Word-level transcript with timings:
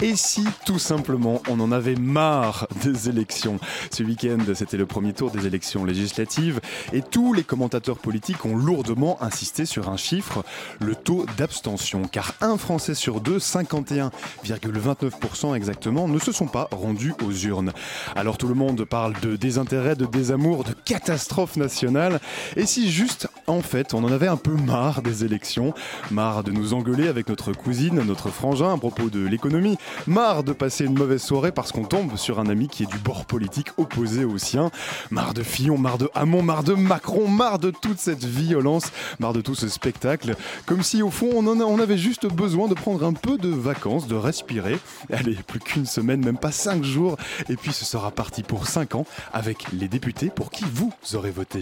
Et 0.00 0.14
si 0.14 0.44
tout 0.66 0.78
simplement 0.78 1.40
on 1.48 1.58
en 1.60 1.72
avait 1.72 1.94
marre 1.94 2.68
des 2.82 3.08
élections? 3.08 3.58
Ce 3.90 4.02
week-end, 4.02 4.36
c'était 4.54 4.76
le 4.76 4.84
premier 4.84 5.14
tour 5.14 5.30
des 5.30 5.46
élections 5.46 5.86
législatives 5.86 6.60
et 6.92 7.00
tous 7.00 7.32
les 7.32 7.44
commentateurs 7.44 7.96
politiques 7.96 8.44
ont 8.44 8.56
lourdement 8.56 9.16
insisté 9.22 9.64
sur 9.64 9.88
un 9.88 9.96
chiffre, 9.96 10.44
le 10.80 10.94
taux 10.94 11.24
d'abstention. 11.38 12.02
Car 12.02 12.34
un 12.42 12.58
Français 12.58 12.94
sur 12.94 13.22
deux, 13.22 13.38
51,29% 13.38 15.56
exactement, 15.56 16.08
ne 16.08 16.18
se 16.18 16.32
sont 16.32 16.46
pas 16.46 16.68
rendus 16.72 17.14
aux 17.24 17.32
urnes. 17.32 17.72
Alors 18.14 18.36
tout 18.36 18.48
le 18.48 18.54
monde 18.54 18.84
parle 18.84 19.18
de 19.20 19.36
désintérêt, 19.36 19.96
de 19.96 20.04
désamour, 20.04 20.64
de 20.64 20.72
catastrophe 20.72 21.56
nationale. 21.56 22.20
Et 22.56 22.66
si 22.66 22.90
juste, 22.90 23.28
en 23.46 23.62
fait, 23.62 23.94
on 23.94 24.04
en 24.04 24.12
avait 24.12 24.28
un 24.28 24.36
peu 24.36 24.52
marre 24.52 25.00
des 25.00 25.24
élections, 25.24 25.72
marre 26.10 26.44
de 26.44 26.50
nous 26.50 26.74
engueuler 26.74 27.08
avec 27.08 27.28
notre 27.28 27.54
cousine, 27.54 28.02
notre 28.02 28.28
frangin 28.28 28.74
à 28.74 28.76
propos 28.76 29.08
de 29.08 29.26
l'économie, 29.26 29.78
marre 30.06 30.44
de 30.44 30.52
passer 30.52 30.84
une 30.84 30.98
mauvaise 30.98 31.22
soirée 31.22 31.52
parce 31.52 31.72
qu'on 31.72 31.84
tombe 31.84 32.16
sur 32.16 32.38
un 32.38 32.48
ami 32.48 32.68
qui 32.68 32.84
est 32.84 32.90
du 32.90 32.98
bord 32.98 33.24
politique 33.24 33.68
opposé 33.76 34.24
au 34.24 34.38
sien, 34.38 34.70
marre 35.10 35.34
de 35.34 35.42
Fillon, 35.42 35.78
marre 35.78 35.98
de 35.98 36.10
Hamon, 36.14 36.42
marre 36.42 36.64
de 36.64 36.74
Macron, 36.74 37.28
marre 37.28 37.58
de 37.58 37.70
toute 37.70 37.98
cette 37.98 38.24
violence, 38.24 38.84
marre 39.18 39.32
de 39.32 39.40
tout 39.40 39.54
ce 39.54 39.68
spectacle, 39.68 40.36
comme 40.66 40.82
si 40.82 41.02
au 41.02 41.10
fond 41.10 41.30
on, 41.34 41.78
avait 41.80 41.98
juste 41.98 42.26
besoin 42.26 42.68
de 42.68 42.74
prendre 42.74 43.04
un 43.04 43.12
peu 43.12 43.38
de 43.38 43.48
vacances, 43.48 44.06
de 44.06 44.14
respirer. 44.14 44.78
Allez, 45.12 45.34
plus 45.46 45.60
qu'une 45.60 45.86
semaine, 45.86 46.24
même 46.24 46.38
pas 46.38 46.52
cinq 46.52 46.82
jours, 46.84 47.16
et 47.48 47.56
puis 47.56 47.72
ce 47.72 47.84
sera 47.84 48.10
parti 48.10 48.42
pour 48.42 48.66
cinq 48.66 48.94
ans 48.94 49.06
avec 49.32 49.72
les 49.72 49.88
députés 49.88 50.30
pour 50.30 50.50
qui 50.50 50.64
vous 50.72 50.92
aurez 51.14 51.30
voté. 51.30 51.60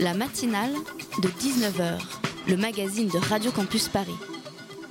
La 0.00 0.14
matinale 0.14 0.72
de 1.22 1.28
19h, 1.28 1.98
le 2.48 2.56
magazine 2.56 3.08
de 3.08 3.18
Radio 3.18 3.50
Campus 3.50 3.88
Paris. 3.88 4.16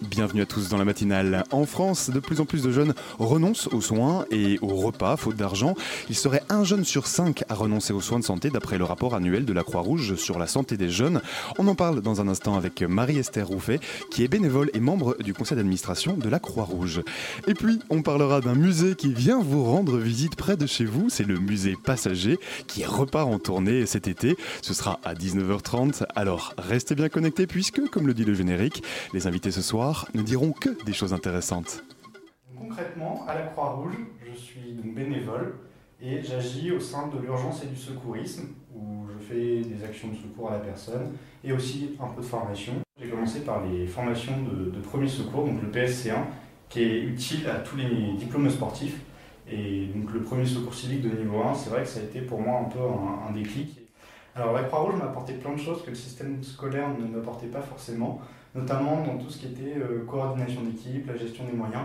Bienvenue 0.01 0.41
à 0.41 0.45
tous 0.45 0.67
dans 0.67 0.77
la 0.77 0.83
matinale. 0.83 1.45
En 1.51 1.65
France, 1.65 2.09
de 2.09 2.19
plus 2.19 2.41
en 2.41 2.45
plus 2.45 2.61
de 2.61 2.69
jeunes 2.69 2.93
renoncent 3.17 3.67
aux 3.67 3.79
soins 3.79 4.25
et 4.29 4.59
aux 4.61 4.75
repas 4.75 5.15
faute 5.15 5.37
d'argent. 5.37 5.73
Il 6.09 6.15
serait 6.17 6.43
un 6.49 6.65
jeune 6.65 6.83
sur 6.83 7.07
cinq 7.07 7.45
à 7.47 7.55
renoncer 7.55 7.93
aux 7.93 8.01
soins 8.01 8.19
de 8.19 8.23
santé 8.25 8.49
d'après 8.49 8.77
le 8.77 8.83
rapport 8.83 9.15
annuel 9.15 9.45
de 9.45 9.53
la 9.53 9.63
Croix-Rouge 9.63 10.15
sur 10.15 10.37
la 10.37 10.47
santé 10.47 10.75
des 10.75 10.89
jeunes. 10.89 11.21
On 11.59 11.67
en 11.69 11.75
parle 11.75 12.01
dans 12.01 12.19
un 12.19 12.27
instant 12.27 12.57
avec 12.57 12.81
Marie-Esther 12.81 13.47
Rouffet, 13.47 13.79
qui 14.11 14.25
est 14.25 14.27
bénévole 14.27 14.69
et 14.73 14.81
membre 14.81 15.15
du 15.23 15.33
conseil 15.33 15.55
d'administration 15.55 16.17
de 16.17 16.27
la 16.27 16.39
Croix-Rouge. 16.39 17.01
Et 17.47 17.53
puis, 17.53 17.79
on 17.89 18.01
parlera 18.01 18.41
d'un 18.41 18.55
musée 18.55 18.95
qui 18.95 19.13
vient 19.13 19.41
vous 19.41 19.63
rendre 19.63 19.97
visite 19.97 20.35
près 20.35 20.57
de 20.57 20.67
chez 20.67 20.85
vous. 20.85 21.09
C'est 21.09 21.25
le 21.25 21.39
musée 21.39 21.77
Passager 21.81 22.37
qui 22.67 22.83
repart 22.83 23.29
en 23.29 23.39
tournée 23.39 23.85
cet 23.85 24.09
été. 24.09 24.35
Ce 24.61 24.73
sera 24.73 24.99
à 25.05 25.13
19h30. 25.13 26.03
Alors, 26.15 26.53
restez 26.57 26.95
bien 26.95 27.07
connectés 27.07 27.47
puisque, 27.47 27.89
comme 27.89 28.07
le 28.07 28.13
dit 28.13 28.25
le 28.25 28.33
générique, 28.33 28.83
les 29.13 29.25
invités 29.25 29.51
ce 29.51 29.61
soir 29.61 29.85
ne 30.13 30.21
diront 30.21 30.51
que 30.51 30.83
des 30.85 30.93
choses 30.93 31.13
intéressantes. 31.13 31.83
Concrètement, 32.57 33.25
à 33.27 33.35
la 33.35 33.41
Croix-Rouge, 33.47 33.95
je 34.25 34.37
suis 34.37 34.73
bénévole 34.83 35.55
et 36.01 36.21
j'agis 36.21 36.71
au 36.71 36.79
sein 36.79 37.07
de 37.07 37.19
l'urgence 37.19 37.63
et 37.63 37.67
du 37.67 37.75
secourisme, 37.75 38.47
où 38.75 39.05
je 39.07 39.25
fais 39.25 39.61
des 39.61 39.83
actions 39.83 40.09
de 40.09 40.15
secours 40.15 40.49
à 40.49 40.53
la 40.53 40.59
personne 40.59 41.13
et 41.43 41.51
aussi 41.53 41.95
un 41.99 42.07
peu 42.07 42.21
de 42.21 42.25
formation. 42.25 42.73
J'ai 42.99 43.09
commencé 43.09 43.41
par 43.41 43.65
les 43.65 43.87
formations 43.87 44.33
de, 44.43 44.71
de 44.71 44.79
premier 44.79 45.07
secours, 45.07 45.45
donc 45.45 45.61
le 45.61 45.69
PSC1, 45.69 46.15
qui 46.69 46.81
est 46.81 46.99
utile 47.01 47.47
à 47.47 47.55
tous 47.59 47.77
les 47.77 48.13
diplômes 48.17 48.49
sportifs. 48.49 48.99
Et 49.47 49.87
donc 49.93 50.11
le 50.11 50.21
premier 50.21 50.45
secours 50.45 50.73
civique 50.73 51.03
de 51.03 51.09
niveau 51.09 51.41
1, 51.43 51.53
c'est 51.53 51.69
vrai 51.69 51.83
que 51.83 51.89
ça 51.89 51.99
a 51.99 52.03
été 52.03 52.21
pour 52.21 52.41
moi 52.41 52.61
un 52.61 52.63
peu 52.65 52.79
un, 52.79 53.29
un 53.29 53.31
déclic. 53.31 53.79
Alors 54.35 54.53
la 54.53 54.63
Croix-Rouge 54.63 54.95
m'a 54.95 55.05
apporté 55.05 55.33
plein 55.33 55.53
de 55.53 55.59
choses 55.59 55.83
que 55.83 55.89
le 55.91 55.95
système 55.95 56.43
scolaire 56.43 56.89
ne 56.97 57.05
m'apportait 57.07 57.47
pas 57.47 57.61
forcément, 57.61 58.19
notamment 58.55 59.03
dans 59.03 59.17
tout 59.17 59.29
ce 59.29 59.39
qui 59.39 59.47
était 59.47 59.77
euh, 59.77 60.05
coordination 60.05 60.61
d'équipe, 60.61 61.05
la 61.07 61.17
gestion 61.17 61.43
des 61.43 61.51
moyens. 61.51 61.83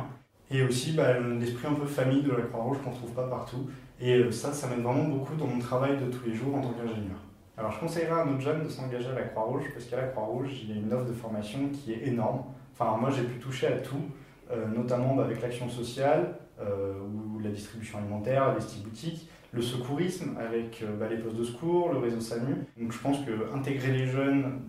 Et 0.50 0.62
aussi 0.62 0.92
bah, 0.92 1.18
l'esprit 1.18 1.68
un 1.68 1.74
peu 1.74 1.86
famille 1.86 2.22
de 2.22 2.30
la 2.30 2.42
Croix-Rouge 2.42 2.78
qu'on 2.82 2.90
ne 2.90 2.96
trouve 2.96 3.12
pas 3.12 3.26
partout. 3.26 3.68
Et 4.00 4.14
euh, 4.14 4.30
ça, 4.30 4.52
ça 4.52 4.68
m'aide 4.68 4.80
vraiment 4.80 5.04
beaucoup 5.04 5.34
dans 5.34 5.46
mon 5.46 5.58
travail 5.58 5.98
de 5.98 6.06
tous 6.06 6.26
les 6.26 6.34
jours 6.34 6.54
en 6.54 6.60
tant 6.60 6.70
qu'ingénieur. 6.70 7.18
Alors 7.56 7.72
je 7.72 7.80
conseillerais 7.80 8.22
à 8.22 8.24
nos 8.24 8.40
jeunes 8.40 8.62
de 8.62 8.68
s'engager 8.68 9.08
à 9.08 9.14
la 9.14 9.22
Croix-Rouge 9.22 9.64
parce 9.74 9.84
qu'à 9.84 9.96
la 9.96 10.06
Croix-Rouge, 10.08 10.48
il 10.62 10.70
y 10.70 10.72
a 10.72 10.80
une 10.80 10.92
offre 10.92 11.06
de 11.06 11.12
formation 11.12 11.58
qui 11.68 11.92
est 11.92 12.06
énorme. 12.06 12.44
Enfin, 12.72 12.96
moi 12.96 13.10
j'ai 13.10 13.22
pu 13.22 13.38
toucher 13.38 13.66
à 13.66 13.76
tout, 13.78 14.06
euh, 14.50 14.66
notamment 14.68 15.14
bah, 15.14 15.24
avec 15.24 15.42
l'action 15.42 15.68
sociale 15.68 16.36
ou 16.62 17.38
la 17.38 17.48
distribution 17.48 17.96
alimentaire, 18.00 18.54
les 18.54 18.82
boutiques, 18.82 19.30
le 19.52 19.62
secourisme 19.62 20.36
avec 20.38 20.82
euh, 20.82 20.96
bah, 20.96 21.08
les 21.08 21.16
postes 21.16 21.36
de 21.36 21.44
secours, 21.44 21.92
le 21.92 21.98
réseau 21.98 22.20
SAMU. 22.20 22.54
Donc 22.78 22.92
je 22.92 22.98
pense 22.98 23.18
que 23.24 23.54
intégrer 23.54 23.92
les 23.92 24.06
jeunes 24.06 24.60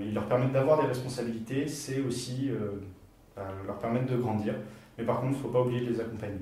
et 0.00 0.12
leur 0.12 0.26
permettre 0.26 0.52
d'avoir 0.52 0.80
des 0.80 0.88
responsabilités, 0.88 1.66
c'est 1.66 2.00
aussi 2.00 2.50
euh, 2.50 2.72
bah, 3.34 3.48
leur 3.66 3.78
permettre 3.78 4.06
de 4.06 4.16
grandir. 4.16 4.54
Mais 4.98 5.04
par 5.04 5.20
contre, 5.20 5.32
il 5.32 5.36
ne 5.36 5.42
faut 5.42 5.48
pas 5.48 5.62
oublier 5.62 5.80
de 5.80 5.90
les 5.90 6.00
accompagner. 6.00 6.40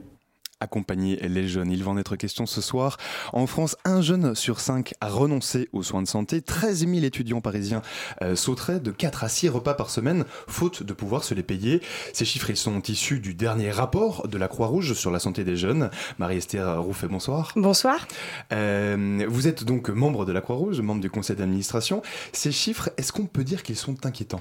Accompagner 0.65 1.17
les 1.17 1.47
jeunes, 1.47 1.71
il 1.71 1.85
va 1.85 1.91
en 1.91 1.99
être 1.99 2.17
question 2.17 2.47
ce 2.47 2.63
soir. 2.63 2.97
En 3.35 3.47
France, 3.47 3.77
un 3.85 4.01
jeune 4.01 4.35
sur 4.35 4.61
cinq 4.61 4.95
a 5.03 5.09
renoncé 5.09 5.69
aux 5.75 5.83
soins 5.83 6.01
de 6.01 6.09
santé. 6.09 6.41
13 6.41 6.89
000 6.89 7.05
étudiants 7.05 7.43
parisiens 7.43 7.83
euh, 8.23 8.35
sauteraient 8.35 8.81
de 8.81 8.91
4 8.91 9.25
à 9.25 9.29
6 9.29 9.51
repas 9.51 9.75
par 9.75 9.91
semaine, 9.91 10.25
faute 10.49 10.83
de 10.83 10.95
pouvoir 10.95 11.23
se 11.23 11.35
les 11.35 11.43
payer. 11.43 11.83
Ces 12.15 12.25
chiffres 12.25 12.49
ils 12.49 12.57
sont 12.57 12.81
issus 12.81 13.21
du 13.21 13.35
dernier 13.35 13.71
rapport 13.71 14.27
de 14.27 14.39
la 14.39 14.49
Croix-Rouge 14.49 14.95
sur 14.95 15.11
la 15.11 15.19
santé 15.19 15.45
des 15.45 15.57
jeunes. 15.57 15.91
Marie-Esther 16.19 16.83
Rouffet, 16.83 17.09
bonsoir. 17.09 17.53
Bonsoir. 17.57 18.09
Euh, 18.55 19.27
vous 19.29 19.47
êtes 19.47 19.65
donc 19.65 19.91
membre 19.91 20.25
de 20.25 20.33
la 20.33 20.41
Croix-Rouge, 20.41 20.81
membre 20.81 21.03
du 21.03 21.11
conseil 21.11 21.37
d'administration. 21.37 22.01
Ces 22.33 22.53
chiffres, 22.53 22.89
est-ce 22.97 23.13
qu'on 23.13 23.27
peut 23.27 23.45
dire 23.45 23.63
qu'ils 23.63 23.77
sont 23.77 24.07
inquiétants? 24.07 24.41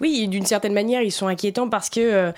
Oui, 0.00 0.26
d'une 0.28 0.46
certaine 0.46 0.72
manière, 0.72 1.02
ils 1.02 1.12
sont 1.12 1.26
inquiétants 1.26 1.68
parce 1.68 1.90
que 1.90 2.00
euh, 2.00 2.32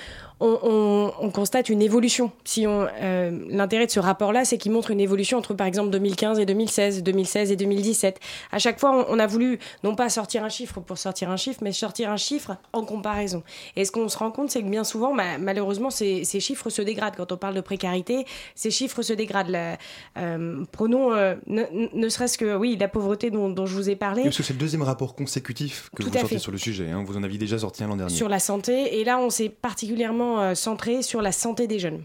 on, 0.45 0.59
on- 0.63 1.13
on 1.21 1.31
constate 1.31 1.69
une 1.69 1.81
évolution. 1.83 2.31
Si 2.45 2.67
on, 2.67 2.87
euh, 3.01 3.31
l'intérêt 3.49 3.87
de 3.87 3.91
ce 3.91 4.01
rapport-là, 4.01 4.45
c'est 4.45 4.59
qu'il 4.59 4.73
montre 4.73 4.91
une 4.91 5.01
évolution 5.01 5.39
entre, 5.39 5.55
par 5.55 5.67
exemple, 5.67 5.91
2015 5.91 6.39
et 6.39 6.47
2016, 6.47 7.03
2016 7.03 7.51
et 7.53 7.57
2017. 7.57 8.21
À 8.53 8.59
chaque 8.59 8.79
fois, 8.79 9.07
on, 9.09 9.15
on 9.15 9.19
a 9.19 9.27
voulu 9.27 9.59
non 9.83 9.95
pas 9.95 10.09
sortir 10.09 10.45
un 10.45 10.49
chiffre 10.49 10.81
pour 10.81 10.99
sortir 10.99 11.31
un 11.31 11.37
chiffre, 11.37 11.61
mais 11.63 11.73
sortir 11.73 12.11
un 12.11 12.17
chiffre 12.17 12.57
en 12.73 12.85
comparaison. 12.85 13.43
Et 13.77 13.85
ce 13.85 13.93
qu'on 13.93 14.09
se 14.09 14.19
rend 14.19 14.31
compte, 14.31 14.51
c'est 14.51 14.63
que 14.63 14.69
bien 14.69 14.85
souvent, 14.85 15.13
ma- 15.15 15.39
malheureusement, 15.39 15.91
ces, 15.91 16.25
ces 16.25 16.41
chiffres 16.41 16.69
se 16.71 16.83
dégradent. 16.83 17.17
Quand 17.17 17.33
on 17.33 17.37
parle 17.37 17.55
de 17.55 17.61
précarité, 17.61 18.27
ces 18.55 18.71
chiffres 18.71 19.03
se 19.03 19.13
dégradent. 19.13 19.49
La- 19.51 19.79
euh, 20.19 20.65
prenons, 20.73 21.13
euh, 21.13 21.35
ne, 21.47 21.63
ne 21.95 22.09
serait-ce 22.09 22.37
que, 22.39 22.55
oui, 22.57 22.77
la 22.79 22.89
pauvreté 22.89 23.31
dont, 23.31 23.49
dont 23.49 23.67
je 23.67 23.75
vous 23.75 23.89
ai 23.91 23.97
parlé. 23.97 24.23
Parce 24.25 24.37
que 24.37 24.43
c'est 24.43 24.53
le 24.53 24.59
deuxième 24.59 24.83
rapport 24.83 25.15
consécutif 25.15 25.91
que 25.97 26.03
Tout 26.03 26.09
vous 26.11 26.15
sortez 26.19 26.35
fait. 26.35 26.39
sur 26.39 26.53
le 26.53 26.59
sujet. 26.59 26.91
hein. 26.91 27.03
Vous 27.07 27.17
en 27.17 27.23
aviez 27.23 27.39
déjà 27.39 27.59
sorti 27.59 27.83
un 27.85 27.89
l'an 27.89 27.97
dernier. 27.97 28.15
sur 28.15 28.29
la 28.29 28.39
santé. 28.39 29.01
Et 29.01 29.05
là, 29.05 29.19
on 29.19 29.31
s'est 29.31 29.49
particulièrement 29.49 30.34
euh, 30.39 30.55
centré 30.55 31.03
sur 31.03 31.23
la 31.23 31.33
santé 31.33 31.67
des 31.67 31.79
jeunes. 31.79 32.05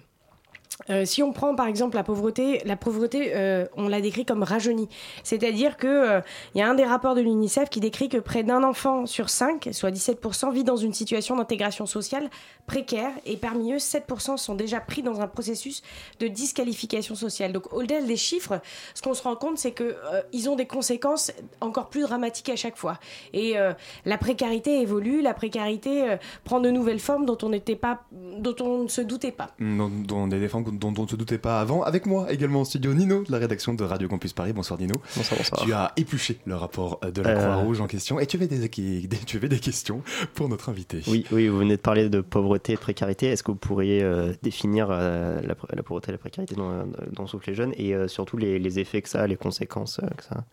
Euh, 0.89 1.05
si 1.05 1.21
on 1.21 1.33
prend 1.33 1.55
par 1.55 1.67
exemple 1.67 1.95
la 1.95 2.03
pauvreté, 2.03 2.61
la 2.65 2.75
pauvreté, 2.75 3.31
euh, 3.35 3.65
on 3.75 3.87
la 3.87 4.01
décrit 4.01 4.25
comme 4.25 4.43
rajeunie. 4.43 4.87
C'est-à-dire 5.23 5.77
que 5.77 5.87
euh, 5.87 6.21
y 6.55 6.61
a 6.61 6.69
un 6.69 6.73
des 6.73 6.85
rapports 6.85 7.15
de 7.15 7.21
l'UNICEF 7.21 7.69
qui 7.69 7.79
décrit 7.79 8.09
que 8.09 8.17
près 8.17 8.43
d'un 8.43 8.63
enfant 8.63 9.05
sur 9.05 9.29
cinq, 9.29 9.69
soit 9.71 9.91
17%, 9.91 10.53
vit 10.53 10.63
dans 10.63 10.77
une 10.77 10.93
situation 10.93 11.35
d'intégration 11.35 11.85
sociale 11.85 12.29
précaire 12.65 13.11
et 13.25 13.35
parmi 13.35 13.73
eux, 13.73 13.77
7% 13.77 14.37
sont 14.37 14.55
déjà 14.55 14.79
pris 14.79 15.03
dans 15.03 15.21
un 15.21 15.27
processus 15.27 15.81
de 16.19 16.27
disqualification 16.27 17.15
sociale. 17.15 17.51
Donc 17.51 17.73
au-delà 17.73 18.01
des 18.01 18.17
chiffres, 18.17 18.61
ce 18.93 19.01
qu'on 19.01 19.13
se 19.13 19.23
rend 19.23 19.35
compte, 19.35 19.57
c'est 19.57 19.71
que 19.71 19.83
euh, 19.83 20.49
ont 20.49 20.55
des 20.55 20.65
conséquences 20.65 21.33
encore 21.59 21.89
plus 21.89 22.01
dramatiques 22.01 22.49
à 22.49 22.55
chaque 22.55 22.77
fois. 22.77 22.97
Et 23.33 23.55
la 24.05 24.17
précarité 24.17 24.81
évolue, 24.81 25.21
la 25.21 25.33
précarité 25.33 26.15
prend 26.45 26.61
de 26.61 26.71
nouvelles 26.71 26.99
formes 26.99 27.25
dont 27.25 27.37
on 27.41 27.49
ne 27.49 28.87
se 28.87 29.01
doutait 29.01 29.31
pas. 29.33 29.51
Dont 30.71 30.93
on 30.97 31.03
ne 31.03 31.07
se 31.07 31.15
doutait 31.15 31.37
pas 31.37 31.59
avant. 31.61 31.83
Avec 31.83 32.05
moi 32.05 32.31
également 32.31 32.61
en 32.61 32.65
studio 32.65 32.93
Nino 32.93 33.23
de 33.23 33.31
la 33.31 33.37
rédaction 33.37 33.73
de 33.73 33.83
Radio 33.83 34.07
Campus 34.07 34.33
Paris. 34.33 34.53
Bonsoir 34.53 34.79
Nino. 34.79 34.95
Bonsoir, 35.15 35.37
bonsoir. 35.37 35.61
Tu 35.63 35.73
as 35.73 35.91
épluché 35.97 36.39
le 36.45 36.55
rapport 36.55 36.99
de 37.01 37.21
la 37.21 37.29
Euh. 37.29 37.39
Croix-Rouge 37.39 37.81
en 37.81 37.87
question 37.87 38.19
et 38.19 38.25
tu 38.25 38.37
avais 38.37 38.47
des, 38.47 38.57
des- 38.59 38.69
tu 39.25 39.37
avais 39.37 39.49
des 39.49 39.59
questions 39.59 40.01
pour 40.33 40.49
notre 40.49 40.69
invité. 40.69 41.01
Oui, 41.07 41.25
oui, 41.31 41.47
vous 41.47 41.57
venez 41.59 41.75
de 41.77 41.81
parler 41.81 42.09
de 42.09 42.21
pauvreté 42.21 42.73
et 42.73 42.75
de 42.75 42.81
précarité. 42.81 43.27
Est-ce 43.27 43.43
que 43.43 43.51
vous 43.51 43.57
pourriez 43.57 44.03
euh, 44.03 44.33
définir 44.43 44.87
euh, 44.91 45.41
la, 45.41 45.55
la 45.73 45.83
pauvreté 45.83 46.09
et 46.09 46.11
la 46.13 46.17
précarité 46.17 46.55
dont, 46.55 46.87
dont 47.13 47.27
souffrent 47.27 47.49
les 47.49 47.55
jeunes 47.55 47.73
et 47.77 47.93
surtout 48.07 48.37
les, 48.37 48.59
les 48.59 48.79
effets 48.79 49.01
que 49.01 49.09
ça 49.09 49.21
a, 49.21 49.27
les 49.27 49.37
conséquences 49.37 49.99
que 50.17 50.23
ça 50.23 50.35
a? 50.35 50.43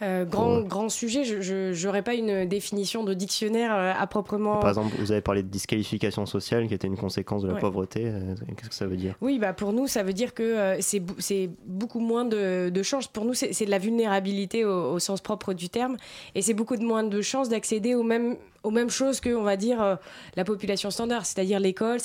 Euh, 0.00 0.24
grand, 0.24 0.60
grand 0.60 0.88
sujet, 0.88 1.24
je 1.24 1.86
n'aurais 1.86 2.02
pas 2.02 2.14
une 2.14 2.44
définition 2.46 3.02
de 3.02 3.14
dictionnaire 3.14 3.74
euh, 3.74 3.92
à 3.96 4.06
proprement. 4.06 4.60
Par 4.60 4.70
exemple, 4.70 4.94
vous 4.98 5.10
avez 5.10 5.20
parlé 5.20 5.42
de 5.42 5.48
disqualification 5.48 6.24
sociale 6.26 6.68
qui 6.68 6.74
était 6.74 6.86
une 6.86 6.96
conséquence 6.96 7.42
de 7.42 7.48
la 7.48 7.56
pauvreté. 7.56 8.04
Euh, 8.06 8.34
qu'est-ce 8.56 8.68
que 8.68 8.74
ça 8.74 8.86
veut 8.86 8.96
dire? 8.96 9.14
Oui, 9.20 9.38
bah 9.38 9.52
pour 9.52 9.72
nous, 9.72 9.86
ça 9.86 10.02
veut 10.02 10.12
dire 10.12 10.34
que 10.34 10.76
c'est 10.80 11.50
beaucoup 11.66 12.00
moins 12.00 12.24
de, 12.24 12.70
de 12.70 12.82
chances. 12.82 13.08
Pour 13.08 13.24
nous, 13.24 13.34
c'est 13.34 13.64
de 13.64 13.70
la 13.70 13.78
vulnérabilité 13.78 14.64
au, 14.64 14.98
sens 14.98 15.20
propre 15.20 15.52
du 15.52 15.68
terme. 15.68 15.96
Et 16.34 16.42
c'est 16.42 16.54
beaucoup 16.54 16.76
de 16.76 16.84
moins 16.84 17.02
de 17.02 17.20
chances 17.20 17.48
d'accéder 17.48 17.94
aux 17.94 18.02
mêmes, 18.02 18.36
aux 18.62 18.70
mêmes 18.70 18.90
choses 18.90 19.20
que, 19.20 19.30
on 19.30 19.42
va 19.42 19.56
dire, 19.56 19.98
la 20.36 20.44
population 20.44 20.90
standard, 20.90 21.26
c'est-à-dire 21.26 21.60
l'école, 21.60 21.98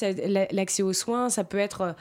l'accès 0.51 0.83
aux 0.83 0.93
soins, 0.93 1.29
ça 1.29 1.43
peut 1.43 1.57
être 1.57 1.95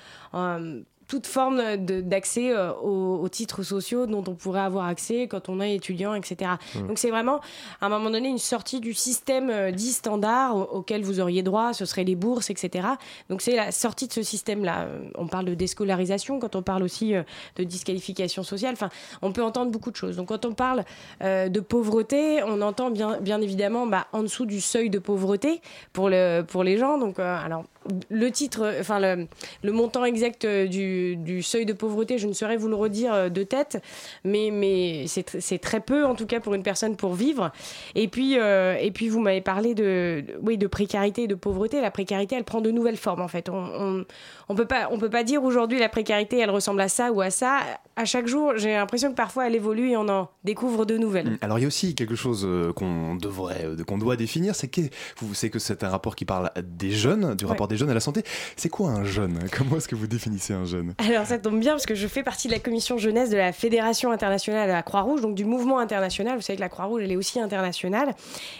toute 1.12 1.26
forme 1.26 1.76
d'accès 1.76 2.56
euh, 2.56 2.72
aux, 2.72 3.28
titres 3.28 3.62
sociaux 3.62 4.06
dont 4.06 4.24
on 4.26 4.34
pourrait 4.34 4.62
avoir 4.62 4.86
accès 4.86 5.28
quand 5.28 5.50
on 5.50 5.60
est 5.60 5.74
étudiant, 5.74 6.14
etc. 6.14 6.52
Mmh. 6.74 6.86
Donc 6.86 6.98
c'est 6.98 7.10
vraiment, 7.10 7.40
à 7.82 7.86
un 7.86 7.88
moment 7.90 8.08
donné, 8.08 8.30
une 8.30 8.38
sortie 8.38 8.80
du 8.80 8.94
système 8.94 9.50
euh, 9.50 9.72
dit 9.72 9.92
standard 9.92 10.56
auquel 10.56 11.02
vous 11.02 11.20
auriez 11.20 11.42
droit, 11.42 11.74
ce 11.74 11.84
serait 11.84 12.04
les 12.04 12.16
bourses, 12.16 12.48
etc. 12.48 12.88
Donc 13.28 13.42
c'est 13.42 13.54
la 13.54 13.72
sortie 13.72 14.08
de 14.08 14.12
ce 14.14 14.22
système-là. 14.22 14.88
On 15.16 15.26
parle 15.26 15.44
de 15.44 15.52
déscolarisation, 15.52 16.40
quand 16.40 16.56
on 16.56 16.62
parle 16.62 16.82
aussi 16.82 17.14
euh, 17.14 17.24
de 17.56 17.64
disqualification 17.64 18.42
sociale, 18.42 18.72
enfin, 18.72 18.88
on 19.20 19.32
peut 19.32 19.44
entendre 19.44 19.70
beaucoup 19.70 19.90
de 19.90 19.96
choses. 19.96 20.16
Donc 20.16 20.28
quand 20.28 20.46
on 20.46 20.54
parle 20.54 20.82
de 21.20 21.60
pauvreté, 21.60 22.42
on 22.42 22.62
entend 22.62 22.90
bien, 22.90 23.20
bien 23.20 23.42
évidemment 23.42 23.86
bah, 23.86 24.06
en 24.12 24.22
dessous 24.22 24.46
du 24.46 24.62
seuil 24.62 24.88
de 24.88 24.98
pauvreté 24.98 25.60
pour, 25.92 26.08
le, 26.08 26.40
pour 26.40 26.64
les 26.64 26.78
gens. 26.78 26.96
Donc, 26.96 27.18
alors, 27.18 27.64
le 28.10 28.30
titre, 28.30 28.76
enfin 28.80 29.00
le, 29.00 29.72
montant 29.72 30.04
exact 30.04 30.46
du, 30.46 31.16
du, 31.16 31.42
seuil 31.42 31.66
de 31.66 31.72
pauvreté, 31.72 32.18
je 32.18 32.26
ne 32.26 32.32
saurais 32.32 32.56
vous 32.56 32.68
le 32.68 32.74
redire 32.74 33.12
euh, 33.14 33.28
de 33.28 33.42
tête, 33.42 33.82
mais, 34.24 34.50
mais 34.52 35.06
c'est 35.06 35.58
très 35.58 35.80
peu 35.80 36.04
en 36.04 36.14
tout 36.14 36.26
cas 36.26 36.40
pour 36.40 36.54
une 36.54 36.62
personne 36.62 36.96
pour 36.96 37.14
vivre. 37.14 37.52
Et 37.94 38.08
puis, 38.08 38.38
euh, 38.38 38.76
et 38.80 38.90
puis 38.90 39.08
vous 39.08 39.20
m'avez 39.20 39.40
parlé 39.40 39.74
de, 39.74 40.24
oui, 40.42 40.58
de 40.58 40.66
précarité 40.66 41.24
et 41.24 41.26
de 41.26 41.34
pauvreté. 41.34 41.80
La 41.80 41.90
précarité, 41.90 42.36
elle 42.36 42.44
prend 42.44 42.60
de 42.60 42.70
nouvelles 42.70 42.96
formes 42.96 43.22
en 43.22 43.28
fait. 43.28 43.48
On, 43.48 44.04
peut 44.54 44.66
pas, 44.66 44.88
on 44.90 44.98
peut 44.98 45.10
pas 45.10 45.24
dire 45.24 45.42
aujourd'hui 45.44 45.78
la 45.78 45.88
précarité, 45.88 46.38
elle 46.38 46.50
ressemble 46.50 46.80
à 46.80 46.88
ça 46.88 47.12
ou 47.12 47.20
à 47.20 47.30
ça. 47.30 47.60
À 47.96 48.04
chaque 48.04 48.26
jour, 48.26 48.54
j'ai 48.56 48.72
l'impression 48.72 49.10
que 49.10 49.16
parfois 49.16 49.46
elle 49.46 49.54
évolue 49.54 49.90
et 49.90 49.96
on 49.96 50.08
en 50.08 50.28
découvre 50.44 50.86
de 50.86 50.96
nouvelles. 50.96 51.32
Mmh. 51.32 51.38
Alors 51.42 51.58
il 51.58 51.62
y 51.62 51.64
a 51.64 51.68
aussi 51.68 51.94
quelque 51.94 52.14
chose 52.14 52.44
euh, 52.46 52.72
qu'on 52.72 53.16
devrait, 53.16 53.68
qu'on 53.86 53.98
doit 53.98 54.16
définir, 54.16 54.54
c'est 54.54 54.68
que 54.68 54.80
vous 55.18 55.34
savez 55.34 55.50
que 55.50 55.58
c'est 55.58 55.84
un 55.84 55.88
rapport 55.88 56.16
qui 56.16 56.24
parle 56.24 56.50
des 56.62 56.90
jeunes, 56.90 57.34
du 57.34 57.44
rapport 57.44 57.68
des 57.68 57.76
jeunes 57.76 57.90
à 57.90 57.94
la 57.94 58.00
santé. 58.00 58.22
C'est 58.56 58.68
quoi 58.68 58.90
un 58.90 59.04
jeune? 59.04 59.38
Comment 59.56 59.76
est-ce 59.76 59.88
que 59.88 59.94
vous 59.94 60.06
définissez 60.06 60.54
un 60.54 60.64
jeune? 60.64 60.94
Alors 60.98 61.26
ça 61.26 61.38
tombe 61.38 61.60
bien 61.60 61.72
parce 61.72 61.86
que 61.86 61.94
je 61.94 62.06
fais 62.06 62.22
partie 62.22 62.48
de 62.48 62.52
la 62.52 62.58
commission 62.58 62.98
jeunesse 62.98 63.30
de 63.30 63.36
la 63.36 63.52
Fédération 63.52 64.10
internationale 64.10 64.68
de 64.68 64.72
la 64.72 64.82
Croix-Rouge, 64.82 65.20
donc 65.20 65.34
du 65.34 65.44
mouvement 65.44 65.78
international. 65.78 66.36
Vous 66.36 66.42
savez 66.42 66.56
que 66.56 66.62
la 66.62 66.68
Croix-Rouge, 66.68 67.02
elle 67.04 67.12
est 67.12 67.16
aussi 67.16 67.40
internationale. 67.40 68.14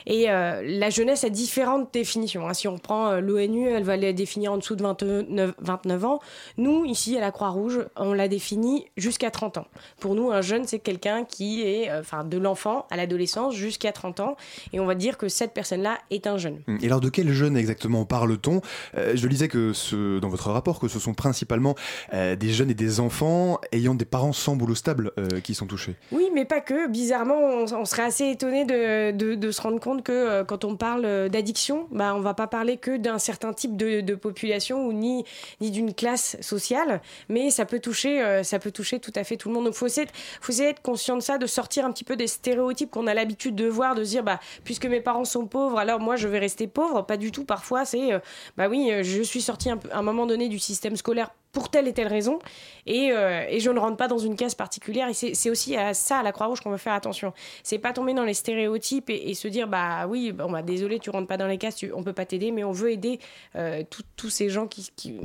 Et 0.07 0.31
euh, 0.31 0.63
la 0.65 0.91
jeunesse 0.91 1.25
a 1.25 1.31
différentes 1.31 1.93
définitions. 1.93 2.49
Hein. 2.49 2.55
Si 2.55 2.69
on 2.69 2.79
prend 2.79 3.09
euh, 3.09 3.21
l'ONU, 3.21 3.69
elle 3.69 3.85
va 3.85 3.97
la 3.97 4.13
définir 4.13 4.53
en 4.53 4.59
dessous 4.59 4.77
de 4.77 4.83
29, 4.83 5.55
29 5.59 5.82
ans. 5.91 6.21
Nous, 6.57 6.85
ici, 6.85 7.17
à 7.17 7.21
la 7.21 7.31
Croix-Rouge, 7.31 7.87
on 7.97 8.13
la 8.13 8.29
définit 8.29 8.87
jusqu'à 8.97 9.31
30 9.31 9.59
ans. 9.59 9.67
Pour 10.01 10.15
nous, 10.15 10.31
un 10.31 10.41
jeune, 10.43 10.65
c'est 10.67 10.79
quelqu'un 10.79 11.25
qui 11.25 11.63
est 11.63 11.91
euh, 11.91 12.01
enfin 12.01 12.25
de 12.25 12.39
l'enfant 12.39 12.87
à 12.91 12.97
l'adolescence 12.97 13.55
jusqu'à 13.55 13.93
30 13.93 14.21
ans. 14.21 14.37
Et 14.73 14.81
on 14.81 14.87
va 14.87 14.95
dire 14.95 15.19
que 15.19 15.29
cette 15.29 15.53
personne-là 15.53 15.99
est 16.11 16.27
un 16.27 16.39
jeune. 16.39 16.61
Et 16.81 16.87
alors 16.87 17.01
de 17.01 17.09
quel 17.09 17.33
jeune 17.33 17.57
exactement 17.57 18.05
parle-t-on? 18.05 18.61
Je 18.95 19.27
lisais 19.27 19.49
que 19.49 19.73
ce, 19.73 20.19
dans 20.19 20.29
votre 20.29 20.51
rapport 20.51 20.79
que 20.79 20.89
ce 20.89 20.99
sont 20.99 21.15
principalement 21.15 21.75
des 22.13 22.51
jeunes 22.51 22.71
et 22.71 22.75
des 22.75 23.01
enfants 23.01 23.61
ayant 23.73 23.95
des 23.95 24.05
parents 24.05 24.33
sans 24.33 24.57
boulot 24.57 24.75
stable 24.75 25.13
euh, 25.19 25.41
qui 25.41 25.55
sont 25.55 25.67
touchés. 25.67 25.97
Oui, 26.11 26.31
mais 26.35 26.45
pas 26.45 26.61
que. 26.61 26.89
Bizarrement, 26.89 27.39
on, 27.39 27.85
serait 27.85 28.03
assez 28.03 28.29
étonné 28.29 28.65
de, 28.65 29.35
de, 29.35 29.51
se 29.51 29.61
rendre 29.61 29.81
compte 29.81 30.03
que 30.03 30.13
euh, 30.13 30.45
quand 30.45 30.65
on 30.65 30.77
parle 30.77 31.05
euh, 31.05 31.29
d'addiction, 31.29 31.87
bah, 31.91 32.15
on 32.15 32.21
va 32.21 32.35
pas 32.35 32.47
parler 32.47 32.77
que 32.77 32.97
d'un 32.97 33.19
certain 33.19 33.53
type 33.53 33.77
de, 33.77 34.01
de, 34.01 34.15
population 34.15 34.87
ou 34.87 34.93
ni, 34.93 35.25
ni 35.63 35.71
d'une 35.71 35.95
classe 35.95 36.37
sociale, 36.41 37.01
mais 37.29 37.51
ça 37.51 37.65
peut 37.65 37.79
toucher, 37.79 38.43
ça 38.45 38.59
peut 38.59 38.71
toucher 38.71 38.99
tout 38.99 39.13
à 39.15 39.25
fait 39.25 39.37
tout 39.37 39.49
le 39.49 39.55
monde. 39.55 39.65
Donc, 39.65 39.75
faut 39.75 39.87
essayer, 39.87 40.07
faut 40.41 40.53
essayer 40.53 40.69
d'être 40.69 40.83
conscient 40.83 41.17
de 41.17 41.23
ça, 41.23 41.39
de 41.39 41.47
sortir 41.47 41.87
un 41.87 41.93
petit 41.93 42.05
peu 42.05 42.17
des 42.17 42.27
stéréotypes 42.27 42.91
qu'on 42.91 43.07
a 43.07 43.15
l'habitude 43.15 43.55
de 43.55 43.69
voir, 43.69 43.95
de 43.95 44.05
se 44.05 44.11
dire, 44.11 44.23
bah, 44.23 44.41
puisque 44.65 44.87
mes 44.87 45.01
parents 45.01 45.25
sont 45.25 45.47
pauvres, 45.47 45.79
alors 45.79 46.01
moi 46.01 46.17
je 46.17 46.29
vais 46.29 46.39
rester 46.39 46.67
pauvre. 46.67 47.07
Pas 47.07 47.17
du 47.17 47.33
tout. 47.33 47.45
Parfois, 47.45 47.85
c'est, 47.85 48.11
bah 48.57 48.69
oui, 48.69 48.93
je 49.03 49.23
suis 49.23 49.41
sorti 49.41 49.71
à 49.71 49.79
un 49.93 50.03
moment 50.03 50.27
donné 50.27 50.49
du 50.49 50.59
système 50.59 50.97
scolaire 50.97 51.31
pour 51.53 51.69
telle 51.69 51.87
et 51.87 51.93
telle 51.93 52.09
raison, 52.09 52.39
et, 52.87 53.13
euh, 53.13 53.45
et, 53.49 53.61
je 53.61 53.71
ne 53.71 53.79
rentre 53.79 53.99
pas 53.99 54.09
dans 54.09 54.19
une 54.19 54.37
case 54.37 54.55
particulière. 54.55 55.09
Et 55.09 55.15
c'est 55.15 55.51
aussi 55.51 55.77
à 55.77 55.93
ça, 55.93 56.19
à 56.19 56.23
la 56.23 56.33
Croix-Rouge, 56.33 56.63
qu'on 56.63 56.71
veut 56.71 56.79
faire 56.79 56.95
attention. 56.95 57.35
C'est 57.63 57.79
pas 57.79 57.93
tomber 57.93 58.15
dans 58.15 58.25
les 58.25 58.35
stéréotypes 58.35 59.11
et, 59.11 59.35
se 59.35 59.49
dire, 59.49 59.69
bah 59.69 60.07
oui, 60.07 60.33
bon, 60.33 60.51
bah, 60.51 60.63
désolé, 60.63 60.99
tu 60.99 61.11
rentres 61.11 61.29
pas 61.29 61.37
dans 61.37 61.47
les 61.47 61.59
cases, 61.59 61.77
tu, 61.77 61.93
on 61.93 62.03
peut 62.03 62.15
pas 62.15 62.25
t'aider, 62.25 62.53
mais 62.53 62.65
on 62.65 62.73
veut 62.73 62.91
aider 62.91 63.21
euh, 63.57 63.83
tous 64.17 64.31
ces 64.31 64.49
gens 64.49 64.67
qu'on 64.67 64.83
qui, 64.97 65.21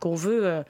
qu'on 0.00 0.14
veut, 0.14 0.46
euh, 0.46 0.62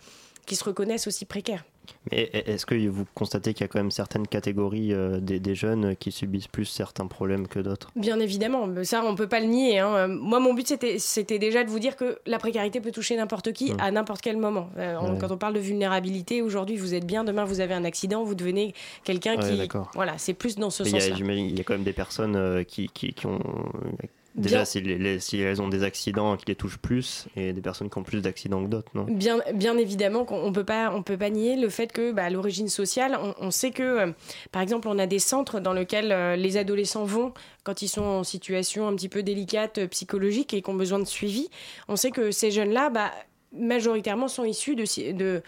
qui 0.47 0.57
se 0.57 0.65
reconnaissent 0.65 1.07
aussi 1.07 1.25
précaires. 1.25 1.65
Mais 2.11 2.31
est-ce 2.33 2.67
que 2.67 2.75
vous 2.89 3.07
constatez 3.15 3.55
qu'il 3.55 3.63
y 3.63 3.65
a 3.65 3.69
quand 3.69 3.79
même 3.79 3.91
certaines 3.91 4.27
catégories 4.27 4.93
euh, 4.93 5.21
des, 5.21 5.55
jeunes 5.55 5.97
qui 5.97 6.13
subissent 6.13 6.49
plus 6.49 6.65
certains 6.65 7.07
problèmes 7.07 7.49
que 7.49 7.59
d'autres? 7.59 7.91
Bien 7.97 8.19
évidemment, 8.21 8.69
ça 8.85 9.03
on 9.05 9.15
peut 9.15 9.29
pas 9.29 9.41
le 9.41 9.47
nier. 9.47 9.79
Hein. 9.79 10.09
Moi 10.09 10.41
mon 10.41 10.55
but 10.55 10.75
c'était 10.99 11.39
déjà 11.39 11.65
de 11.65 11.71
vous 11.71 11.79
dire 11.79 11.97
que 11.97 12.19
la 12.27 12.39
précarité 12.39 12.81
peut 12.81 12.93
toucher 12.93 13.17
n'importe 13.17 13.53
qui 13.53 13.73
à 13.79 13.91
n'importe 13.91 14.21
quel 14.21 14.37
moment. 14.37 14.71
Euh, 14.79 14.97
quand 15.21 15.31
on 15.31 15.39
parle 15.39 15.55
de 15.55 15.61
vulnérabilité, 15.61 16.43
aujourd'hui 16.43 16.77
vous 16.77 16.95
êtes 16.95 17.07
bien, 17.07 17.25
demain 17.25 17.45
vous 17.45 17.61
avez 17.61 17.75
un 17.75 17.85
accident, 17.85 18.25
vous 18.25 18.35
devenez 18.35 18.75
quelqu'un 19.05 19.37
qui... 19.37 19.69
Voilà, 19.95 20.19
c'est 20.19 20.35
plus 20.35 20.57
dans 20.57 20.71
ce 20.71 20.85
sens-là. 20.85 21.17
Il 21.19 21.57
y 21.57 21.61
a 21.61 21.65
quand 21.65 21.75
même 21.75 21.85
des 21.85 21.93
personnes 21.93 22.37
euh, 22.37 22.65
qui, 22.65 22.89
qui, 22.89 23.13
qui, 23.13 23.27
ont 23.27 23.41
Déjà, 24.35 24.65
si, 24.65 24.79
elles 25.39 25.61
ont 25.61 25.69
des 25.69 25.83
accidents 25.83 26.37
qui 26.37 26.47
les 26.47 26.55
touchent 26.55 26.79
plus, 26.79 27.27
et 27.37 27.53
des 27.53 27.61
personnes 27.61 27.91
qui 27.91 27.99
ont 27.99 28.03
plus 28.03 28.23
d'accidents 28.23 28.63
que 28.63 28.69
d'autres, 28.69 28.91
non? 28.95 29.05
Bien, 29.09 29.41
bien 29.55 29.77
évidemment 29.77 30.25
qu'on 30.25 30.53
peut 30.53 30.65
pas, 30.65 30.93
on 30.95 31.03
peut 31.03 31.17
pas 31.17 31.31
nier 31.31 31.57
le 31.57 31.69
fait 31.69 31.93
que 31.93 32.13
bah, 32.13 32.31
l'origine 32.31 32.69
sociale, 32.69 33.19
on, 33.41 33.51
sait 33.51 33.73
que, 33.73 33.83
euh, 33.83 34.13
par 34.53 34.63
exemple, 34.63 34.89
on 34.89 34.99
a 34.99 35.07
des 35.07 35.19
centres 35.19 35.59
dans 35.59 35.73
lesquels 35.73 36.13
euh, 36.13 36.37
les 36.37 36.57
adolescents 36.57 37.05
vont 37.05 37.33
quand 37.65 37.83
ils 37.83 37.89
sont 37.89 38.03
en 38.03 38.25
situation 38.25 38.87
un 38.87 38.95
petit 38.95 39.09
peu 39.09 39.23
délicate 39.23 39.79
euh, 39.79 39.89
psychologique 39.89 40.55
et 40.55 40.63
qui 40.63 40.71
ont 40.71 40.75
besoin 40.75 41.01
de 41.01 41.05
suivi. 41.05 41.49
On 41.89 41.97
sait 41.97 42.11
que 42.11 42.31
ces 42.31 42.51
jeunes-là, 42.51 42.91
bah, 42.91 43.11
majoritairement, 43.53 44.29
sont 44.29 44.45
issus 44.45 44.77
de, 44.77 45.13
de 45.13 45.43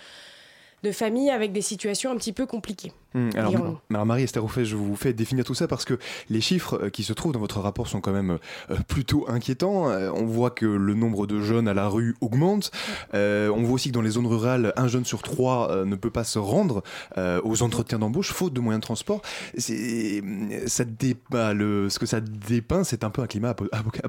de 0.83 0.91
familles 0.91 1.31
avec 1.31 1.53
des 1.53 1.63
situations 1.63 2.11
un 2.11 2.17
petit 2.17 2.33
peu 2.33 2.47
compliquées. 2.47 2.93
Hum, 3.15 3.31
alors, 3.37 4.07
Marie 4.07 4.23
Esther 4.23 4.43
je 4.65 4.77
vous 4.77 4.97
fais 4.97 5.13
définir 5.13 5.45
tout 5.45 5.55
ça 5.55 5.69
parce 5.69 5.85
que 5.85 5.99
les 6.31 6.41
chiffres 6.41 6.85
euh, 6.85 6.91
qui 6.91 7.03
se 7.03 7.13
trouvent 7.13 7.33
dans 7.33 7.41
votre 7.41 7.61
rapport 7.61 7.89
sont 7.89 8.01
quand 8.01 8.13
même 8.13 8.39
euh, 8.71 8.77
plutôt 8.89 9.25
inquiétants. 9.29 9.91
Euh, 9.91 10.11
on 10.15 10.25
voit 10.25 10.51
que 10.51 10.67
le 10.67 10.95
nombre 10.95 11.27
de 11.27 11.41
jeunes 11.41 11.69
à 11.69 11.75
la 11.75 11.89
rue 11.89 12.17
augmente. 12.21 12.71
on 13.13 13.63
voit 13.63 13.75
aussi 13.75 13.89
que 13.89 13.95
dans 13.95 14.03
les 14.03 14.11
zones 14.11 14.27
rurales, 14.27 14.73
un 14.77 14.89
jeune 14.89 15.05
sur 15.05 15.23
trois 15.23 15.85
ne 15.85 15.97
peut 15.97 16.11
pas 16.11 16.25
se 16.25 16.39
rendre 16.39 16.83
aux 17.17 17.63
entretiens 17.63 17.99
d'embauche 17.99 18.33
faute 18.33 18.53
de 18.53 18.61
moyens 18.61 18.81
de 18.81 18.87
transport. 18.87 19.23
C'est, 19.57 20.23
ça 20.67 20.85
le, 21.53 21.89
ce 21.89 21.99
que 21.99 22.07
ça 22.07 22.21
dépeint, 22.21 22.85
c'est 22.85 23.05
un 23.05 23.11
peu 23.11 23.23
un 23.23 23.27
climat 23.27 23.55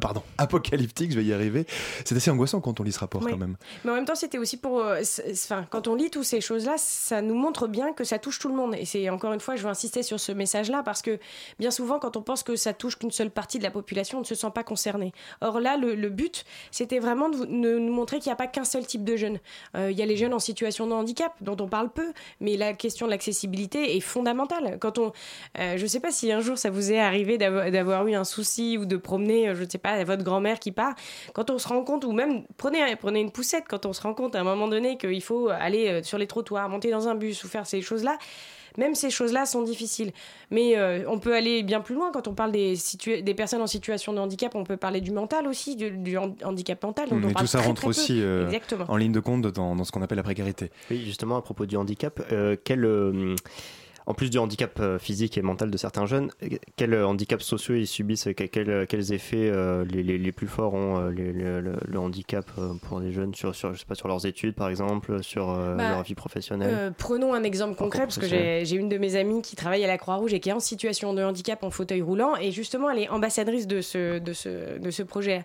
pardon, 0.02 0.24
apocalyptique. 0.38 1.12
Je 1.12 1.18
vais 1.18 1.26
y 1.26 1.34
arriver. 1.34 1.66
C'est 2.06 2.16
assez 2.16 2.32
angoissant 2.32 2.62
quand 2.62 2.80
on 2.80 2.84
lit 2.84 2.92
ce 2.92 3.00
rapport 3.00 3.22
quand 3.22 3.38
même. 3.38 3.56
Mais 3.84 3.92
en 3.92 3.96
même 3.96 4.06
temps, 4.06 4.16
c'était 4.16 4.38
aussi 4.38 4.58
pour, 4.58 4.84
enfin, 5.32 5.66
quand 5.70 5.88
on 5.88 5.96
lit 5.96 6.10
toutes 6.10 6.26
ces 6.26 6.42
choses-là, 6.42 6.76
ça 6.78 7.22
nous 7.22 7.36
montre 7.36 7.68
bien 7.68 7.94
que 7.94 8.04
ça 8.04 8.20
touche 8.20 8.40
tout 8.40 8.50
le 8.50 8.56
monde. 8.56 8.76
Et 8.78 8.86
et 8.96 9.10
encore 9.10 9.34
une 9.34 9.40
fois, 9.40 9.56
je 9.56 9.64
veux 9.64 9.70
insister 9.70 10.04
sur 10.04 10.20
ce 10.20 10.32
message-là 10.32 10.84
parce 10.84 11.02
que 11.02 11.20
bien 11.60 11.72
souvent, 11.72 12.00
quand 12.00 12.18
on 12.18 12.22
pense 12.22 12.44
que 12.44 12.56
ça 12.56 12.74
touche 12.74 12.98
qu'une 12.98 13.12
seule 13.12 13.32
partie 13.32 13.58
de 13.58 13.64
la 13.64 13.72
population, 13.72 14.20
on 14.20 14.22
ne 14.22 14.26
se 14.26 14.36
sent 14.36 14.52
pas 14.54 14.64
concerné. 14.64 15.12
Or 15.42 15.60
là, 15.60 15.78
le, 15.78 16.10
but, 16.10 16.46
c'était 16.72 17.00
vraiment 17.00 17.30
de, 17.30 17.46
nous 17.46 17.94
montrer 17.94 18.20
qu'il 18.20 18.30
n'y 18.30 18.34
a 18.34 18.36
pas 18.36 18.48
qu'un 18.48 18.64
seul 18.64 18.86
type 18.86 19.04
de 19.04 19.16
jeunes. 19.16 19.40
Euh, 19.76 19.92
il 19.92 19.98
y 19.98 20.02
a 20.02 20.06
les 20.06 20.18
jeunes 20.18 20.34
en 20.34 20.40
situation 20.40 20.88
de 20.88 20.94
handicap, 20.94 21.34
dont 21.42 21.58
on 21.60 21.68
parle 21.68 21.92
peu, 21.92 22.14
mais 22.40 22.58
la 22.58 22.74
question 22.74 23.06
de 23.06 23.12
l'accessibilité 23.12 23.96
est 23.96 24.00
fondamentale. 24.00 24.78
Quand 24.80 24.98
on, 24.98 25.12
euh, 25.60 25.78
je 25.78 25.84
ne 25.84 25.88
sais 25.88 26.00
pas 26.00 26.12
si 26.12 26.32
un 26.32 26.42
jour 26.42 26.58
ça 26.58 26.70
vous 26.70 26.92
est 26.92 27.00
arrivé 27.00 27.38
d'avoir 27.38 28.08
eu 28.08 28.16
un 28.16 28.24
souci 28.24 28.78
ou 28.78 28.86
de 28.86 28.98
promener, 28.98 29.50
euh, 29.50 29.56
je 29.56 29.64
ne 29.64 29.70
sais 29.70 29.78
pas, 29.78 30.04
votre 30.04 30.24
grand-mère 30.24 30.60
qui 30.60 30.72
part. 30.72 30.94
Quand 31.34 31.50
on 31.50 31.58
se 31.58 31.68
rend 31.68 31.84
compte, 31.84 32.06
ou 32.06 32.12
même 32.12 32.44
prenez, 32.58 32.96
prenez 32.96 33.22
une 33.22 33.32
poussette, 33.32 33.66
quand 33.68 33.86
on 33.86 33.94
se 33.94 34.02
rend 34.02 34.14
compte 34.14 34.36
à 34.36 34.42
un 34.42 34.44
moment 34.44 34.68
donné 34.68 34.98
qu'il 34.98 35.22
faut 35.22 35.50
aller 35.50 36.04
sur 36.04 36.18
les 36.18 36.28
trottoirs, 36.28 36.70
monter 36.70 36.92
dans 36.92 37.08
un 37.08 37.16
bus 37.16 37.44
ou 37.44 37.48
faire 37.48 37.66
ces 37.66 37.82
choses-là, 37.82 38.18
même 38.78 38.96
ces 38.96 39.10
choses-là 39.10 39.46
sont 39.46 39.62
difficiles. 39.64 40.12
Mais 40.52 40.78
euh, 40.78 41.04
on 41.08 41.20
peut 41.20 41.34
aller 41.36 41.64
bien 41.64 41.82
plus 41.82 41.96
loin 41.96 42.12
quand 42.12 42.28
on 42.28 42.34
parle 42.34 42.52
des, 42.52 42.76
des 43.06 43.34
personnes 43.34 43.62
en 43.62 43.68
situation 43.68 44.14
de 44.14 44.20
handicap. 44.20 44.56
On 44.56 44.64
peut 44.64 44.78
parler 44.78 45.02
du 45.02 45.12
mental 45.12 45.48
aussi, 45.48 45.76
du, 45.76 46.18
handicap 46.18 46.84
mental. 46.84 47.10
Mais 47.12 47.34
tout 47.34 47.48
ça 47.48 47.62
rentre 47.62 47.86
aussi 47.86 48.22
euh, 48.22 48.52
en 48.88 48.98
ligne 48.98 49.12
de 49.12 49.20
compte 49.20 49.42
dans, 49.48 49.84
ce 49.84 49.92
qu'on 49.92 50.02
appelle 50.02 50.18
la 50.18 50.24
précarité. 50.24 50.72
Oui, 50.90 51.04
justement, 51.06 51.38
à 51.38 51.42
propos 51.42 51.66
du 51.66 51.78
handicap, 51.78 52.22
euh, 52.32 52.56
quel 52.64 52.86
en 54.06 54.14
plus 54.14 54.30
du 54.30 54.38
handicap 54.38 54.80
euh, 54.80 55.00
physique 55.00 55.38
et 55.38 55.42
mental 55.42 55.72
de 55.72 55.78
certains 55.78 56.06
jeunes, 56.06 56.30
quels 56.76 56.96
handicaps 57.04 57.44
sociaux 57.44 57.76
ils 57.76 57.88
subissent 57.88 58.28
quels, 58.36 58.88
quels 58.88 59.14
effets 59.14 59.52
les, 59.90 60.04
les, 60.04 60.18
les, 60.18 60.32
plus 60.32 60.48
forts 60.48 60.74
ont 60.74 61.00
le, 61.10 61.98
handicap 61.98 62.50
pour 62.84 63.00
les 63.00 63.12
jeunes 63.12 63.34
sur, 63.34 63.56
sur, 63.56 63.74
je 63.74 63.80
sais 63.80 63.86
pas, 63.86 63.96
sur 63.96 64.08
leurs 64.08 64.26
études, 64.26 64.56
par 64.56 64.70
exemple, 64.70 65.24
sur 65.24 65.48
bah, 65.48 65.90
leur 65.90 66.04
vie 66.04 66.16
professionnelle? 66.16 66.94
Prenons 66.98 67.34
un 67.34 67.44
exemple 67.44 67.76
concret, 67.76 68.02
parce 68.02 68.18
que 68.18 68.28
j'ai 68.28 68.76
une 68.76 68.90
de 68.90 68.98
mes 68.98 69.16
amies 69.16 69.42
qui 69.42 69.56
travaille 69.56 69.84
à 69.84 69.88
la 69.88 69.98
Croix-Rouge 69.98 70.34
et 70.34 70.40
qui 70.40 70.50
est 70.50 70.54
en 70.54 70.60
situation 70.60 71.14
de 71.14 71.24
handicap 71.24 71.64
en 71.64 71.70
fauteuil 71.70 72.02
roulant, 72.02 72.36
et 72.36 72.52
justement, 72.52 72.90
elle 72.90 73.00
est 73.00 73.10
ambassadrice 73.10 73.68
de 73.68 73.82
ce, 73.82 74.20
de 74.20 74.34
ce, 74.34 74.80
de 74.80 74.92
ce 74.92 75.04
projet 75.04 75.44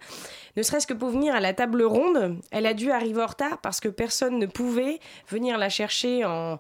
ne 0.58 0.62
serait-ce 0.64 0.88
que 0.88 0.94
pour 0.94 1.10
venir 1.10 1.34
à 1.36 1.40
la 1.40 1.54
table 1.54 1.82
ronde, 1.84 2.36
elle 2.50 2.66
a 2.66 2.74
dû 2.74 2.90
arriver 2.90 3.22
en 3.22 3.26
retard 3.26 3.58
parce 3.58 3.78
que 3.78 3.88
personne 3.88 4.38
ne 4.38 4.46
pouvait 4.46 4.98
venir 5.28 5.56
la 5.56 5.68
chercher 5.68 6.24
en, 6.24 6.58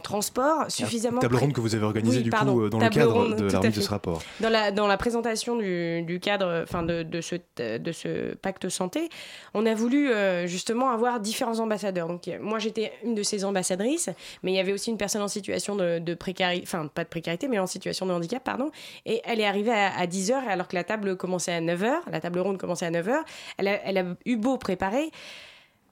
transport 0.00 0.70
suffisamment. 0.70 1.20
table 1.20 1.36
ronde 1.38 1.52
que 1.52 1.60
vous 1.60 1.74
avez 1.74 1.84
organisée 1.84 2.20
du 2.20 2.30
coup 2.30 2.60
euh, 2.60 2.68
dans 2.68 2.78
le 2.78 2.88
cadre 2.88 3.34
de 3.34 3.50
la 3.50 3.58
de 3.70 3.80
ce 3.80 3.88
rapport. 3.88 4.22
Dans 4.40 4.48
la, 4.48 4.70
dans 4.70 4.86
la 4.86 4.96
présentation 4.96 5.56
du, 5.56 6.20
cadre, 6.22 6.62
enfin 6.62 6.82
de, 6.82 7.02
de, 7.02 7.20
ce, 7.20 7.36
de 7.56 7.92
ce 7.92 8.34
pacte 8.34 8.68
santé, 8.68 9.08
on 9.54 9.66
a 9.66 9.74
voulu 9.74 10.10
euh, 10.10 10.46
justement 10.46 10.90
avoir 10.90 11.20
différents 11.20 11.60
ambassadeurs. 11.60 12.08
Donc 12.08 12.28
moi 12.40 12.58
j'étais 12.58 12.92
une 13.04 13.14
de 13.14 13.22
ces 13.22 13.44
ambassadrices, 13.44 14.10
mais 14.42 14.52
il 14.52 14.56
y 14.56 14.60
avait 14.60 14.72
aussi 14.72 14.90
une 14.90 14.98
personne 14.98 15.22
en 15.22 15.28
situation 15.28 15.76
de, 15.76 16.14
précarité, 16.14 16.64
enfin 16.64 16.86
pas 16.86 17.04
de 17.04 17.08
précarité, 17.08 17.48
mais 17.48 17.58
en 17.58 17.66
situation 17.66 18.06
de 18.06 18.12
handicap, 18.12 18.42
pardon. 18.42 18.70
Et 19.06 19.20
elle 19.24 19.40
est 19.40 19.46
arrivée 19.46 19.72
à, 19.72 19.96
à 19.96 20.06
10h 20.06 20.34
alors 20.48 20.68
que 20.68 20.74
la 20.74 20.84
table 20.84 21.16
commençait 21.16 21.52
à 21.52 21.60
9h, 21.60 21.90
la 22.10 22.20
table 22.20 22.40
ronde 22.40 22.58
commençait 22.58 22.86
à 22.86 22.90
9h 22.90 23.18
elle 23.58 23.98
a, 23.98 24.04
eu 24.24 24.36
beau 24.36 24.56
préparer, 24.56 25.10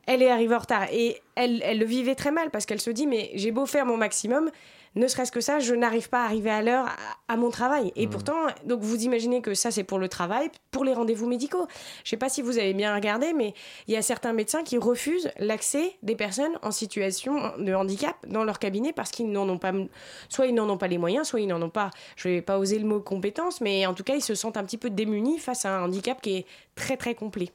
elle 0.06 0.22
est 0.22 0.30
arrivée 0.30 0.54
en 0.54 0.58
retard. 0.58 0.86
Et 0.92 1.20
elle, 1.34 1.78
le 1.78 1.84
vivait 1.84 2.14
très 2.14 2.30
mal 2.30 2.50
parce 2.50 2.66
qu'elle 2.66 2.80
se 2.80 2.90
dit, 2.90 3.06
mais 3.06 3.30
j'ai 3.34 3.50
beau 3.50 3.66
faire 3.66 3.86
mon 3.86 3.96
maximum, 3.96 4.50
ne 4.96 5.06
serait-ce 5.06 5.30
que 5.30 5.40
ça, 5.40 5.58
je 5.60 5.74
n'arrive 5.74 6.08
pas 6.08 6.22
à 6.22 6.24
arriver 6.24 6.50
à 6.50 6.62
l'heure 6.62 6.88
à, 7.28 7.36
mon 7.36 7.50
travail. 7.50 7.92
Et 7.96 8.06
mmh. 8.06 8.10
pourtant, 8.10 8.46
donc 8.64 8.80
vous 8.80 9.04
imaginez 9.04 9.42
que 9.42 9.54
ça, 9.54 9.70
c'est 9.70 9.84
pour 9.84 9.98
le 9.98 10.08
travail, 10.08 10.50
pour 10.70 10.84
les 10.84 10.94
rendez-vous 10.94 11.26
médicaux. 11.26 11.66
Je 12.02 12.08
ne 12.08 12.10
sais 12.10 12.16
pas 12.16 12.28
si 12.28 12.40
vous 12.42 12.58
avez 12.58 12.72
bien 12.72 12.94
regardé, 12.94 13.32
mais 13.34 13.54
il 13.86 13.94
y 13.94 13.96
a 13.96 14.02
certains 14.02 14.32
médecins 14.32 14.62
qui 14.64 14.78
refusent 14.78 15.30
l'accès 15.38 15.92
des 16.02 16.16
personnes 16.16 16.58
en 16.62 16.70
situation 16.70 17.52
de 17.58 17.74
handicap 17.74 18.16
dans 18.26 18.42
leur 18.42 18.58
cabinet 18.58 18.92
parce 18.92 19.10
qu'ils 19.10 19.30
n'en 19.30 19.48
ont 19.48 19.58
pas, 19.58 19.72
soit 20.28 20.46
ils 20.46 20.54
n'en 20.54 20.68
ont 20.68 20.78
pas 20.78 20.88
les 20.88 20.98
moyens, 20.98 21.28
soit 21.28 21.40
ils 21.40 21.46
n'en 21.46 21.60
ont 21.60 21.70
pas, 21.70 21.90
je 22.16 22.28
ne 22.28 22.34
vais 22.34 22.42
pas 22.42 22.58
oser 22.58 22.78
le 22.78 22.86
mot 22.86 23.00
compétence, 23.00 23.60
mais 23.60 23.86
en 23.86 23.94
tout 23.94 24.04
cas, 24.04 24.14
ils 24.14 24.22
se 24.22 24.34
sentent 24.34 24.56
un 24.56 24.64
petit 24.64 24.78
peu 24.78 24.88
démunis 24.88 25.38
face 25.38 25.66
à 25.66 25.76
un 25.76 25.84
handicap 25.84 26.20
qui 26.22 26.36
est 26.36 26.46
très 26.74 26.96
très 26.96 27.14
complet. 27.14 27.50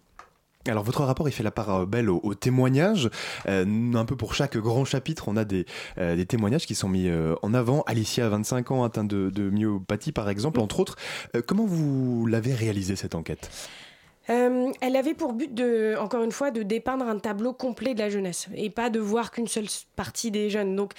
Alors 0.67 0.83
votre 0.83 1.03
rapport 1.03 1.27
il 1.27 1.31
fait 1.31 1.43
la 1.43 1.51
part 1.51 1.69
euh, 1.75 1.85
belle 1.85 2.09
aux, 2.09 2.33
témoignages. 2.35 3.09
Euh, 3.47 3.93
un 3.93 4.05
peu 4.05 4.15
pour 4.15 4.35
chaque 4.35 4.57
grand 4.57 4.85
chapitre, 4.85 5.25
on 5.27 5.37
a 5.37 5.45
des, 5.45 5.65
euh, 5.97 6.15
des 6.15 6.25
témoignages 6.25 6.65
qui 6.65 6.75
sont 6.75 6.89
mis 6.89 7.09
en 7.41 7.53
avant. 7.53 7.81
Alicia, 7.83 8.29
25 8.29 8.71
ans, 8.71 8.83
atteinte 8.83 9.07
de, 9.07 9.29
de 9.29 9.49
myopathie 9.49 10.11
par 10.11 10.29
exemple, 10.29 10.59
entre 10.59 10.79
autres. 10.79 10.95
comment 11.45 11.65
vous 11.65 12.25
l'avez 12.25 12.53
réalisé 12.53 12.95
cette 12.95 13.15
enquête? 13.15 13.49
Elle 14.27 14.95
avait 14.95 15.13
pour 15.13 15.33
but 15.33 15.53
de, 15.53 15.95
encore 15.99 16.23
une 16.23 16.31
fois, 16.31 16.51
de 16.51 16.63
dépeindre 16.63 17.05
un 17.05 17.19
tableau 17.19 17.51
complet 17.51 17.93
de 17.93 17.99
la 17.99 18.09
jeunesse 18.09 18.47
et 18.55 18.69
pas 18.69 18.89
de 18.89 18.99
voir 18.99 19.31
qu'une 19.31 19.47
seule 19.47 19.67
partie 19.95 20.31
des 20.31 20.49
jeunes. 20.49 20.75
Donc 20.75 20.93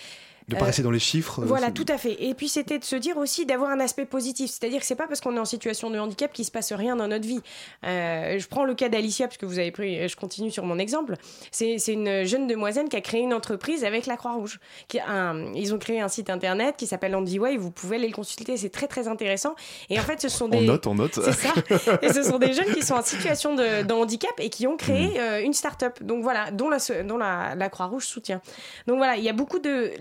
de 0.53 0.59
pas 0.59 0.67
rester 0.67 0.83
dans 0.83 0.91
les 0.91 0.99
chiffres. 0.99 1.41
Euh, 1.41 1.47
voilà, 1.47 1.71
tout 1.71 1.87
à 1.89 1.99
fait. 1.99 2.17
Et 2.23 2.35
puis 2.35 2.49
c'était 2.49 2.79
de 2.79 2.85
se 2.85 2.97
dire 2.97 3.17
aussi 3.17 3.47
d'avoir 3.47 3.71
un 3.71 3.81
aspect 3.81 4.05
positif, 4.05 4.51
c'est-à-dire 4.51 4.81
que 4.81 4.87
c'est 4.87 4.97
pas 4.97 5.07
parce 5.07 5.21
qu'on 5.21 5.37
est 5.37 5.41
en 5.41 5.45
situation 5.45 5.91
de 5.91 5.99
handicap 5.99 6.33
qu'il 6.33 6.45
se 6.45 6.51
passe 6.51 6.73
rien 6.73 6.97
dans 6.97 7.09
notre 7.09 7.27
vie. 7.27 7.41
Euh, 7.87 8.39
je 8.39 8.47
prends 8.49 8.65
le 8.65 8.75
cas 8.75 8.89
d'Alicia 8.89 9.27
parce 9.27 9.39
que 9.39 9.47
vous 9.47 9.59
avez 9.59 9.71
pris, 9.71 10.09
je 10.09 10.17
continue 10.17 10.51
sur 10.51 10.65
mon 10.65 10.79
exemple. 10.79 11.15
C'est 11.51 11.77
une 11.89 12.25
jeune 12.25 12.47
demoiselle 12.47 12.89
qui 12.89 12.97
a 12.97 13.01
créé 13.01 13.21
une 13.21 13.35
entreprise 13.35 13.85
avec 13.85 14.07
la 14.07 14.17
Croix-Rouge. 14.17 14.61
Ils 14.93 15.75
ont 15.75 15.79
créé 15.79 16.01
un 16.01 16.09
site 16.09 16.31
internet 16.31 16.77
qui 16.77 16.87
s'appelle 16.87 17.15
Way. 17.15 17.57
Vous 17.57 17.71
pouvez 17.71 17.97
aller 17.97 18.09
le 18.09 18.15
consulter, 18.15 18.57
c'est 18.57 18.71
très 18.71 18.87
très 18.87 19.09
intéressant. 19.09 19.55
Et 19.91 19.99
en 19.99 20.03
fait, 20.03 20.21
ce 20.21 20.29
sont 20.29 20.49
des. 20.49 20.59
On 20.59 20.63
note, 20.63 20.87
on 20.87 20.95
note. 20.95 21.15
C'est 21.15 21.33
ça. 21.33 21.55
Et 22.03 22.13
ce 22.13 22.23
sont 22.23 22.39
des 22.39 22.53
jeunes 22.53 22.73
qui 22.75 22.83
sont 22.83 22.95
en 22.95 23.03
situation 23.03 23.55
de, 23.55 23.93
handicap 23.93 24.33
et 24.39 24.49
qui 24.49 24.67
ont 24.67 24.77
créé 24.77 25.09
mm. 25.09 25.17
euh, 25.19 25.45
une 25.45 25.53
start-up. 25.53 26.03
Donc 26.03 26.23
voilà, 26.23 26.51
dont 26.51 26.71
la, 26.71 26.79
dont 27.05 27.19
la, 27.19 27.55
la 27.55 27.69
Croix-Rouge 27.69 28.07
soutient. 28.07 28.41
Donc 28.87 28.97
voilà, 28.97 29.17
il 29.17 29.25
y 29.25 29.29
a 29.29 29.33
beaucoup 29.33 29.59
de 29.59 29.93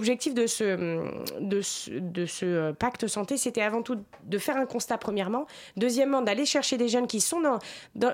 l'objectif 0.00 0.32
de 0.32 0.46
ce, 0.46 1.02
de 1.40 1.60
ce, 1.60 1.90
de 1.90 2.24
ce 2.24 2.46
euh, 2.46 2.72
pacte 2.72 3.06
santé, 3.06 3.36
c'était 3.36 3.60
avant 3.60 3.82
tout 3.82 3.98
de 4.24 4.38
faire 4.38 4.56
un 4.56 4.64
constat, 4.64 4.96
premièrement. 4.96 5.46
Deuxièmement, 5.76 6.22
d'aller 6.22 6.46
chercher 6.46 6.78
des 6.78 6.88
jeunes 6.88 7.06
qui 7.06 7.20
sont 7.20 7.42
dans. 7.42 7.58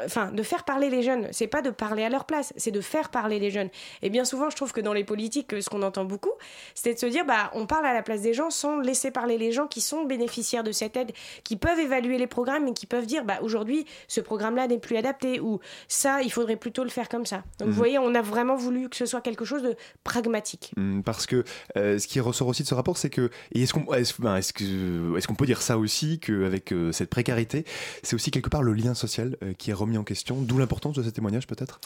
enfin, 0.05 0.33
de 0.33 0.43
faire 0.43 0.65
parler 0.65 0.91
les 0.91 1.03
jeunes. 1.05 1.29
C'est 1.31 1.47
pas 1.47 1.63
de 1.63 1.71
parler 1.71 2.03
à 2.03 2.09
leur 2.09 2.25
place, 2.25 2.53
c'est 2.57 2.73
de 2.73 2.81
faire 2.81 3.11
parler 3.11 3.39
les 3.39 3.53
jeunes. 3.53 3.69
Et 4.03 4.11
bien 4.11 4.25
souvent, 4.25 4.51
je 4.51 4.57
trouve 4.57 4.73
que 4.73 4.81
dans 4.81 4.93
les 4.93 5.05
politiques, 5.05 5.55
ce 5.61 5.71
qu'on 5.71 5.83
entend 5.83 6.05
beaucoup, 6.05 6.33
c'est 6.75 6.95
de 6.95 6.99
se 6.99 7.07
dire, 7.07 7.25
bah, 7.25 7.53
on 7.55 7.67
parle 7.67 7.87
à 7.87 7.95
la 7.95 8.03
place 8.03 8.23
des 8.23 8.35
gens 8.35 8.51
sans 8.51 8.81
laisser 8.81 9.13
parler 9.13 9.39
les 9.39 9.53
gens 9.53 9.69
qui 9.69 9.81
sont 9.81 10.05
bénéficiaires 10.05 10.65
de 10.65 10.73
cette 10.73 10.97
aide, 10.97 11.13
qui 11.45 11.55
peuvent 11.55 11.79
évaluer 11.79 12.19
les 12.19 12.27
programmes 12.27 12.67
et 12.67 12.73
qui 12.73 12.87
peuvent 12.87 13.07
dire, 13.07 13.25
bah, 13.25 13.39
aujourd'hui, 13.43 13.87
ce 14.09 14.21
programme-là 14.21 14.67
n'est 14.67 14.81
plus 14.81 14.97
adapté 14.97 15.39
ou 15.39 15.61
ça, 15.87 16.21
il 16.23 16.33
faudrait 16.33 16.57
plutôt 16.57 16.83
le 16.83 16.91
faire 16.91 17.09
comme 17.09 17.27
ça. 17.27 17.45
Donc, 17.61 17.69
vous 17.69 17.75
mhm. 17.75 17.79
voyez, 17.79 17.99
on 18.01 18.13
a 18.17 18.23
vraiment 18.23 18.57
voulu 18.57 18.89
que 18.89 18.97
ce 18.97 19.07
soit 19.07 19.21
quelque 19.21 19.45
chose 19.45 19.63
de 19.63 19.77
pragmatique. 20.03 20.73
Mmh, 20.77 21.03
parce 21.03 21.27
que 21.27 21.45
euh, 21.77 21.99
ce 21.99 22.07
qui 22.07 22.21
ressort 22.21 22.49
aussi 22.49 22.63
de 22.63 22.69
ce 22.69 22.75
rapport, 22.75 22.97
c'est 22.97 23.11
que, 23.11 23.31
et 23.53 23.63
est-ce 23.63 23.73
qu'on 23.73 25.35
peut 25.35 25.47
dire 25.47 25.63
ça 25.63 25.79
aussi, 25.79 26.19
qu'avec 26.19 26.73
euh, 26.73 26.93
cette 26.93 27.11
précarité, 27.11 27.65
c'est 28.03 28.15
aussi 28.15 28.31
quelque 28.31 28.51
part 28.51 28.63
le 28.63 28.73
lien 28.73 28.95
social 28.95 29.37
euh, 29.43 29.53
qui 29.53 29.71
est 29.71 29.75
remis 29.75 29.99
en 29.99 30.05
question, 30.05 30.37
d'où 30.41 30.59
l'importance 30.59 30.97
de 30.97 31.03
ce 31.03 31.11
témoignage 31.11 31.47
peut-être? 31.47 31.81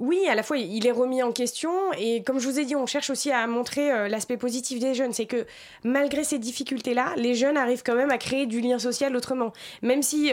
Oui, 0.00 0.18
à 0.28 0.34
la 0.34 0.42
fois, 0.42 0.58
il 0.58 0.86
est 0.88 0.92
remis 0.92 1.22
en 1.22 1.30
question 1.30 1.70
et 1.96 2.24
comme 2.24 2.40
je 2.40 2.48
vous 2.48 2.58
ai 2.58 2.64
dit, 2.64 2.74
on 2.74 2.84
cherche 2.84 3.10
aussi 3.10 3.30
à 3.30 3.46
montrer 3.46 4.08
l'aspect 4.08 4.36
positif 4.36 4.80
des 4.80 4.92
jeunes. 4.92 5.12
C'est 5.12 5.26
que 5.26 5.46
malgré 5.84 6.24
ces 6.24 6.40
difficultés-là, 6.40 7.14
les 7.16 7.36
jeunes 7.36 7.56
arrivent 7.56 7.84
quand 7.86 7.94
même 7.94 8.10
à 8.10 8.18
créer 8.18 8.46
du 8.46 8.60
lien 8.60 8.80
social 8.80 9.14
autrement. 9.14 9.52
Même 9.82 10.02
si 10.02 10.32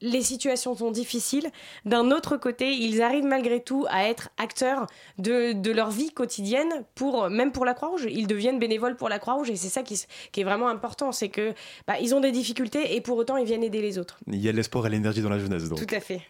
les 0.00 0.22
situations 0.22 0.74
sont 0.74 0.90
difficiles. 0.90 1.50
D'un 1.84 2.10
autre 2.10 2.36
côté, 2.36 2.72
ils 2.72 3.02
arrivent 3.02 3.24
malgré 3.24 3.60
tout 3.60 3.86
à 3.90 4.08
être 4.08 4.30
acteurs 4.38 4.86
de, 5.18 5.70
leur 5.70 5.90
vie 5.90 6.10
quotidienne, 6.10 6.84
pour, 6.94 7.28
même 7.30 7.52
pour 7.52 7.64
la 7.64 7.74
Croix-Rouge. 7.74 8.06
Ils 8.10 8.26
deviennent 8.26 8.58
bénévoles 8.58 8.96
pour 8.96 9.08
la 9.08 9.18
Croix-Rouge 9.18 9.50
et 9.50 9.56
c'est 9.56 9.68
ça 9.68 9.82
qui, 9.82 9.94
est 10.36 10.44
vraiment 10.44 10.68
important. 10.68 11.12
C'est 11.12 11.28
que 11.28 11.54
bah, 11.86 11.94
ils 12.00 12.14
ont 12.14 12.20
des 12.20 12.32
difficultés 12.32 12.96
et 12.96 13.00
pour 13.00 13.16
autant 13.16 13.36
ils 13.36 13.46
viennent 13.46 13.64
aider 13.64 13.82
les 13.82 13.98
autres. 13.98 14.18
Il 14.26 14.40
y 14.40 14.48
a 14.48 14.52
l'espoir 14.52 14.86
et 14.86 14.90
l'énergie 14.90 15.22
dans 15.22 15.30
la 15.30 15.38
jeunesse. 15.38 15.68
Donc. 15.68 15.86
Tout 15.86 15.94
à 15.94 16.00
fait. 16.00 16.22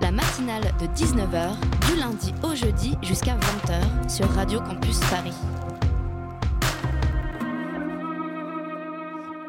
La 0.00 0.10
matinale 0.10 0.64
de 0.80 0.86
19h, 0.86 1.54
du 1.88 1.98
lundi 1.98 2.34
au 2.42 2.54
jeudi 2.54 2.94
jusqu'à 3.02 3.36
20h 3.36 4.10
sur 4.10 4.28
Radio 4.30 4.60
Campus 4.60 5.00
Paris. 5.10 5.63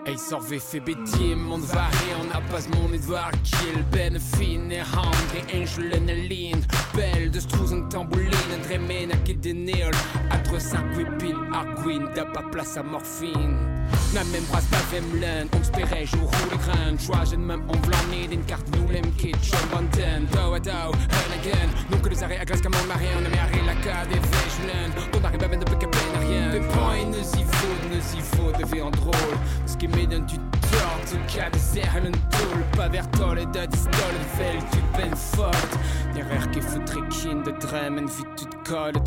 Ej, 0.07 0.17
så 0.17 0.39
vi 0.49 0.59
förbi 0.59 0.95
timon 1.13 1.61
varje 1.61 2.23
Nappas 2.33 2.67
månigt 2.67 3.05
varkill 3.05 3.83
Ben 3.91 4.19
finne 4.19 4.83
ham 4.83 5.15
Det 5.33 5.53
angelen 5.53 6.09
er 6.09 6.15
lin 6.29 6.65
Belle 6.95 7.29
de 7.29 7.41
strusen 7.41 7.89
tambourine. 7.89 8.55
Dremena 8.67 9.15
qui 9.25 9.33
dénéole 9.33 9.97
Atre 10.31 10.59
5 10.59 10.97
8 10.97 11.05
pile 11.19 11.35
Arguin 11.53 12.05
T'as 12.15 12.25
pas 12.25 12.43
place 12.51 12.77
à 12.77 12.83
morphine. 12.83 13.57
Na 14.13 14.23
même 14.23 14.45
brasse 14.51 14.67
pas 14.71 14.85
vemlen 14.91 15.49
Om 15.53 15.63
spere 15.63 16.05
jour 16.05 16.31
hooligan 16.33 16.97
Choisen 16.97 17.41
même 17.45 17.63
om 17.69 17.81
vlanid 17.81 18.31
In 18.31 18.43
carte 18.47 18.67
nous 18.77 18.87
lem 18.93 19.11
kit 19.17 19.35
John 19.41 19.65
Banten 19.71 20.27
Dow 20.33 20.53
a 20.53 20.59
dow 20.59 20.91
And 20.91 21.31
again 21.39 21.69
Non 21.91 21.97
que 21.97 22.09
les 22.09 22.23
arrêts 22.23 22.39
à 22.39 22.45
glace 22.45 22.61
comme 22.61 22.75
on 22.81 22.87
marie 22.87 23.13
On 23.19 23.25
a 23.25 23.29
mis 23.29 23.37
arrêt 23.37 23.65
la 23.65 23.75
cas 23.83 24.05
des 24.05 24.19
vegelen 24.19 24.91
Ton 25.11 25.23
arrêt 25.23 25.37
ben 25.37 25.59
de 25.59 25.65
peu 25.65 25.77
peine 25.77 26.14
rien 26.27 26.51
De 26.51 26.59
point 26.59 27.05
ne 27.09 27.23
s'y 27.23 27.43
faut 27.43 27.93
Ne 27.93 27.99
s'y 27.99 28.21
faut 28.21 28.51
De 28.57 28.65
vie 28.73 28.81
en 28.81 28.91
drôle. 28.91 29.13
Ce 29.65 29.77
qui 29.77 29.87
m'aide 29.87 30.25
tu 30.27 30.37
torts 30.37 30.99
Du 31.11 31.35
cas 31.35 31.49
de 31.49 31.57
serre 31.57 31.93
tool. 32.31 32.63
Pas 32.75 32.87
vers 32.87 33.09
tol 33.11 33.39
et 33.39 33.45
de 33.45 33.65
distol 33.65 34.15
Vel 34.37 34.57
tu 34.71 34.79
ben 34.97 35.15
fort 35.15 35.51
Derrière 36.13 36.49
qui 36.51 36.61
foutre 36.61 37.07
kin 37.09 37.41
de 37.43 37.51
drem 37.59 37.99
En 37.99 38.05
vite 38.05 38.27
tu 38.37 38.45
te 38.45 38.69
colles 38.69 39.03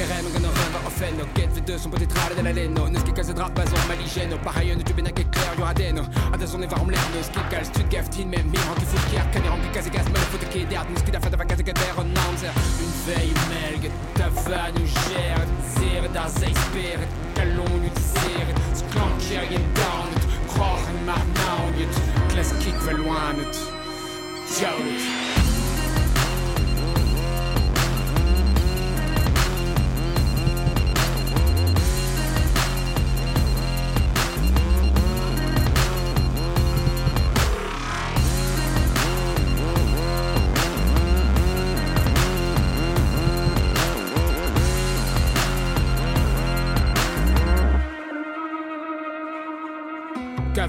och 0.00 0.56
röva 0.60 0.86
och 0.86 0.92
fenno 0.92 1.24
Get 1.36 1.56
vid 1.56 1.64
död 1.64 1.80
som 1.80 1.90
på 1.90 1.98
ditt 1.98 2.10
träd 2.10 2.38
eller 2.38 2.52
leno 2.52 2.86
kanske 3.16 3.32
drabbas 3.32 3.68
som 3.70 3.88
maligeno 3.88 4.36
Pareil 4.44 4.76
nu 4.78 4.82
typen 4.82 5.06
que 5.06 5.24
clair 5.34 5.54
y'aura 5.58 5.74
des 5.74 5.92
no 5.92 6.02
Attention 6.34 6.60
les 6.60 6.70
varm 6.70 6.90
leno 6.90 7.18
Skickal 7.34 7.64
stud 7.64 7.90
gaftin 7.90 8.30
med 8.30 8.44
min 8.52 8.64
Hanke 8.68 8.86
fot 8.90 9.04
kiak 9.10 9.32
kan 9.32 9.44
i 9.44 9.48
hanke 9.48 9.68
kasse 9.74 9.90
gas 9.90 10.06
Men 10.14 10.24
fot 10.30 10.44
ke 10.52 10.60
därför 11.12 11.30
det 11.30 11.36
var 11.36 11.48
kasse 11.50 11.62
kader 11.62 11.92
och 12.00 12.06
namnser 12.18 12.52
Une 12.82 12.96
veille 13.06 13.42
melget 13.52 13.94
Ta 14.18 14.26
van 14.46 14.74
där 16.14 16.28
sig 16.40 16.54
speret 16.66 17.10
Kalon 17.36 17.80
nu 17.82 17.88
till 17.88 18.04
seret 18.04 18.58
Sklanker 18.80 19.44
gen 19.50 19.66
down 19.80 20.10
Krach 20.52 20.84
en 20.90 21.06
mar 21.06 21.24
naunet 21.38 21.94
kick 22.62 22.78
väl 22.86 22.98
wanet 23.08 23.54
Ciao 24.54 25.37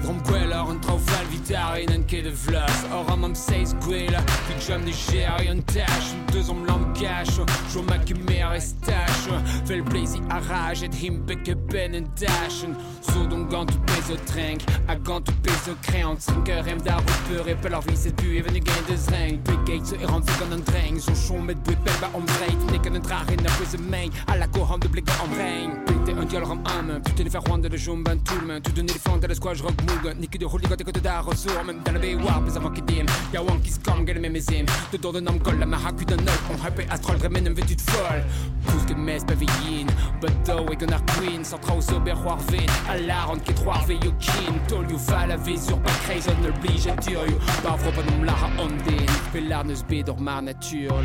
Cadron 0.00 0.22
queller 0.22 0.68
een 0.68 0.80
trofeel 0.80 1.26
vitar 1.28 1.78
in 1.78 1.90
een 1.90 2.04
keer 2.04 2.22
de 2.22 2.36
vlas 2.36 2.84
Or 2.92 3.10
am 3.10 3.34
seis 3.34 3.70
gwela 3.80 4.22
Puis 4.46 4.66
jam 4.66 4.84
de 4.84 4.92
gère 4.92 5.50
un 5.50 5.62
tâche 5.64 6.14
Deux 6.32 6.48
hommes 6.48 6.66
l'homme 6.66 6.92
cache 6.92 7.44
Jo 7.72 7.82
ma 7.82 7.98
que 7.98 8.14
mer 8.14 8.52
est 8.52 8.60
stache 8.60 9.28
Fais 9.64 9.76
le 9.76 9.84
plaisir 9.84 10.20
à 10.28 10.40
rage 10.40 10.82
Et 10.82 11.02
him 11.02 11.24
beke 11.26 11.54
ben 11.70 11.94
en 11.94 12.06
dashen 12.18 12.74
Zo 13.00 13.26
donc 13.26 13.48
gant 13.50 13.66
tu 13.66 13.78
pèse 13.86 14.10
au 14.12 14.16
trenk 14.26 14.60
A 14.88 14.96
gant 14.96 15.20
tu 15.20 15.32
pèse 15.32 15.68
au 15.70 15.74
créant 15.82 16.16
Cinq 16.18 16.48
heures 16.48 16.64
rem 16.64 16.80
d'arbre 16.80 17.12
peur 17.28 17.48
Et 17.48 17.56
leur 17.68 17.80
vie 17.82 17.96
c'est 17.96 18.14
pu 18.14 18.36
Even 18.36 18.56
again 18.56 18.82
de 18.88 18.96
zreng 18.96 19.38
Big 19.38 19.64
gates 19.66 19.94
et 20.00 20.04
rentre 20.04 20.26
comme 20.38 20.52
un 20.52 20.58
dreng. 20.58 20.98
Zo 20.98 21.12
chon 21.14 21.42
met 21.42 21.54
bouet 21.54 21.78
bel 21.84 21.94
ba 22.00 22.10
om 22.14 22.26
vreit 22.26 22.60
Nek 22.72 22.86
een 22.86 23.00
draag 23.00 23.30
in 23.30 23.36
de 23.36 23.50
pose 23.58 23.78
main. 23.78 24.10
À 24.26 24.36
la 24.36 24.46
cour 24.48 24.78
de 24.78 24.88
blikken 24.88 25.14
om 25.22 25.30
brein 25.30 25.70
Pinte 25.86 26.12
un 26.18 26.26
diol 26.26 26.44
ram 26.44 26.60
âme. 26.64 27.00
Putain 27.02 27.24
de 27.24 27.30
faire 27.30 27.42
rwanda 27.42 27.68
de 27.68 27.76
le 27.76 27.94
monde 27.94 28.62
Tu 28.62 28.72
donner 28.72 28.92
les 28.92 28.98
fentes 28.98 29.24
à 29.24 29.28
la 29.28 29.34
squash 29.34 29.60
rock 29.60 29.74
moog 29.86 30.14
Nicky 30.18 30.38
de 30.38 30.46
holy 30.46 30.66
got 30.66 30.76
côté 30.84 31.00
d'art 31.00 31.24
ressources 31.24 31.64
Même 31.66 31.80
dans 31.84 31.92
la 31.92 31.98
baie 31.98 32.14
warp 32.14 32.46
Les 32.46 32.56
avant 32.56 32.70
qui 32.70 32.82
dim 32.82 33.06
Y'a 33.32 33.42
one 33.42 33.60
qui 33.62 33.70
scam 33.70 34.06
Get 34.06 34.14
mes 34.14 34.28
mézim 34.28 34.66
De 34.92 34.98
dos 34.98 35.12
de 35.12 35.20
nom 35.20 35.38
colle 35.38 35.58
La 35.58 35.66
mahaku 35.66 36.04
d'un 36.04 36.18
œil 36.18 36.40
On 36.50 36.66
hype 36.66 36.90
astral 36.90 37.18
Dremen 37.18 37.48
un 37.48 37.54
vêtu 37.54 37.76
de 37.76 37.80
folle. 37.80 38.24
Pousse 38.66 38.84
que 38.86 38.94
mes 38.94 39.18
pavillines 39.26 39.90
But 40.20 40.32
though 40.44 40.62
we 40.68 40.76
gonna 40.76 41.00
queen. 41.16 41.44
Centra 41.44 41.59
au 41.68 41.80
sober 41.80 42.14
Warvin 42.24 42.66
À 42.88 42.96
la 42.98 43.22
ronde 43.24 43.42
qui 43.42 43.52
trois 43.54 43.80
veille 43.86 44.00
au 44.06 44.12
kin 44.18 44.54
Tol 44.68 44.90
you 44.90 44.98
va 44.98 45.26
la 45.26 45.36
vie 45.36 45.58
sur 45.58 45.78
pas 45.80 45.90
crazy 46.04 46.28
On 46.30 46.46
ne 46.46 46.50
blige 46.60 46.86
à 46.86 46.96
dire 46.96 47.26
you. 47.26 47.38
Pas 47.62 47.76
froid 47.76 47.92
pas 47.92 48.10
nom 48.10 48.22
la 48.24 48.34
ondine 48.62 49.06
Pellar 49.32 49.64
ne 49.64 49.74
sbé 49.74 50.02
door 50.02 50.20
nature. 50.20 51.00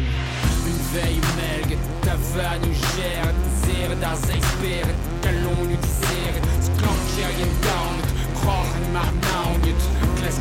Une 0.67 0.99
veille 0.99 1.21
melg 1.37 1.77
Ta 2.01 2.15
vanne 2.33 2.63
ou 2.63 2.73
gère. 2.73 3.33
Zere 3.65 3.99
daar 3.99 4.17
zij 4.25 4.41
speren 4.41 4.95
Kalon 5.21 5.67
nu 5.67 5.77
zere 5.99 6.39
Sklank 6.61 7.03
je 7.15 7.47
down 7.61 7.95
Krog 8.33 8.65
en 8.75 9.65
Klas 10.15 10.37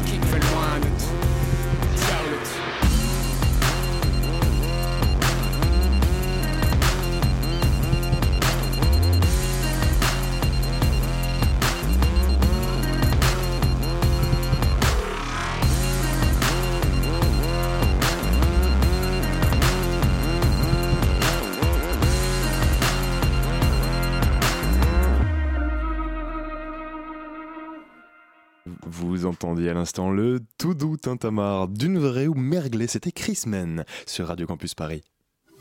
Vous 29.14 29.26
entendiez 29.26 29.70
à 29.70 29.74
l'instant 29.74 30.10
le 30.10 30.40
tout 30.58 30.74
doux 30.74 30.96
tintamarre 30.96 31.68
d'une 31.68 32.00
vraie 32.00 32.26
ou 32.26 32.34
merglé, 32.34 32.88
c'était 32.88 33.12
Chris 33.12 33.42
Men 33.46 33.84
sur 34.06 34.26
Radio 34.26 34.44
Campus 34.44 34.74
Paris. 34.74 35.04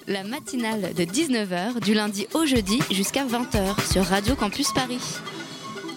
La 0.08 0.24
matinale 0.24 0.92
de 0.96 1.04
19h 1.04 1.80
du 1.80 1.94
lundi 1.94 2.26
au 2.34 2.48
jeudi 2.48 2.80
jusqu'à 2.90 3.28
20h 3.28 3.92
sur 3.92 4.06
Radio 4.06 4.34
Campus 4.36 4.74
Paris. 4.74 5.20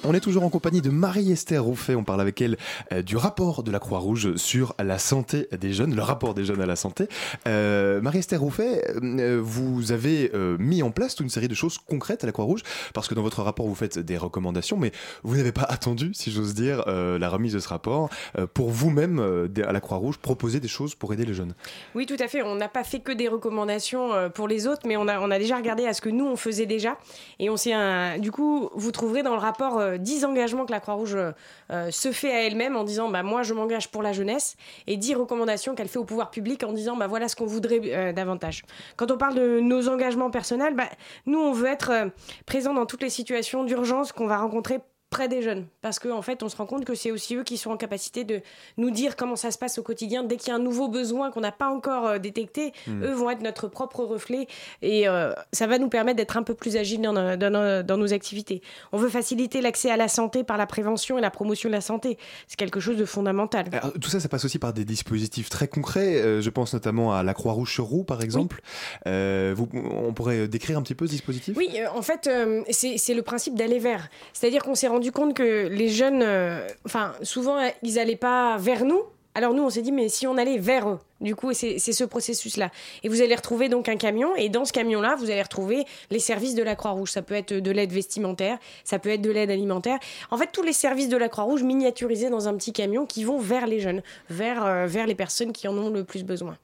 On 0.08 0.14
est 0.14 0.20
toujours 0.20 0.44
en 0.44 0.50
compagnie 0.50 0.82
de 0.82 0.90
Marie-Esther 0.90 1.64
Rouffet. 1.64 1.96
On 1.96 2.04
parle 2.04 2.20
avec 2.20 2.40
elle 2.40 2.56
euh, 2.92 3.02
du 3.02 3.16
rapport 3.16 3.64
de 3.64 3.72
la 3.72 3.80
Croix-Rouge 3.80 4.36
sur 4.36 4.72
la 4.78 5.00
santé 5.00 5.48
des 5.58 5.72
jeunes, 5.72 5.96
le 5.96 6.02
rapport 6.02 6.32
des 6.32 6.44
jeunes 6.44 6.60
à 6.60 6.66
la 6.66 6.76
santé. 6.76 7.08
Euh, 7.48 8.00
Marie-Esther 8.00 8.40
Rouffet, 8.40 8.84
euh, 9.02 9.40
vous 9.42 9.90
avez 9.90 10.30
mis 10.60 10.84
en 10.84 10.92
place 10.92 11.16
toute 11.16 11.24
une 11.24 11.30
série 11.30 11.48
de 11.48 11.54
choses 11.54 11.78
concrètes 11.78 12.22
à 12.22 12.26
la 12.26 12.32
Croix-Rouge 12.32 12.62
parce 12.94 13.08
que 13.08 13.14
dans 13.14 13.22
votre 13.22 13.42
rapport, 13.42 13.66
vous 13.66 13.74
faites 13.74 13.98
des 13.98 14.16
recommandations, 14.16 14.76
mais 14.76 14.92
vous 15.24 15.36
n'avez 15.36 15.50
pas 15.50 15.62
attendu, 15.68 16.14
si 16.14 16.30
j'ose 16.30 16.54
dire, 16.54 16.84
la 16.86 17.28
remise 17.28 17.54
de 17.54 17.58
ce 17.58 17.68
rapport 17.68 18.08
pour 18.54 18.70
vous-même, 18.70 19.48
à 19.66 19.72
la 19.72 19.80
Croix-Rouge, 19.80 20.18
proposer 20.18 20.60
des 20.60 20.68
choses 20.68 20.94
pour 20.94 21.12
aider 21.12 21.24
les 21.24 21.34
jeunes. 21.34 21.54
Oui, 21.96 22.06
tout 22.06 22.16
à 22.20 22.28
fait. 22.28 22.42
On 22.42 22.54
n'a 22.54 22.68
pas 22.68 22.84
fait 22.84 23.00
que 23.00 23.10
des 23.10 23.26
recommandations 23.26 24.30
pour 24.34 24.46
les 24.46 24.68
autres, 24.68 24.82
mais 24.86 24.96
on 24.96 25.08
a, 25.08 25.18
on 25.18 25.32
a 25.32 25.38
déjà 25.38 25.56
regardé 25.56 25.84
à 25.86 25.94
ce 25.94 26.00
que 26.00 26.10
nous, 26.10 26.26
on 26.26 26.36
faisait 26.36 26.66
déjà. 26.66 26.96
Et 27.40 27.50
on 27.50 27.56
s'est. 27.56 27.74
Du 28.20 28.30
coup, 28.30 28.70
vous 28.74 28.92
trouverez 28.92 29.22
dans 29.22 29.34
le 29.34 29.40
rapport 29.40 29.80
euh, 29.96 29.98
10 29.98 30.24
engagements 30.24 30.66
que 30.66 30.72
la 30.72 30.80
Croix-Rouge 30.80 31.16
euh, 31.16 31.90
se 31.90 32.12
fait 32.12 32.32
à 32.32 32.44
elle-même 32.44 32.76
en 32.76 32.84
disant 32.84 33.08
bah, 33.08 33.22
moi, 33.22 33.42
je 33.42 33.54
m'engage 33.54 33.88
pour 33.88 34.02
la 34.02 34.12
jeunesse, 34.12 34.56
et 34.86 34.96
10 34.96 35.14
recommandations 35.14 35.74
qu'elle 35.74 35.88
fait 35.88 35.98
au 35.98 36.04
pouvoir 36.04 36.30
public 36.30 36.62
en 36.64 36.72
disant 36.72 36.96
bah, 36.96 37.06
voilà 37.06 37.28
ce 37.28 37.36
qu'on 37.36 37.46
voudrait 37.46 37.80
euh, 37.84 38.12
davantage. 38.12 38.64
Quand 38.96 39.10
on 39.10 39.18
parle 39.18 39.34
de 39.34 39.60
nos 39.60 39.88
engagements 39.88 40.30
personnels, 40.30 40.74
bah, 40.74 40.88
nous, 41.26 41.38
on 41.38 41.52
veut 41.52 41.68
être 41.68 41.90
euh, 41.90 42.08
présents 42.46 42.74
dans 42.74 42.86
toutes 42.86 43.02
les 43.02 43.10
situations 43.10 43.64
d'urgence 43.64 44.12
qu'on 44.12 44.26
va 44.26 44.38
rencontrer 44.38 44.80
près 45.16 45.28
des 45.28 45.40
jeunes 45.42 45.64
parce 45.82 45.98
qu'en 45.98 46.16
en 46.18 46.22
fait 46.22 46.42
on 46.42 46.48
se 46.48 46.56
rend 46.56 46.66
compte 46.66 46.84
que 46.84 46.94
c'est 46.94 47.10
aussi 47.10 47.36
eux 47.36 47.42
qui 47.44 47.56
sont 47.56 47.70
en 47.70 47.76
capacité 47.76 48.24
de 48.24 48.40
nous 48.76 48.90
dire 48.90 49.16
comment 49.16 49.36
ça 49.36 49.50
se 49.50 49.58
passe 49.58 49.78
au 49.78 49.82
quotidien 49.82 50.22
dès 50.24 50.36
qu'il 50.36 50.48
y 50.48 50.52
a 50.52 50.56
un 50.56 50.58
nouveau 50.70 50.88
besoin 50.88 51.30
qu'on 51.30 51.40
n'a 51.40 51.52
pas 51.52 51.68
encore 51.68 52.06
euh, 52.06 52.18
détecté 52.18 52.72
Mm. 52.86 53.02
eux 53.04 53.12
vont 53.12 53.30
être 53.30 53.40
notre 53.42 53.66
propre 53.68 54.04
reflet 54.04 54.46
et 54.82 55.08
euh, 55.08 55.32
ça 55.52 55.66
va 55.66 55.78
nous 55.78 55.88
permettre 55.88 56.16
d'être 56.18 56.36
un 56.36 56.42
peu 56.42 56.54
plus 56.54 56.76
agiles 56.76 57.00
dans, 57.00 57.12
nos- 57.12 57.36
dans 57.36 57.50
nos- 57.50 57.82
dans 57.82 57.96
nos 57.96 58.12
activités 58.12 58.60
on 58.92 58.98
veut 58.98 59.08
faciliter 59.08 59.60
l'accès 59.62 59.90
à 59.90 59.96
la 59.96 60.08
santé 60.08 60.44
par 60.44 60.56
la 60.58 60.66
prévention 60.66 61.16
et 61.18 61.20
la 61.22 61.30
promotion 61.30 61.68
de 61.70 61.74
la 61.74 61.80
santé 61.80 62.18
c'est 62.46 62.56
quelque 62.56 62.80
chose 62.80 62.96
de 62.98 63.04
fondamental 63.06 63.66
Alors, 63.72 63.92
tout 64.00 64.10
ça, 64.10 64.20
ça 64.20 64.28
passe 64.28 64.44
aussi 64.44 64.58
par 64.58 64.72
des 64.72 64.84
dispositifs 64.84 65.48
très 65.48 65.68
concrets. 65.68 66.16
Euh, 66.20 66.40
je 66.40 66.50
pense 66.50 66.74
notamment 66.74 67.12
à 67.14 67.22
la 67.22 67.32
Croix-Rouge 67.34 67.72
sur 67.72 67.84
roue, 67.84 68.04
par 68.04 68.20
exemple. 68.22 68.60
Euh, 69.06 69.52
vous, 69.56 69.68
on 69.72 70.12
pourrait 70.12 70.48
décrire 70.48 70.78
un 70.78 70.82
petit 70.82 70.94
peu 70.94 71.06
ce 71.06 71.12
dispositif? 71.12 71.56
Oui, 71.56 71.68
euh, 71.78 71.86
en 71.94 72.02
fait, 72.02 72.26
euh, 72.26 72.62
c'est 72.70 73.14
le 73.14 73.22
principe 73.22 73.54
d'aller 73.54 73.78
vers. 73.78 74.08
C'est-à-dire 74.32 74.62
qu'on 74.62 74.74
s'est 74.74 74.88
rendu 74.88 75.05
compte 75.12 75.34
que 75.34 75.68
les 75.68 75.88
jeunes, 75.88 76.22
euh, 76.22 76.66
enfin, 76.84 77.12
souvent, 77.22 77.58
ils 77.82 77.94
n'allaient 77.94 78.16
pas 78.16 78.56
vers 78.58 78.84
nous. 78.84 79.02
Alors 79.34 79.52
nous, 79.52 79.62
on 79.62 79.68
s'est 79.68 79.82
dit, 79.82 79.92
mais 79.92 80.08
si 80.08 80.26
on 80.26 80.38
allait 80.38 80.56
vers 80.56 80.88
eux 80.88 80.98
Du 81.20 81.36
coup, 81.36 81.52
c'est 81.52 81.78
c'est 81.78 81.92
ce 81.92 82.04
processus-là. 82.04 82.70
Et 83.02 83.10
vous 83.10 83.20
allez 83.20 83.34
retrouver 83.34 83.68
donc 83.68 83.86
un 83.90 83.96
camion, 83.96 84.34
et 84.34 84.48
dans 84.48 84.64
ce 84.64 84.72
camion-là, 84.72 85.14
vous 85.16 85.30
allez 85.30 85.42
retrouver 85.42 85.84
les 86.10 86.20
services 86.20 86.54
de 86.54 86.62
la 86.62 86.74
Croix-Rouge. 86.74 87.10
Ça 87.10 87.20
peut 87.20 87.34
être 87.34 87.52
de 87.52 87.70
l'aide 87.70 87.92
vestimentaire, 87.92 88.58
ça 88.82 88.98
peut 88.98 89.10
être 89.10 89.20
de 89.20 89.30
l'aide 89.30 89.50
alimentaire. 89.50 89.98
En 90.30 90.38
fait, 90.38 90.48
tous 90.52 90.62
les 90.62 90.72
services 90.72 91.10
de 91.10 91.18
la 91.18 91.28
Croix-Rouge 91.28 91.62
miniaturisés 91.62 92.30
dans 92.30 92.48
un 92.48 92.54
petit 92.56 92.72
camion 92.72 93.04
qui 93.04 93.24
vont 93.24 93.38
vers 93.38 93.66
les 93.66 93.78
jeunes, 93.78 94.02
vers, 94.30 94.64
euh, 94.64 94.86
vers 94.86 95.06
les 95.06 95.14
personnes 95.14 95.52
qui 95.52 95.68
en 95.68 95.76
ont 95.76 95.90
le 95.90 96.04
plus 96.04 96.24
besoin. 96.24 96.56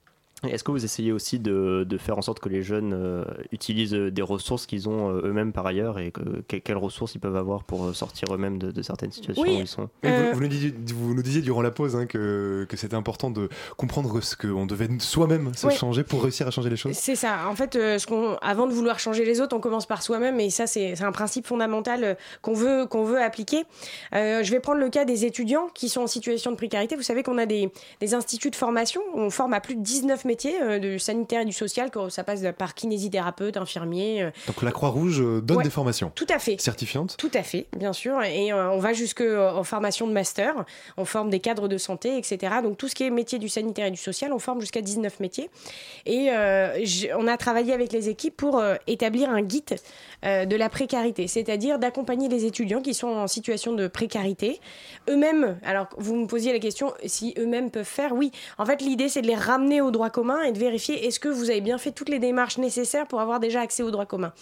Est-ce 0.45 0.65
que 0.65 0.71
vous 0.73 0.85
essayez 0.85 1.13
aussi 1.13 1.39
de, 1.39 1.85
de 1.89 1.99
faire 1.99 2.19
en 2.19 2.23
sorte 2.23 2.41
que 2.41 2.49
les 2.49 2.63
jeunes 2.63 2.93
euh, 2.95 3.25
utilisent 3.53 3.95
euh, 3.95 4.11
des 4.11 4.23
ressources 4.23 4.67
qu'ils 4.67 4.89
ont 4.89 5.11
euh, 5.11 5.23
eux-mêmes 5.27 5.53
par 5.53 5.67
ailleurs 5.67 5.99
et 5.99 6.11
que, 6.11 6.43
que- 6.49 6.57
quelles 6.57 6.77
ressources 6.77 7.15
ils 7.15 7.21
peuvent 7.21 7.37
avoir 7.37 7.65
pour 7.65 7.95
sortir 7.95 8.35
eux-mêmes 8.35 8.59
de, 8.59 8.71
de 8.71 8.83
certaines 8.83 9.13
situations 9.13 9.43
Oui, 9.43 9.57
où 9.57 9.61
ils 9.61 9.67
sont? 9.69 9.89
Vous, 10.03 10.11
vous 10.35 10.41
nous 10.41 10.49
disiez, 10.49 10.75
vous 10.95 11.15
nous 11.15 11.23
disiez 11.23 11.43
durant 11.43 11.63
la 11.63 11.71
pause 11.71 11.95
hein, 11.97 12.07
que, 12.07 12.67
que 12.69 12.77
c'était 12.77 12.97
important 12.97 13.31
de 13.31 13.49
comprendre 13.77 14.21
ce 14.21 14.37
qu'on 14.37 14.67
devait 14.67 14.89
soi-même 14.99 15.55
se 15.55 15.67
Oui. 15.69 15.75
changer 15.75 16.03
pour 16.03 16.23
réussir 16.23 16.47
à 16.47 16.51
changer 16.51 16.71
les 16.71 16.77
choses. 16.77 16.95
C'est 16.95 17.17
ça. 17.17 17.49
En 17.49 17.55
fait, 17.55 17.77
euh, 17.77 17.99
ce 17.99 18.07
qu'on, 18.07 18.35
avant 18.43 18.67
de 18.67 18.73
vouloir 18.73 18.99
changer 18.99 19.25
les 19.25 19.41
autres, 19.41 19.57
on 19.57 19.61
commence 19.61 19.87
par 19.87 20.03
soi-même, 20.03 20.41
et 20.41 20.51
ça, 20.51 20.67
c'est, 20.67 20.97
c'est 20.97 21.05
un 21.05 21.13
principe 21.13 21.47
fondamental 21.47 22.17
qu'on 22.43 22.55
veut, 22.55 22.87
qu'on 22.87 23.05
veut 23.05 23.21
appliquer. 23.23 23.65
Euh, 24.15 24.43
je 24.43 24.51
vais 24.51 24.61
prendre 24.61 24.81
le 24.81 24.89
cas 24.91 25.05
des 25.05 25.25
étudiants 25.25 25.69
qui 25.75 25.89
sont 25.89 26.03
en 26.03 26.07
situation 26.07 26.51
de 26.51 26.57
précarité. 26.57 26.97
Vous 26.97 27.03
savez 27.03 27.23
qu'on 27.23 27.39
a 27.39 27.47
des, 27.47 27.71
des 28.01 28.15
instituts 28.15 28.51
de 28.51 28.57
formation 28.57 29.01
où 29.15 29.21
on 29.21 29.31
forme 29.31 29.53
à 29.53 29.61
plus 29.61 29.77
de 29.77 29.81
19 29.83 30.25
métiers, 30.25 30.32
euh, 30.62 30.79
du 30.79 30.99
sanitaire 30.99 31.42
et 31.42 31.45
du 31.45 31.53
social, 31.53 31.90
que 31.90 32.09
ça 32.09 32.25
passe 32.25 32.42
par 32.57 32.75
kinésithérapeute, 32.75 33.57
infirmier. 33.57 34.23
euh, 34.23 34.31
Donc 34.47 34.62
la 34.62 34.73
Croix-Rouge 34.73 35.21
euh, 35.21 35.40
donne 35.40 35.59
Ouais. 35.59 35.64
des 35.64 35.71
formations 35.71 36.11
tout 36.14 36.27
à 36.29 36.38
fait. 36.38 36.61
certifiantes. 36.61 37.16
Tout 37.18 37.31
à 37.35 37.42
fait, 37.42 37.66
bien 37.77 37.92
sûr. 37.92 38.23
Et 38.23 38.53
on 38.53 38.79
va 38.79 38.92
jusqu'en 38.92 39.62
formation 39.64 40.07
de 40.07 40.12
master. 40.12 40.64
On 40.97 41.05
forme 41.05 41.31
des 41.31 41.40
cadres 41.40 41.68
de 41.68 41.77
santé, 41.79 42.16
etc. 42.18 42.55
Donc 42.62 42.79
tout 42.79 42.88
ce 42.88 42.95
qui 42.95 43.05
est 43.05 43.11
métier 43.11 43.38
du 43.38 43.49
sanitaire 43.49 43.87
et 43.87 43.90
du 43.90 43.97
social, 43.97 44.33
on 44.33 44.38
forme 44.38 44.61
jusqu'à 44.61 44.81
19 44.81 45.21
métiers. 45.21 45.51
Et 46.07 46.31
on 47.16 47.27
a 47.27 47.37
travaillé 47.37 47.73
avec 47.73 47.92
les 47.92 48.09
équipes 48.09 48.37
pour 48.37 48.62
établir 48.87 49.31
un 49.31 49.42
guide 49.42 49.77
de 50.25 50.57
la 50.57 50.68
précarité, 50.68 51.27
c'est-à-dire 51.27 51.79
d'accompagner 51.79 52.29
les 52.29 52.45
étudiants 52.45 52.81
qui 52.81 52.95
sont 52.95 53.09
en 53.09 53.27
situation 53.27 53.73
de 53.73 53.88
précarité. 53.88 54.61
Eux-mêmes, 55.09 55.59
alors 55.64 55.88
vous 55.99 56.16
me 56.16 56.27
posiez 56.27 56.53
la 56.53 56.59
question 56.59 56.92
si 57.05 57.35
eux-mêmes 57.38 57.71
peuvent 57.71 57.85
faire, 57.85 58.12
oui. 58.14 58.31
En 58.59 58.64
fait, 58.66 58.81
l'idée, 58.81 59.09
c'est 59.09 59.23
de 59.23 59.27
les 59.27 59.35
ramener 59.35 59.81
au 59.81 59.90
droit 59.90 60.11
commun 60.11 60.22
et 60.45 60.53
de 60.53 60.59
vérifier 60.59 61.07
est-ce 61.07 61.21
que 61.21 61.29
vous 61.29 61.51
avez 61.51 61.61
bien 61.61 61.79
fait 61.79 61.93
toutes 61.93 62.09
les 62.09 62.19
démarches 62.19 62.59
nécessaires 62.59 63.07
pour 63.07 63.21
avoir 63.21 63.41
déjà 63.41 63.61
accès 63.61 63.83
au 63.83 63.91
droit 63.91 64.07
commun? 64.07 64.33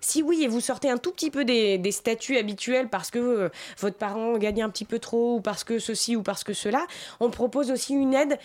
Si 0.00 0.22
oui, 0.22 0.42
et 0.42 0.48
vous 0.48 0.60
sortez 0.60 0.90
un 0.90 0.98
tout 0.98 1.12
petit 1.12 1.30
peu 1.30 1.44
des, 1.44 1.78
des 1.78 1.92
statuts 1.92 2.36
habituels 2.36 2.88
parce 2.88 3.10
que 3.10 3.18
euh, 3.18 3.48
votre 3.78 3.96
parent 3.96 4.36
gagne 4.38 4.62
un 4.62 4.70
petit 4.70 4.84
peu 4.84 4.98
trop 4.98 5.36
ou 5.36 5.40
parce 5.40 5.64
que 5.64 5.78
ceci 5.78 6.16
ou 6.16 6.22
parce 6.22 6.44
que 6.44 6.52
cela, 6.52 6.86
on 7.20 7.30
propose 7.30 7.70
aussi 7.70 7.94
une 7.94 8.14
aide 8.14 8.38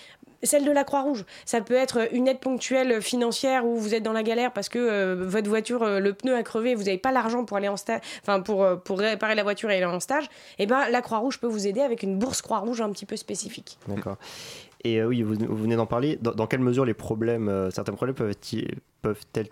celle 0.43 0.65
de 0.65 0.71
la 0.71 0.83
Croix-Rouge. 0.83 1.25
Ça 1.45 1.61
peut 1.61 1.73
être 1.73 2.13
une 2.13 2.27
aide 2.27 2.39
ponctuelle 2.39 3.01
financière 3.01 3.65
où 3.65 3.77
vous 3.77 3.95
êtes 3.95 4.03
dans 4.03 4.13
la 4.13 4.23
galère 4.23 4.51
parce 4.51 4.69
que 4.69 4.79
euh, 4.79 5.15
votre 5.25 5.49
voiture, 5.49 5.83
euh, 5.83 5.99
le 5.99 6.13
pneu 6.13 6.35
a 6.35 6.43
crevé, 6.43 6.75
vous 6.75 6.83
n'avez 6.83 6.97
pas 6.97 7.11
l'argent 7.11 7.45
pour 7.45 7.57
aller 7.57 7.69
en 7.69 7.77
stage, 7.77 8.01
enfin 8.21 8.41
pour, 8.41 8.63
euh, 8.63 8.75
pour 8.75 8.99
réparer 8.99 9.35
la 9.35 9.43
voiture 9.43 9.71
et 9.71 9.77
aller 9.77 9.85
en 9.85 9.99
stage. 9.99 10.29
Et 10.59 10.65
ben 10.65 10.89
la 10.89 11.01
Croix-Rouge 11.01 11.39
peut 11.39 11.47
vous 11.47 11.67
aider 11.67 11.81
avec 11.81 12.03
une 12.03 12.17
bourse 12.17 12.41
Croix-Rouge 12.41 12.81
un 12.81 12.91
petit 12.91 13.05
peu 13.05 13.15
spécifique. 13.15 13.77
D'accord. 13.87 14.17
Et 14.83 14.99
euh, 14.99 15.07
oui, 15.07 15.21
vous, 15.21 15.35
venez 15.35 15.75
d'en 15.75 15.85
parler. 15.85 16.17
Dans, 16.21 16.47
quelle 16.47 16.59
mesure 16.59 16.85
les 16.85 16.93
problèmes, 16.93 17.47
euh, 17.47 17.71
certains 17.71 17.93
problèmes 17.93 18.15
peuvent-ils 18.15 18.75
peuvent-elles 19.01 19.49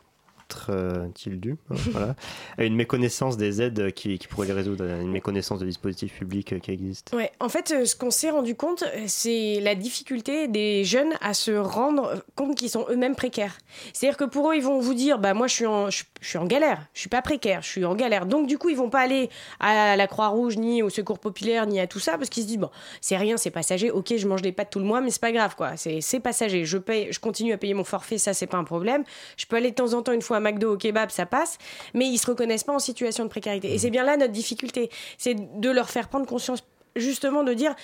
peut-être-il 0.55 1.39
dû 1.39 1.57
hein, 1.69 2.15
à 2.57 2.63
une 2.63 2.75
méconnaissance 2.75 3.37
des 3.37 3.61
aides 3.61 3.91
qui, 3.93 4.17
qui, 4.17 4.27
pourraient 4.27 4.47
les 4.47 4.53
résoudre, 4.53 4.83
une 4.85 5.11
méconnaissance 5.11 5.59
des 5.59 5.65
dispositifs 5.65 6.13
publics 6.17 6.59
qui 6.61 6.71
existent 6.71 7.15
Ouais, 7.15 7.31
en 7.39 7.49
fait, 7.49 7.85
ce 7.85 7.95
qu'on 7.95 8.11
s'est 8.11 8.29
rendu 8.29 8.55
compte, 8.55 8.83
c'est 9.07 9.59
la 9.61 9.75
difficulté 9.75 10.47
des 10.47 10.83
jeunes 10.83 11.13
à 11.21 11.33
se 11.33 11.51
rendre 11.51 12.23
compte 12.35 12.55
qu'ils 12.55 12.69
sont 12.69 12.85
eux-mêmes 12.89 13.15
précaires. 13.15 13.57
C'est-à-dire 13.93 14.17
que 14.17 14.25
pour 14.25 14.51
eux, 14.51 14.55
ils 14.55 14.63
vont 14.63 14.79
vous 14.79 14.93
dire, 14.93 15.19
bah 15.19 15.33
moi 15.33 15.47
je 15.47 15.55
suis 15.55 15.65
en, 15.65 15.89
je, 15.89 16.03
suis 16.21 16.37
en 16.37 16.45
galère, 16.45 16.87
je 16.93 17.01
suis 17.01 17.09
pas 17.09 17.21
précaire, 17.21 17.61
je 17.61 17.69
suis 17.69 17.85
en 17.85 17.95
galère. 17.95 18.25
Donc 18.25 18.47
du 18.47 18.57
coup, 18.57 18.69
ils 18.69 18.77
vont 18.77 18.89
pas 18.89 19.01
aller 19.01 19.29
à 19.59 19.95
la 19.95 20.07
Croix-Rouge, 20.07 20.57
ni 20.57 20.83
au 20.83 20.89
Secours 20.89 21.19
Populaire, 21.19 21.65
ni 21.65 21.79
à 21.79 21.87
tout 21.87 21.99
ça, 21.99 22.17
parce 22.17 22.29
qu'ils 22.29 22.43
se 22.43 22.47
disent, 22.47 22.57
bon, 22.57 22.69
c'est 22.99 23.17
rien, 23.17 23.37
c'est 23.37 23.51
passager, 23.51 23.91
ok, 23.91 24.15
je 24.17 24.27
mange 24.27 24.41
des 24.41 24.51
pâtes 24.51 24.69
tout 24.71 24.79
le 24.79 24.85
mois, 24.85 25.01
mais 25.01 25.09
c'est 25.09 25.21
pas 25.21 25.31
grave, 25.31 25.55
quoi, 25.55 25.77
c'est 25.77 26.19
passager. 26.19 26.65
Je, 26.65 26.77
je 27.09 27.19
continue 27.19 27.53
à 27.53 27.57
payer 27.57 27.73
mon 27.73 27.83
forfait, 27.83 28.17
ça, 28.17 28.33
c'est 28.33 28.47
pas 28.47 28.57
un 28.57 28.63
problème. 28.63 29.03
Je 29.37 29.45
peux 29.45 29.55
aller 29.55 29.71
de 29.71 29.75
temps 29.75 29.93
en 29.93 30.01
temps 30.01 30.11
une 30.11 30.21
fois 30.21 30.39
McDo 30.41 30.73
au 30.73 30.77
kebab, 30.77 31.09
ça 31.09 31.25
passe, 31.25 31.57
mais 31.93 32.07
ils 32.07 32.17
se 32.17 32.27
reconnaissent 32.27 32.63
pas 32.63 32.73
en 32.73 32.79
situation 32.79 33.23
de 33.23 33.29
précarité. 33.29 33.73
Et 33.73 33.77
c'est 33.77 33.89
bien 33.89 34.03
là 34.03 34.17
notre 34.17 34.33
difficulté, 34.33 34.89
c'est 35.17 35.35
de 35.59 35.69
leur 35.69 35.89
faire 35.89 36.09
prendre 36.09 36.25
conscience 36.25 36.63
justement 36.95 37.43
de 37.43 37.53
dire 37.53 37.75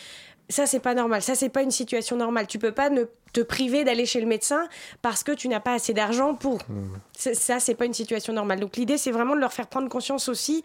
ça 0.50 0.66
c'est 0.66 0.80
pas 0.80 0.94
normal, 0.94 1.22
ça 1.22 1.36
c'est 1.36 1.50
pas 1.50 1.62
une 1.62 1.72
situation 1.72 2.16
normale. 2.16 2.48
Tu 2.48 2.58
peux 2.58 2.72
pas 2.72 2.90
ne 2.90 3.04
te 3.34 3.42
priver 3.42 3.84
d'aller 3.84 4.06
chez 4.06 4.22
le 4.22 4.28
médecin 4.28 4.68
parce 5.02 5.24
que 5.24 5.32
tu 5.34 5.50
n'as 5.50 5.60
pas 5.60 5.74
assez 5.74 5.94
d'argent 5.94 6.36
pour. 6.36 6.60
Mmh. 6.70 7.34
Ça 7.34 7.60
c'est 7.60 7.76
pas 7.76 7.86
une 7.86 7.94
situation 7.94 8.34
normale. 8.34 8.60
Donc 8.60 8.78
l'idée 8.78 8.98
c'est 8.98 9.12
vraiment 9.12 9.36
de 9.36 9.42
leur 9.42 9.52
faire 9.52 9.68
prendre 9.68 9.90
conscience 9.90 10.30
aussi 10.30 10.64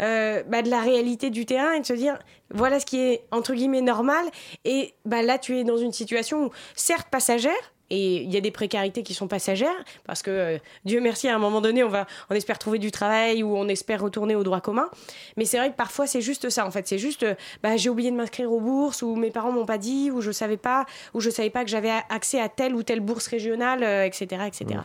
euh, 0.00 0.42
bah, 0.44 0.62
de 0.62 0.70
la 0.70 0.80
réalité 0.80 1.30
du 1.30 1.44
terrain 1.44 1.72
et 1.72 1.80
de 1.80 1.86
se 1.86 1.92
dire 1.92 2.18
voilà 2.50 2.80
ce 2.80 2.86
qui 2.86 3.00
est 3.00 3.24
entre 3.30 3.52
guillemets 3.54 3.82
normal 3.82 4.24
et 4.64 4.94
bah 5.04 5.22
là 5.22 5.38
tu 5.38 5.58
es 5.58 5.64
dans 5.64 5.76
une 5.76 5.92
situation 5.92 6.46
où 6.46 6.50
certes 6.74 7.08
passagère 7.10 7.52
et 7.90 8.22
il 8.22 8.32
y 8.32 8.36
a 8.36 8.40
des 8.40 8.50
précarités 8.50 9.02
qui 9.02 9.14
sont 9.14 9.28
passagères, 9.28 9.84
parce 10.04 10.22
que 10.22 10.30
euh, 10.30 10.58
Dieu 10.84 11.00
merci, 11.00 11.28
à 11.28 11.34
un 11.34 11.38
moment 11.38 11.60
donné, 11.60 11.82
on, 11.82 11.88
va, 11.88 12.06
on 12.30 12.34
espère 12.34 12.58
trouver 12.58 12.78
du 12.78 12.90
travail 12.90 13.42
ou 13.42 13.56
on 13.56 13.66
espère 13.68 14.02
retourner 14.02 14.36
au 14.36 14.42
droit 14.42 14.60
commun. 14.60 14.88
Mais 15.36 15.44
c'est 15.44 15.56
vrai 15.56 15.70
que 15.70 15.76
parfois, 15.76 16.06
c'est 16.06 16.20
juste 16.20 16.50
ça, 16.50 16.66
en 16.66 16.70
fait. 16.70 16.86
C'est 16.86 16.98
juste, 16.98 17.22
euh, 17.22 17.34
bah, 17.62 17.76
j'ai 17.76 17.88
oublié 17.88 18.10
de 18.10 18.16
m'inscrire 18.16 18.52
aux 18.52 18.60
bourses, 18.60 19.02
ou 19.02 19.16
mes 19.16 19.30
parents 19.30 19.52
m'ont 19.52 19.66
pas 19.66 19.78
dit, 19.78 20.10
ou 20.10 20.20
je 20.20 20.30
savais 20.30 20.56
pas, 20.56 20.84
ou 21.14 21.20
je 21.20 21.30
savais 21.30 21.50
pas 21.50 21.64
que 21.64 21.70
j'avais 21.70 21.92
accès 22.10 22.40
à 22.40 22.48
telle 22.48 22.74
ou 22.74 22.82
telle 22.82 23.00
bourse 23.00 23.26
régionale, 23.26 23.82
etc. 23.82 24.42
etc. 24.46 24.80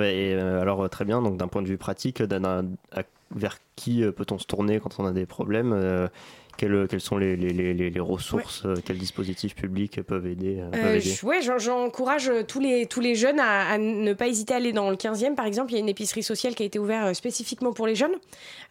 et, 0.00 0.34
alors, 0.34 0.88
très 0.88 1.04
bien, 1.04 1.20
donc 1.20 1.36
d'un 1.36 1.48
point 1.48 1.62
de 1.62 1.68
vue 1.68 1.78
pratique, 1.78 2.22
vers 3.34 3.58
qui 3.76 4.02
peut-on 4.16 4.38
se 4.38 4.46
tourner 4.46 4.80
quand 4.80 4.98
on 4.98 5.06
a 5.06 5.12
des 5.12 5.26
problèmes 5.26 6.08
quelles, 6.58 6.86
quelles, 6.88 7.00
sont 7.00 7.16
les, 7.16 7.36
les, 7.36 7.72
les, 7.72 8.00
ressources, 8.00 8.64
euh, 8.66 8.74
quels 8.84 8.98
dispositifs 8.98 9.54
publics 9.54 10.02
peuvent 10.02 10.26
aider, 10.26 10.58
euh, 10.60 10.96
euh 10.96 11.00
Oui, 11.22 11.36
j'encourage 11.58 12.30
tous 12.48 12.60
les, 12.60 12.86
tous 12.86 13.00
les 13.00 13.14
jeunes 13.14 13.38
à, 13.40 13.78
ne 13.78 14.12
pas 14.12 14.26
hésiter 14.26 14.54
à 14.54 14.56
aller 14.56 14.72
dans 14.72 14.90
le 14.90 14.96
15e. 14.96 15.36
Par 15.36 15.46
exemple, 15.46 15.72
il 15.72 15.76
y 15.76 15.78
a 15.78 15.80
une 15.80 15.88
épicerie 15.88 16.24
sociale 16.24 16.54
qui 16.54 16.64
a 16.64 16.66
été 16.66 16.78
ouverte 16.78 17.14
spécifiquement 17.14 17.72
pour 17.72 17.86
les 17.86 17.94
jeunes. 17.94 18.16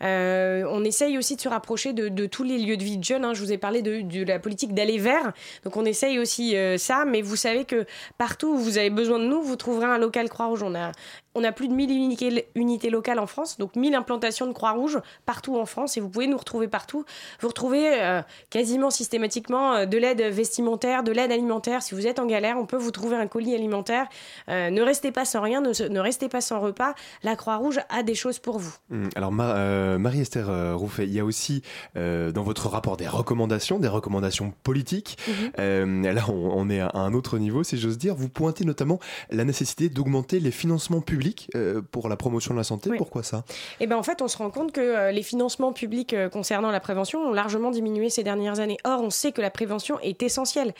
on 0.01 0.83
essaye 0.83 1.17
aussi 1.17 1.37
de 1.37 1.41
se 1.41 1.49
rapprocher 1.49 1.93
de, 1.93 2.09
de, 2.09 2.25
tous 2.25 2.43
les 2.43 2.57
lieux 2.57 2.77
de 2.77 2.83
vie 2.83 2.97
de 2.97 3.03
jeunes. 3.03 3.23
Hein. 3.23 3.33
Je 3.33 3.41
vous 3.41 3.53
ai 3.53 3.57
parlé 3.57 3.81
de, 3.81 4.01
de 4.01 4.23
la 4.25 4.39
politique 4.39 4.73
d'aller 4.73 4.97
vers. 4.97 5.31
Donc 5.63 5.77
on 5.77 5.85
essaye 5.85 6.19
aussi 6.19 6.55
ça, 6.77 7.05
mais 7.05 7.21
vous 7.21 7.37
savez 7.37 7.63
que 7.63 7.85
partout 8.17 8.49
où 8.49 8.57
vous 8.57 8.77
avez 8.77 8.89
besoin 8.89 9.17
de 9.17 9.25
nous, 9.25 9.41
vous 9.41 9.55
trouverez 9.55 9.85
un 9.85 9.97
local 9.97 10.29
Croix-Rouge. 10.29 10.61
On 10.61 10.75
a 10.75 10.91
on 11.37 11.43
a 11.43 11.51
plus 11.51 11.67
de 11.67 11.73
1000 11.73 12.43
unités, 12.55 12.89
locales 12.89 13.19
en 13.19 13.27
France, 13.27 13.59
donc 13.59 13.75
1000 13.75 13.93
implantations 13.93 14.47
de 14.47 14.53
Croix-Rouge 14.53 14.99
partout 15.25 15.55
en 15.57 15.67
France, 15.67 15.95
et 15.95 15.99
vous 15.99 16.09
pouvez 16.09 16.25
nous 16.25 16.37
retrouver 16.37 16.67
partout. 16.67 17.05
Vous 17.41 17.47
retrouvez 17.47 18.01
euh, 18.01 18.21
quasiment 18.49 18.89
systématiquement 18.89 19.73
euh, 19.73 19.85
de 19.85 19.97
l'aide 19.99 20.21
vestimentaire, 20.21 21.03
de 21.03 21.11
l'aide 21.11 21.31
alimentaire. 21.31 21.83
Si 21.83 21.93
vous 21.93 22.07
êtes 22.07 22.17
en 22.17 22.25
galère, 22.25 22.57
on 22.57 22.65
peut 22.65 22.77
vous 22.77 22.89
trouver 22.89 23.17
un 23.17 23.27
colis 23.27 23.53
alimentaire. 23.53 24.07
Euh, 24.49 24.71
ne 24.71 24.81
restez 24.81 25.11
pas 25.11 25.25
sans 25.25 25.41
rien, 25.41 25.61
ne, 25.61 25.99
restez 25.99 26.27
pas 26.27 26.41
sans 26.41 26.59
repas. 26.59 26.95
La 27.21 27.35
Croix-Rouge 27.35 27.79
a 27.89 28.01
des 28.01 28.15
choses 28.15 28.39
pour 28.39 28.57
vous. 28.57 28.73
Hum, 28.91 29.09
alors 29.15 29.31
Marie-Esther 29.31 30.75
Rouffet, 30.75 31.05
il 31.05 31.13
y 31.13 31.19
a 31.19 31.25
aussi 31.25 31.61
dans 31.95 32.43
votre 32.43 32.67
rapport 32.67 32.97
des 32.97 33.07
recommandations, 33.07 33.77
des 33.79 33.87
recommandations 33.87 34.53
politiques. 34.63 35.17
Mhm. 35.27 36.03
là, 36.03 36.25
on 36.29 36.69
est 36.69 36.79
à 36.79 36.91
un 36.95 37.13
autre 37.13 37.37
niveau, 37.37 37.63
si 37.63 37.77
j'ose 37.77 37.99
dire. 37.99 38.15
Vous 38.15 38.29
pointez 38.29 38.65
notamment 38.65 38.99
la 39.29 39.43
nécessité 39.43 39.89
d'augmenter 39.89 40.39
les 40.39 40.51
financements 40.51 41.01
publics 41.01 41.26
euh, 41.55 41.81
pour 41.91 42.09
la 42.09 42.15
promotion 42.15 42.53
de 42.53 42.59
la 42.59 42.63
santé. 42.63 42.89
Pourquoi 42.97 43.23
ça? 43.23 43.43
Eh 43.79 43.87
ben 43.87 43.97
en 43.97 44.03
fait, 44.03 44.21
on 44.21 44.27
se 44.27 44.37
rend 44.37 44.49
compte 44.49 44.71
que 44.71 44.81
euh, 44.81 45.11
les 45.11 45.23
financements 45.23 45.73
publics 45.73 46.13
euh, 46.13 46.29
concernant 46.29 46.71
la 46.71 46.79
prévention 46.79 47.19
ont 47.19 47.33
largement 47.33 47.71
diminué 47.71 48.09
ces 48.09 48.23
dernières 48.23 48.59
années. 48.59 48.77
Or, 48.83 49.01
on 49.01 49.09
sait 49.09 49.31
que 49.31 49.41
la 49.41 49.49
prévention 49.49 49.99
est 50.01 50.23
essentielle. 50.23 50.73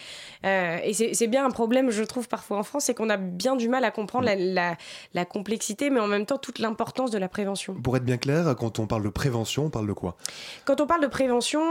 et 0.43 0.93
c'est 0.93 1.27
bien 1.27 1.45
un 1.45 1.51
problème, 1.51 1.89
je 1.89 2.03
trouve, 2.03 2.27
parfois 2.27 2.57
en 2.57 2.63
France, 2.63 2.85
c'est 2.85 2.93
qu'on 2.93 3.09
a 3.09 3.17
bien 3.17 3.55
du 3.55 3.69
mal 3.69 3.83
à 3.83 3.91
comprendre 3.91 4.25
la, 4.25 4.75
la, 5.13 5.25
complexité, 5.25 5.89
mais 5.89 5.99
en 5.99 6.07
même 6.07 6.25
temps 6.25 6.37
toute 6.37 6.59
l'importance 6.59 7.11
de 7.11 7.17
la 7.17 7.27
prévention. 7.27 7.75
Pour 7.75 7.97
être 7.97 8.05
bien 8.05 8.17
clair, 8.17 8.55
quand 8.57 8.79
on 8.79 8.87
parle 8.87 9.03
de 9.03 9.09
prévention, 9.09 9.65
on 9.65 9.69
parle 9.69 9.87
de 9.87 9.93
quoi? 9.93 10.15
Quand 10.65 10.81
on 10.81 10.87
parle 10.87 11.01
de 11.01 11.07
prévention, 11.07 11.61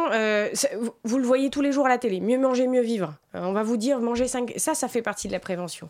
vous 1.04 1.18
le 1.18 1.24
voyez 1.24 1.50
tous 1.50 1.62
les 1.62 1.72
jours 1.72 1.86
à 1.86 1.88
la 1.88 1.98
télé, 1.98 2.20
mieux 2.20 2.38
manger, 2.38 2.66
mieux 2.66 2.82
vivre. 2.82 3.14
on 3.34 3.52
va 3.52 3.62
vous 3.62 3.76
dire 3.76 4.00
manger 4.00 4.28
5... 4.28 4.54
Ça, 4.56 4.74
ça 4.74 4.88
fait 4.88 5.02
partie 5.02 5.28
de 5.28 5.32
la 5.32 5.40
prévention. 5.40 5.88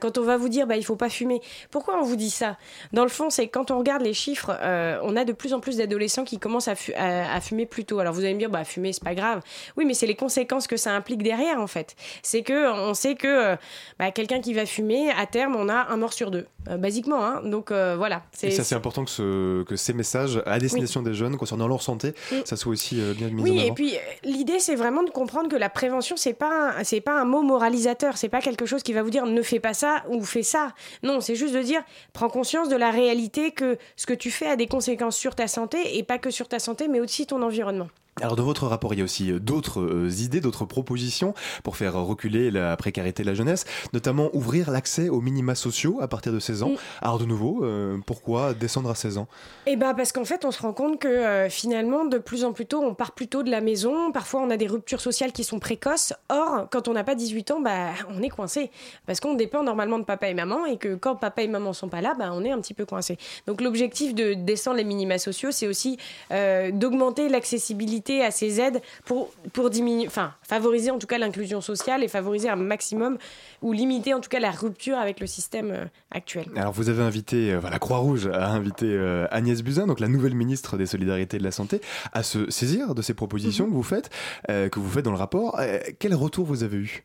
quand 0.00 0.18
on 0.18 0.22
va 0.22 0.36
vous 0.36 0.48
dire, 0.48 0.66
bah, 0.66 0.76
il 0.76 0.84
faut 0.84 0.96
pas 0.96 1.10
fumer. 1.10 1.40
Pourquoi 1.70 1.98
on 2.00 2.04
vous 2.06 2.16
dit 2.16 2.30
ça? 2.30 2.56
Dans 2.92 3.02
le 3.02 3.08
fond, 3.08 3.30
c'est 3.30 3.48
quand 3.48 3.70
on 3.70 3.78
regarde 3.78 4.02
les 4.02 4.14
chiffres, 4.14 4.56
euh, 4.60 4.98
on 5.02 5.16
a 5.16 5.24
de 5.24 5.32
plus 5.32 5.52
en 5.52 5.60
plus 5.60 5.76
d'adolescents 5.78 6.24
qui 6.24 6.38
commencent 6.38 6.68
à, 6.68 7.40
fumer 7.40 7.66
plus 7.66 7.84
tôt. 7.84 7.98
Alors 7.98 8.14
vous 8.14 8.20
allez 8.20 8.34
me 8.34 8.38
dire, 8.38 8.50
bah 8.50 8.64
fumer 8.64 8.92
c'est 8.92 9.04
pas 9.04 9.14
grave. 9.14 9.42
Oui, 9.76 9.84
mais 9.84 9.94
c'est 9.94 10.06
les 10.06 10.14
conséquences 10.14 10.66
que 10.66 10.76
ça 10.76 10.92
implique 10.92 11.22
derrière 11.22 11.60
en 11.60 11.66
fait. 11.66 11.96
C'est 12.22 12.42
que 12.42 12.72
on 12.72 12.94
sait 12.94 13.14
que 13.14 13.26
euh, 13.26 13.56
bah, 13.98 14.10
quelqu'un 14.10 14.40
qui 14.40 14.54
va 14.54 14.66
fumer, 14.66 15.10
à 15.10 15.26
terme, 15.26 15.56
on 15.56 15.68
a 15.68 15.86
un 15.88 15.96
mort 15.96 16.12
sur 16.12 16.30
deux, 16.30 16.46
euh, 16.68 16.76
basiquement. 16.76 17.24
Hein. 17.24 17.42
Donc 17.44 17.70
voilà. 17.70 18.22
Et 18.42 18.50
ça 18.50 18.64
c'est 18.64 18.74
important 18.74 19.04
que, 19.04 19.10
ce, 19.10 19.62
que 19.64 19.76
ces 19.76 19.92
messages 19.92 20.42
à 20.46 20.58
destination 20.58 21.02
des 21.02 21.14
jeunes 21.14 21.36
concernant 21.36 21.68
leur 21.68 21.82
santé, 21.82 22.14
ça 22.44 22.56
soit 22.56 22.72
aussi 22.72 22.96
bien 23.16 23.28
mis 23.28 23.42
oui, 23.42 23.50
en 23.50 23.58
avant. 23.58 23.68
et 23.68 23.72
puis 23.72 23.94
l'idée 24.24 24.58
c'est 24.58 24.74
vraiment 24.76 25.02
de 25.02 25.10
comprendre 25.10 25.48
que 25.48 25.56
la 25.56 25.68
prévention 25.68 26.16
c'est 26.16 26.34
pas 26.34 26.72
c'est 26.84 27.00
pas 27.00 27.20
un 27.20 27.24
mot 27.24 27.42
moralisateur, 27.42 28.16
c'est 28.16 28.28
pas 28.28 28.40
quelque 28.40 28.66
chose 28.66 28.82
qui 28.82 28.92
va 28.92 29.02
vous 29.02 29.10
dire 29.10 29.26
ne 29.26 29.42
fais 29.42 29.60
pas 29.60 29.74
ça 29.74 30.04
ou 30.08 30.22
fais 30.24 30.42
ça. 30.42 30.72
Non, 31.02 31.20
c'est 31.20 31.34
juste 31.34 31.54
de 31.54 31.62
dire 31.62 31.82
prends 32.12 32.28
conscience 32.28 32.68
de 32.68 32.76
la 32.76 32.90
réalité 32.90 33.50
que 33.50 33.78
ce 33.96 34.06
que 34.06 34.14
tu 34.14 34.30
fais 34.30 34.48
a 34.48 34.56
des 34.56 34.66
conséquences 34.66 35.16
sur 35.16 35.34
ta 35.34 35.48
santé 35.48 35.98
et 35.98 36.02
pas 36.02 36.18
que 36.18 36.30
sur 36.30 36.48
ta 36.48 36.58
santé 36.58 36.88
mais 36.88 37.00
aussi 37.00 37.26
ton 37.26 37.42
environnement. 37.42 37.88
Alors 38.22 38.34
dans 38.34 38.44
votre 38.44 38.66
rapport, 38.66 38.94
il 38.94 38.96
y 38.96 39.00
a 39.02 39.04
aussi 39.04 39.30
euh, 39.30 39.38
d'autres 39.38 39.82
euh, 39.82 40.08
idées, 40.22 40.40
d'autres 40.40 40.64
propositions 40.64 41.34
pour 41.62 41.76
faire 41.76 41.92
reculer 41.92 42.50
la 42.50 42.74
précarité 42.78 43.22
de 43.22 43.28
la 43.28 43.34
jeunesse, 43.34 43.66
notamment 43.92 44.30
ouvrir 44.32 44.70
l'accès 44.70 45.10
aux 45.10 45.20
minima 45.20 45.54
sociaux 45.54 45.98
à 46.00 46.08
partir 46.08 46.32
de 46.32 46.40
16 46.40 46.62
ans. 46.62 46.70
Mm. 46.70 46.76
Alors 47.02 47.18
de 47.18 47.26
nouveau, 47.26 47.62
euh, 47.62 47.98
pourquoi 48.06 48.54
descendre 48.54 48.88
à 48.88 48.94
16 48.94 49.18
ans? 49.18 49.28
Eh 49.66 49.76
ben 49.76 49.92
parce 49.92 50.12
qu'en 50.12 50.24
fait, 50.24 50.46
on 50.46 50.50
se 50.50 50.62
rend 50.62 50.72
compte 50.72 50.98
que 50.98 51.46
finalement, 51.50 52.06
de 52.06 52.16
plus 52.16 52.46
en 52.46 52.54
plus 52.54 52.64
tôt, 52.64 52.82
on 52.82 52.94
part 52.94 53.12
plus 53.12 53.28
tôt 53.28 53.42
de 53.42 53.50
la 53.50 53.60
maison. 53.60 54.12
Parfois, 54.12 54.40
on 54.40 54.48
a 54.48 54.56
des 54.56 54.66
ruptures 54.66 55.02
sociales 55.02 55.32
qui 55.32 55.44
sont 55.44 55.58
précoces. 55.58 56.14
Or, 56.30 56.68
quand 56.70 56.88
on 56.88 56.94
n'a 56.94 57.04
pas 57.04 57.16
18 57.16 57.50
ans, 57.50 57.60
bah, 57.60 57.90
on 58.08 58.22
est 58.22 58.30
coincé 58.30 58.70
parce 59.04 59.20
qu'on 59.20 59.34
dépend 59.34 59.62
normalement 59.62 59.98
de 59.98 60.04
papa 60.04 60.28
et 60.28 60.34
maman 60.34 60.64
et 60.64 60.78
que 60.78 60.94
quand 60.94 61.16
papa 61.16 61.42
et 61.42 61.48
maman 61.48 61.74
sont 61.74 61.88
pas 61.88 62.00
là, 62.00 62.14
bah, 62.18 62.30
on 62.32 62.42
est 62.44 62.50
un 62.50 62.60
petit 62.62 62.74
peu 62.74 62.86
coincé. 62.86 63.18
Donc 63.46 63.60
l'objectif 63.60 64.14
de 64.14 64.32
descendre 64.32 64.78
les 64.78 64.84
minima 64.84 65.18
sociaux, 65.18 65.50
c'est 65.50 65.66
aussi 65.66 65.98
d'augmenter 66.30 67.28
l'accessibilité 67.28 68.05
à 68.10 68.30
ces 68.30 68.60
aides 68.60 68.80
pour, 69.04 69.30
pour 69.52 69.70
diminuer, 69.70 70.06
enfin, 70.06 70.32
favoriser 70.42 70.90
en 70.90 70.98
tout 70.98 71.06
cas 71.06 71.18
l'inclusion 71.18 71.60
sociale 71.60 72.02
et 72.02 72.08
favoriser 72.08 72.48
un 72.48 72.56
maximum 72.56 73.18
ou 73.62 73.72
limiter 73.72 74.14
en 74.14 74.20
tout 74.20 74.28
cas 74.28 74.40
la 74.40 74.50
rupture 74.50 74.98
avec 74.98 75.20
le 75.20 75.26
système 75.26 75.70
euh, 75.70 75.84
actuel. 76.10 76.46
Alors 76.56 76.72
vous 76.72 76.88
avez 76.88 77.02
invité, 77.02 77.52
euh, 77.52 77.60
la 77.60 77.78
Croix-Rouge 77.78 78.28
a 78.32 78.48
invité 78.50 78.86
euh, 78.86 79.26
Agnès 79.30 79.62
Buzyn, 79.62 79.86
donc 79.86 80.00
la 80.00 80.08
nouvelle 80.08 80.34
ministre 80.34 80.76
des 80.76 80.86
Solidarités 80.86 81.36
et 81.36 81.40
de 81.40 81.44
la 81.44 81.50
Santé, 81.50 81.80
à 82.12 82.22
se 82.22 82.50
saisir 82.50 82.94
de 82.94 83.02
ces 83.02 83.14
propositions 83.14 83.64
mhm. 83.64 83.70
que 83.70 83.76
vous 83.76 83.82
faites, 83.82 84.10
que 84.48 84.78
vous 84.78 84.90
faites 84.90 85.04
dans 85.04 85.12
le 85.12 85.16
rapport. 85.16 85.60
quel 85.98 86.14
retour 86.14 86.46
vous 86.46 86.62
avez 86.62 86.76
eu? 86.76 87.04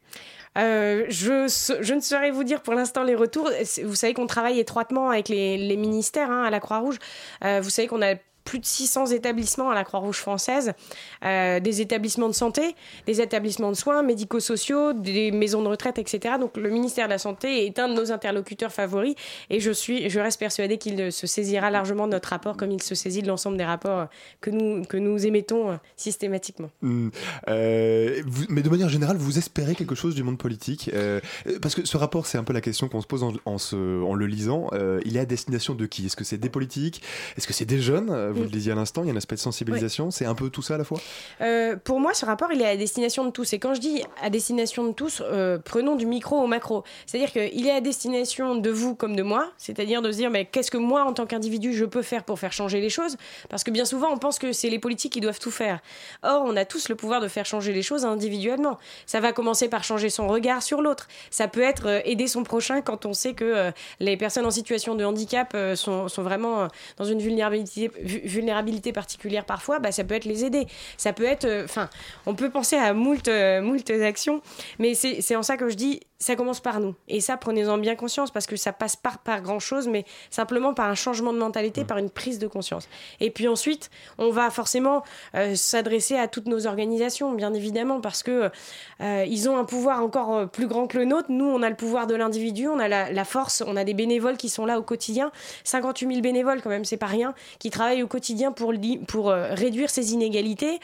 Je, 0.56 1.48
je, 1.82 1.94
ne 1.94 2.00
saurais 2.00 2.32
vous 2.32 2.44
dire 2.44 2.62
pour 2.62 2.74
l'instant 2.74 3.04
les 3.04 3.16
retours. 3.16 3.50
Vous 3.84 3.96
savez 3.96 4.14
qu'on 4.14 4.28
travaille 4.28 4.60
étroitement 4.60 5.10
avec 5.10 5.30
les, 5.30 5.58
les 5.58 5.78
ministères 5.78 6.30
hein, 6.30 6.44
à 6.44 6.50
la 6.50 6.60
Croix-Rouge. 6.60 6.98
vous 7.42 7.70
savez 7.70 7.88
qu'on 7.88 8.02
a 8.02 8.16
plus 8.44 8.60
de 8.60 8.66
600 8.66 9.08
établissements 9.08 9.70
à 9.70 9.76
la 9.76 9.84
Croix-Rouge 9.84 10.18
française, 10.18 10.74
euh, 11.24 11.60
des 11.60 11.82
établissements 11.82 12.28
de 12.28 12.34
santé, 12.34 12.76
des 13.06 13.22
établissements 13.22 13.70
de 13.70 13.76
soins 13.76 14.04
médico-sociaux, 14.04 14.94
des 14.94 15.32
maisons 15.32 15.62
de 15.62 15.68
retraite, 15.68 16.00
etc. 16.00 16.36
Donc 16.40 16.58
le 16.58 16.70
ministère 16.70 17.06
de 17.06 17.12
la 17.12 17.18
Santé 17.18 17.66
est 17.66 17.80
un 17.80 17.88
de 17.88 17.94
nos 17.94 18.12
interlocuteurs 18.12 18.72
favoris 18.72 19.16
et 19.50 19.60
je, 19.60 19.72
suis, 19.72 20.10
je 20.10 20.20
reste 20.20 20.40
persuadée 20.40 20.78
qu'il 20.78 21.12
se 21.12 21.28
saisira 21.28 21.70
largement 21.70 22.08
de 22.08 22.14
notre 22.14 22.30
rapport 22.30 22.58
comme 22.58 22.72
il 22.72 22.82
se 22.82 22.96
saisit 22.96 23.22
de 23.22 23.28
l'ensemble 23.28 23.58
des 23.58 23.66
rapports 23.66 24.08
que 24.42 24.50
nous, 24.50 24.84
que 24.86 24.98
nous 24.98 25.26
émettons 25.26 25.72
euh, 25.72 25.76
systématiquement. 25.96 26.70
Hmm. 26.82 27.10
Euh, 27.48 28.22
mais 28.50 28.62
de 28.62 28.70
manière 28.70 28.90
générale, 28.90 29.18
vous 29.18 29.38
espérez 29.38 29.76
quelque 29.76 29.96
chose 29.96 30.16
du 30.16 30.24
monde 30.24 30.38
politique 30.38 30.90
Parce 31.62 31.76
que 31.76 31.86
ce 31.86 31.98
rapport, 31.98 32.26
c'est 32.26 32.38
un 32.38 32.44
peu 32.44 32.54
la 32.54 32.62
question 32.62 32.88
qu'on 32.90 33.02
se 33.02 33.08
pose 33.08 33.24
en, 33.24 33.34
en, 33.46 33.58
en 33.74 34.16
le 34.16 34.26
lisant. 34.26 34.70
il 35.06 35.18
est 35.18 35.20
à 35.20 35.26
destination 35.26 35.76
de 35.76 35.86
qui? 35.86 36.06
Est-ce 36.06 36.16
que 36.16 36.24
c'est 36.24 36.38
des 36.38 36.50
politiques? 36.50 37.02
Est-ce 37.38 37.48
que 37.48 37.54
c'est 37.54 37.66
des 37.66 37.80
jeunes? 37.80 38.31
Vous 38.32 38.42
Mm. 38.42 38.44
le 38.46 38.50
disiez 38.50 38.72
à 38.72 38.76
l'instant, 38.76 39.04
il 39.04 39.08
y 39.08 39.10
a 39.10 39.14
un 39.14 39.18
aspect 39.18 39.36
de 39.36 39.42
sensibilisation, 39.42 40.12
c'est 40.12 40.26
un 40.26 40.36
peu 40.36 40.50
tout 40.50 40.62
ça 40.62 40.76
à 40.76 40.78
la 40.78 40.84
fois? 40.84 41.00
Euh, 41.42 41.76
pour 41.76 42.00
moi, 42.00 42.14
ce 42.14 42.26
rapport, 42.26 42.52
il 42.52 42.62
est 42.62 42.68
à 42.68 42.76
destination 42.78 43.26
de 43.26 43.32
tous. 43.32 43.54
Et 43.54 43.60
quand 43.60 43.74
je 43.74 43.80
dis 43.82 44.04
à 44.22 44.30
destination 44.30 44.86
de 44.88 44.92
tous, 44.94 45.22
euh, 45.26 45.58
prenons 45.64 45.96
du 45.96 46.06
micro 46.06 46.38
au 46.40 46.48
macro. 46.48 46.84
C'est-à-dire 47.06 47.32
qu'il 47.32 47.68
est 47.68 47.72
à 47.72 47.82
destination 47.82 48.56
de 48.56 48.70
vous 48.70 48.96
comme 48.96 49.16
de 49.16 49.24
moi. 49.24 49.52
C'est-à-dire 49.58 50.02
de 50.02 50.12
se 50.12 50.18
dire, 50.18 50.30
mais 50.30 50.46
qu'est-ce 50.46 50.72
que 50.72 50.78
moi, 50.78 51.04
en 51.04 51.14
tant 51.14 51.26
qu'individu, 51.26 51.74
je 51.74 51.86
peux 51.86 52.02
faire 52.02 52.24
pour 52.24 52.40
faire 52.40 52.54
changer 52.54 52.82
les 52.82 52.90
choses? 52.90 53.18
Parce 53.50 53.64
que 53.64 53.72
bien 53.72 53.86
souvent, 53.86 54.12
on 54.12 54.18
pense 54.18 54.40
que 54.40 54.52
c'est 54.54 54.70
les 54.70 54.80
politiques 54.80 55.14
qui 55.14 55.22
doivent 55.22 55.40
tout 55.40 55.52
faire. 55.52 55.80
Or, 56.24 56.44
on 56.46 56.56
a 56.56 56.66
tous 56.66 56.90
le 56.90 56.96
pouvoir 56.96 57.22
de 57.22 57.28
faire 57.28 57.46
changer 57.46 57.74
les 57.74 57.82
choses 57.82 58.06
individuellement. 58.06 58.78
Ça 59.06 59.20
va 59.20 59.32
commencer 59.34 59.68
par 59.70 59.84
changer 59.84 60.10
son 60.10 60.28
regard 60.28 60.64
sur 60.64 60.82
l'autre. 60.82 61.08
Ça 61.30 61.48
peut 61.48 61.62
être 61.62 61.88
euh, 61.88 62.00
aider 62.06 62.28
son 62.28 62.44
prochain 62.44 62.82
quand 62.82 63.06
on 63.06 63.14
sait 63.14 63.34
que 63.34 63.72
les 64.00 64.18
personnes 64.18 64.46
en 64.46 64.52
situation 64.52 64.96
de 64.96 65.04
handicap 65.06 65.56
sont, 65.76 66.08
sont 66.08 66.24
vraiment 66.24 66.68
dans 66.98 67.06
une 67.06 67.20
vulnérabilité, 67.20 67.92
vu- 68.02 68.21
vulnérabilité 68.24 68.92
particulière 68.92 69.46
parfois. 69.46 69.80
Bah, 69.80 69.92
ça 69.92 70.04
peut 70.04 70.16
être 70.16 70.26
les 70.26 70.46
aider. 70.46 70.68
Ça 70.98 71.14
peut 71.14 71.26
être, 71.26 71.46
euh, 71.46 71.66
enfin, 71.66 71.90
on 72.26 72.36
peut 72.36 72.50
penser 72.50 72.76
à 72.76 72.94
moult, 72.94 73.28
euh, 73.28 73.62
moult 73.62 73.90
actions, 73.90 74.42
mais 74.80 74.94
c'est 74.94 75.22
c'est 75.22 75.36
en 75.36 75.44
ça 75.44 75.58
que 75.58 75.70
je 75.70 75.76
dis, 75.76 76.02
ça 76.22 76.36
commence 76.36 76.60
par 76.60 76.80
nous. 76.80 76.94
Et 77.08 77.20
ça, 77.20 77.36
prenez-en 77.36 77.80
bien 77.80 77.96
conscience 77.96 78.30
parce 78.30 78.46
que 78.46 78.56
ça 78.56 78.72
passe 78.72 78.96
pas 78.96 79.16
par 79.24 79.42
grand 79.42 79.60
chose, 79.60 79.88
mais 79.88 80.06
simplement 80.30 80.74
par 80.74 80.88
un 80.88 80.96
changement 80.96 81.34
de 81.34 81.40
mentalité, 81.40 81.84
par 81.84 81.98
une 81.98 82.12
prise 82.12 82.38
de 82.38 82.48
conscience. 82.48 82.88
Et 83.20 83.32
puis 83.32 83.48
ensuite, 83.48 83.90
on 84.20 84.30
va 84.30 84.52
forcément 84.52 85.04
euh, 85.36 85.56
s'adresser 85.56 86.18
à 86.18 86.28
toutes 86.28 86.46
nos 86.46 86.68
organisations, 86.68 87.34
bien 87.34 87.54
évidemment, 87.56 88.02
parce 88.02 88.22
que 88.22 88.52
euh, 89.02 89.26
ils 89.28 89.50
ont 89.50 89.58
un 89.58 89.66
pouvoir 89.66 90.04
encore 90.04 90.36
euh, 90.36 90.46
plus 90.46 90.68
grand 90.68 90.86
que 90.86 91.00
le 91.00 91.06
nôtre. 91.06 91.28
Nous, 91.30 91.46
on 91.46 91.64
a 91.64 91.70
le 91.70 91.76
pouvoir 91.76 92.06
de 92.06 92.14
l'individu, 92.14 92.68
on 92.68 92.78
a 92.78 92.88
la, 92.88 93.12
la 93.12 93.26
force, 93.26 93.64
on 93.66 93.76
a 93.76 93.84
des 93.84 93.96
bénévoles 93.96 94.38
qui 94.38 94.50
sont 94.50 94.68
là 94.68 94.78
au 94.78 94.84
quotidien. 94.84 95.32
58 95.64 96.08
000 96.08 96.22
bénévoles, 96.22 96.62
quand 96.62 96.70
même, 96.70 96.86
c'est 96.86 96.98
pas 96.98 97.08
rien, 97.08 97.34
qui 97.58 97.72
travaillent 97.72 98.04
au 98.04 98.08
quotidien 98.08 98.52
pour, 98.52 98.74
pour 99.08 99.32
euh, 99.32 99.56
réduire 99.56 99.90
ces 99.90 100.14
inégalités. 100.14 100.80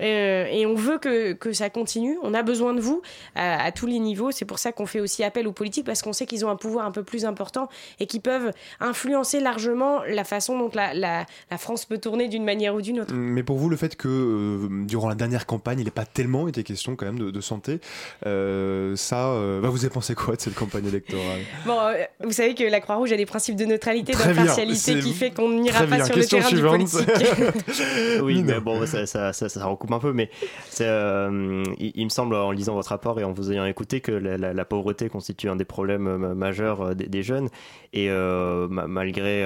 Et 0.00 0.64
on 0.64 0.74
veut 0.74 0.98
que, 0.98 1.32
que 1.32 1.52
ça 1.52 1.70
continue. 1.70 2.18
On 2.22 2.32
a 2.32 2.44
besoin 2.44 2.72
de 2.72 2.80
vous 2.80 3.02
à, 3.34 3.64
à 3.64 3.72
tous 3.72 3.86
les 3.86 3.98
niveaux. 3.98 4.30
C'est 4.30 4.44
pour 4.44 4.60
ça 4.60 4.70
qu'on 4.78 4.86
fait 4.86 5.00
aussi 5.00 5.24
appel 5.24 5.46
aux 5.48 5.52
politiques 5.52 5.84
parce 5.84 6.00
qu'on 6.02 6.12
sait 6.12 6.24
qu'ils 6.24 6.46
ont 6.46 6.50
un 6.50 6.56
pouvoir 6.56 6.86
un 6.86 6.92
peu 6.92 7.02
plus 7.02 7.24
important 7.24 7.68
et 7.98 8.06
qui 8.06 8.20
peuvent 8.20 8.52
influencer 8.78 9.40
largement 9.40 10.02
la 10.08 10.22
façon 10.24 10.56
dont 10.58 10.70
la, 10.72 10.94
la, 10.94 11.26
la 11.50 11.58
France 11.58 11.84
peut 11.84 11.98
tourner 11.98 12.28
d'une 12.28 12.44
manière 12.44 12.74
ou 12.76 12.80
d'une 12.80 13.00
autre. 13.00 13.12
Mais 13.12 13.42
pour 13.42 13.58
vous, 13.58 13.68
le 13.68 13.76
fait 13.76 13.96
que 13.96 14.08
euh, 14.08 14.68
durant 14.86 15.08
la 15.08 15.16
dernière 15.16 15.46
campagne, 15.46 15.80
il 15.80 15.84
n'ait 15.84 15.90
pas 15.90 16.04
tellement 16.06 16.46
été 16.46 16.62
question 16.62 16.94
quand 16.96 17.06
même 17.06 17.18
de, 17.18 17.30
de 17.32 17.40
santé, 17.40 17.80
euh, 18.26 18.94
ça, 18.96 19.30
euh, 19.30 19.60
bah, 19.60 19.68
vous 19.68 19.84
avez 19.84 19.92
pensé 19.92 20.14
quoi 20.14 20.36
de 20.36 20.40
cette 20.40 20.54
campagne 20.54 20.86
électorale? 20.86 21.40
Bon, 21.66 21.78
euh, 21.80 22.04
vous 22.22 22.30
savez 22.32 22.54
que 22.54 22.62
la 22.64 22.80
Croix-Rouge 22.80 23.10
a 23.12 23.16
des 23.16 23.26
principes 23.26 23.56
de 23.56 23.64
neutralité, 23.64 24.12
d'impartialité 24.12 25.00
qui 25.00 25.12
fait 25.12 25.30
qu'on 25.32 25.48
n'ira 25.50 25.80
pas 25.80 25.96
bien, 25.96 26.04
sur 26.04 26.14
le 26.14 26.20
question 26.20 26.38
terrain 26.38 26.48
suivante. 26.50 26.78
du 26.78 26.84
politique. 26.86 27.72
oui, 28.22 28.42
mais 28.44 28.60
bon, 28.60 28.86
ça, 28.86 29.06
ça, 29.06 29.32
ça, 29.32 29.48
ça 29.48 29.64
recoupe 29.66 29.92
un 29.92 29.98
peu, 29.98 30.12
mais 30.12 30.30
euh, 30.80 31.64
il, 31.78 31.92
il 31.94 32.04
me 32.04 32.10
semble, 32.10 32.34
en 32.34 32.50
lisant 32.52 32.74
votre 32.74 32.90
rapport 32.90 33.18
et 33.20 33.24
en 33.24 33.32
vous 33.32 33.50
ayant 33.52 33.64
écouté, 33.66 34.00
que 34.00 34.12
la, 34.12 34.36
la- 34.36 34.52
la 34.52 34.64
pauvreté 34.68 35.08
constitue 35.08 35.48
un 35.48 35.56
des 35.56 35.64
problèmes 35.64 36.06
euh, 36.06 36.34
majeurs 36.34 36.80
euh, 36.82 36.94
des, 36.94 37.06
des 37.06 37.22
jeunes. 37.22 37.48
Et 37.92 38.10
euh, 38.10 38.68
ma- 38.68 38.86
malgré, 38.86 39.42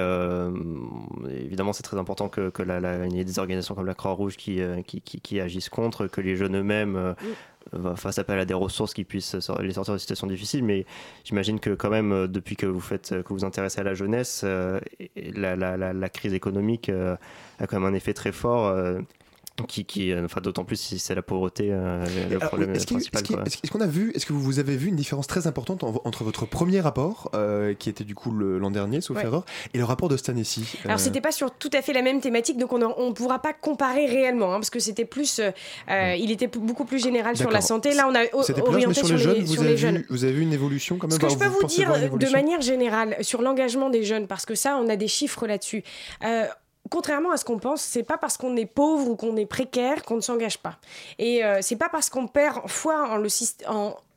évidemment, 1.29 1.73
c'est 1.73 1.83
très 1.83 1.97
important 1.97 2.29
que, 2.29 2.49
que 2.49 2.61
la, 2.61 2.79
la- 2.79 3.05
il 3.07 3.15
y 3.15 3.19
ait 3.19 3.23
des 3.25 3.39
organisations 3.39 3.75
comme 3.75 3.85
la 3.85 3.93
Croix-Rouge 3.93 4.37
qui, 4.37 4.59
qui, 4.85 5.01
qui, 5.01 5.21
qui 5.21 5.39
agissent 5.39 5.69
contre, 5.69 6.07
que 6.07 6.21
les 6.21 6.35
jeunes 6.35 6.57
eux-mêmes 6.57 7.15
fassent 7.95 8.19
appel 8.19 8.39
à 8.39 8.45
des 8.45 8.53
ressources 8.53 8.93
qui 8.93 9.05
puissent 9.05 9.35
les 9.61 9.71
sortir 9.73 9.93
de 9.93 9.97
situations 9.97 10.27
difficiles. 10.27 10.63
Mais 10.63 10.85
j'imagine 11.23 11.59
que 11.59 11.69
quand 11.69 11.89
même, 11.89 12.27
depuis 12.27 12.57
que 12.57 12.65
vous 12.65 12.81
faites, 12.81 13.21
que 13.23 13.33
vous 13.33 13.45
intéressez 13.45 13.79
à 13.79 13.83
la 13.83 13.93
jeunesse, 13.93 14.43
la, 14.43 15.55
la, 15.55 15.77
la, 15.93 16.09
crise 16.09 16.33
économique 16.33 16.89
a 16.89 17.67
quand 17.67 17.79
même 17.79 17.89
un 17.89 17.95
effet 17.95 18.13
très 18.13 18.33
fort. 18.33 18.75
Qui, 19.67 19.85
qui, 19.85 20.11
euh, 20.11 20.25
enfin, 20.25 20.41
d'autant 20.41 20.65
plus 20.65 20.75
si 20.77 20.97
c'est 20.97 21.13
la 21.13 21.21
pauvreté 21.21 21.67
euh, 21.71 22.03
le 22.29 22.37
Alors, 22.37 22.47
problème 22.49 22.73
Est-ce 22.73 22.87
principal. 22.87 23.19
est-ce 23.21 23.23
qu'il- 23.23 23.35
quoi. 23.35 23.45
est-ce 23.45 23.57
est-ce 23.63 23.71
qu'on 23.71 23.81
a 23.81 23.87
vu, 23.87 24.11
est-ce 24.15 24.25
que 24.25 24.33
vous 24.33 24.57
avez 24.59 24.75
vu 24.75 24.87
une 24.89 24.95
différence 24.95 25.27
très 25.27 25.45
importante 25.45 25.83
en- 25.83 26.01
entre 26.05 26.23
votre 26.23 26.45
premier 26.47 26.81
rapport, 26.81 27.29
euh, 27.35 27.75
qui 27.75 27.89
était 27.89 28.03
du 28.03 28.15
coup 28.15 28.31
le- 28.31 28.57
l'an 28.57 28.71
dernier, 28.71 28.99
sauf 28.99 29.15
Ouais. 29.17 29.23
erreur, 29.23 29.45
et 29.73 29.77
le 29.77 29.83
rapport 29.83 30.09
de 30.09 30.17
Stanessy 30.17 30.65
Alors 30.85 30.95
Euh, 30.97 30.99
c'était 30.99 31.21
pas 31.21 31.31
sur 31.31 31.51
tout 31.51 31.69
à 31.73 31.83
fait 31.83 31.93
la 31.93 32.01
même 32.01 32.19
thématique, 32.19 32.57
donc 32.57 32.73
on 32.73 32.79
ne 32.79 33.13
pourra 33.13 33.39
pas 33.39 33.53
comparer 33.53 34.07
réellement, 34.07 34.51
hein, 34.53 34.55
parce 34.57 34.71
que 34.71 34.79
c'était 34.79 35.05
plus, 35.05 35.39
il 35.89 36.31
était 36.31 36.47
p- 36.47 36.59
beaucoup 36.59 36.85
plus 36.85 37.01
général 37.01 37.37
sur 37.37 37.51
la 37.51 37.61
santé. 37.61 37.93
Là, 37.93 38.07
on 38.09 38.15
a 38.15 38.23
orienté 38.67 38.93
sur 38.95 39.07
sur 39.07 39.15
les 39.17 39.21
jeunes, 39.23 39.43
vous 39.43 39.53
sur 39.53 39.61
avez, 39.61 39.71
les 39.71 39.77
jeunes. 39.77 39.97
vu, 39.97 40.05
vous 40.09 40.23
avez 40.23 40.33
vu 40.33 40.41
une 40.41 40.53
évolution 40.53 40.97
quand 40.97 41.07
même 41.07 41.11
Ce 41.15 41.19
que 41.19 41.25
Bah, 41.27 41.31
je 41.31 41.37
peux 41.37 41.45
vous 41.61 41.67
dire 41.67 41.91
de 42.17 42.29
manière 42.31 42.61
générale 42.61 43.17
sur 43.21 43.41
l'engagement 43.43 43.89
des 43.91 44.03
jeunes, 44.03 44.25
parce 44.27 44.45
que 44.47 44.55
ça, 44.55 44.79
on 44.81 44.89
a 44.89 44.95
des 44.95 45.07
chiffres 45.07 45.45
là-dessus. 45.45 45.83
Contrairement 46.89 47.31
à 47.31 47.37
ce 47.37 47.45
qu'on 47.45 47.59
pense, 47.59 47.81
c'est 47.81 48.03
pas 48.03 48.17
parce 48.17 48.37
qu'on 48.37 48.55
est 48.57 48.65
pauvre 48.65 49.09
ou 49.09 49.15
qu'on 49.15 49.37
est 49.37 49.45
précaire 49.45 50.03
qu'on 50.03 50.17
ne 50.17 50.21
s'engage 50.21 50.57
pas. 50.57 50.77
Et 51.17 51.43
euh, 51.43 51.59
c'est 51.61 51.77
pas 51.77 51.89
parce 51.89 52.09
qu'on 52.09 52.27
perd 52.27 52.67
foi 52.67 53.09
en 53.09 53.17
le 53.17 53.29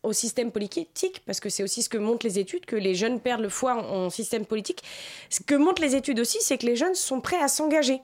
au 0.03 0.13
système 0.13 0.53
politique, 0.53 1.23
parce 1.27 1.41
que 1.41 1.49
c'est 1.49 1.65
aussi 1.65 1.83
ce 1.83 1.89
que 1.89 1.99
montrent 1.99 2.25
les 2.25 2.39
études, 2.39 2.65
que 2.65 2.77
les 2.77 2.95
jeunes 2.95 3.19
perdent 3.19 3.41
le 3.41 3.49
foi 3.49 3.75
en, 3.75 4.07
en 4.07 4.11
système 4.11 4.47
politique. 4.47 4.85
Ce 5.31 5.41
que 5.43 5.57
montrent 5.57 5.83
les 5.83 5.97
études 5.97 6.21
aussi, 6.21 6.39
c'est 6.41 6.59
que 6.59 6.67
les 6.67 6.77
jeunes 6.77 6.95
sont 6.95 7.21
prêts 7.21 7.41
à 7.41 7.49
s'engager. 7.49 8.01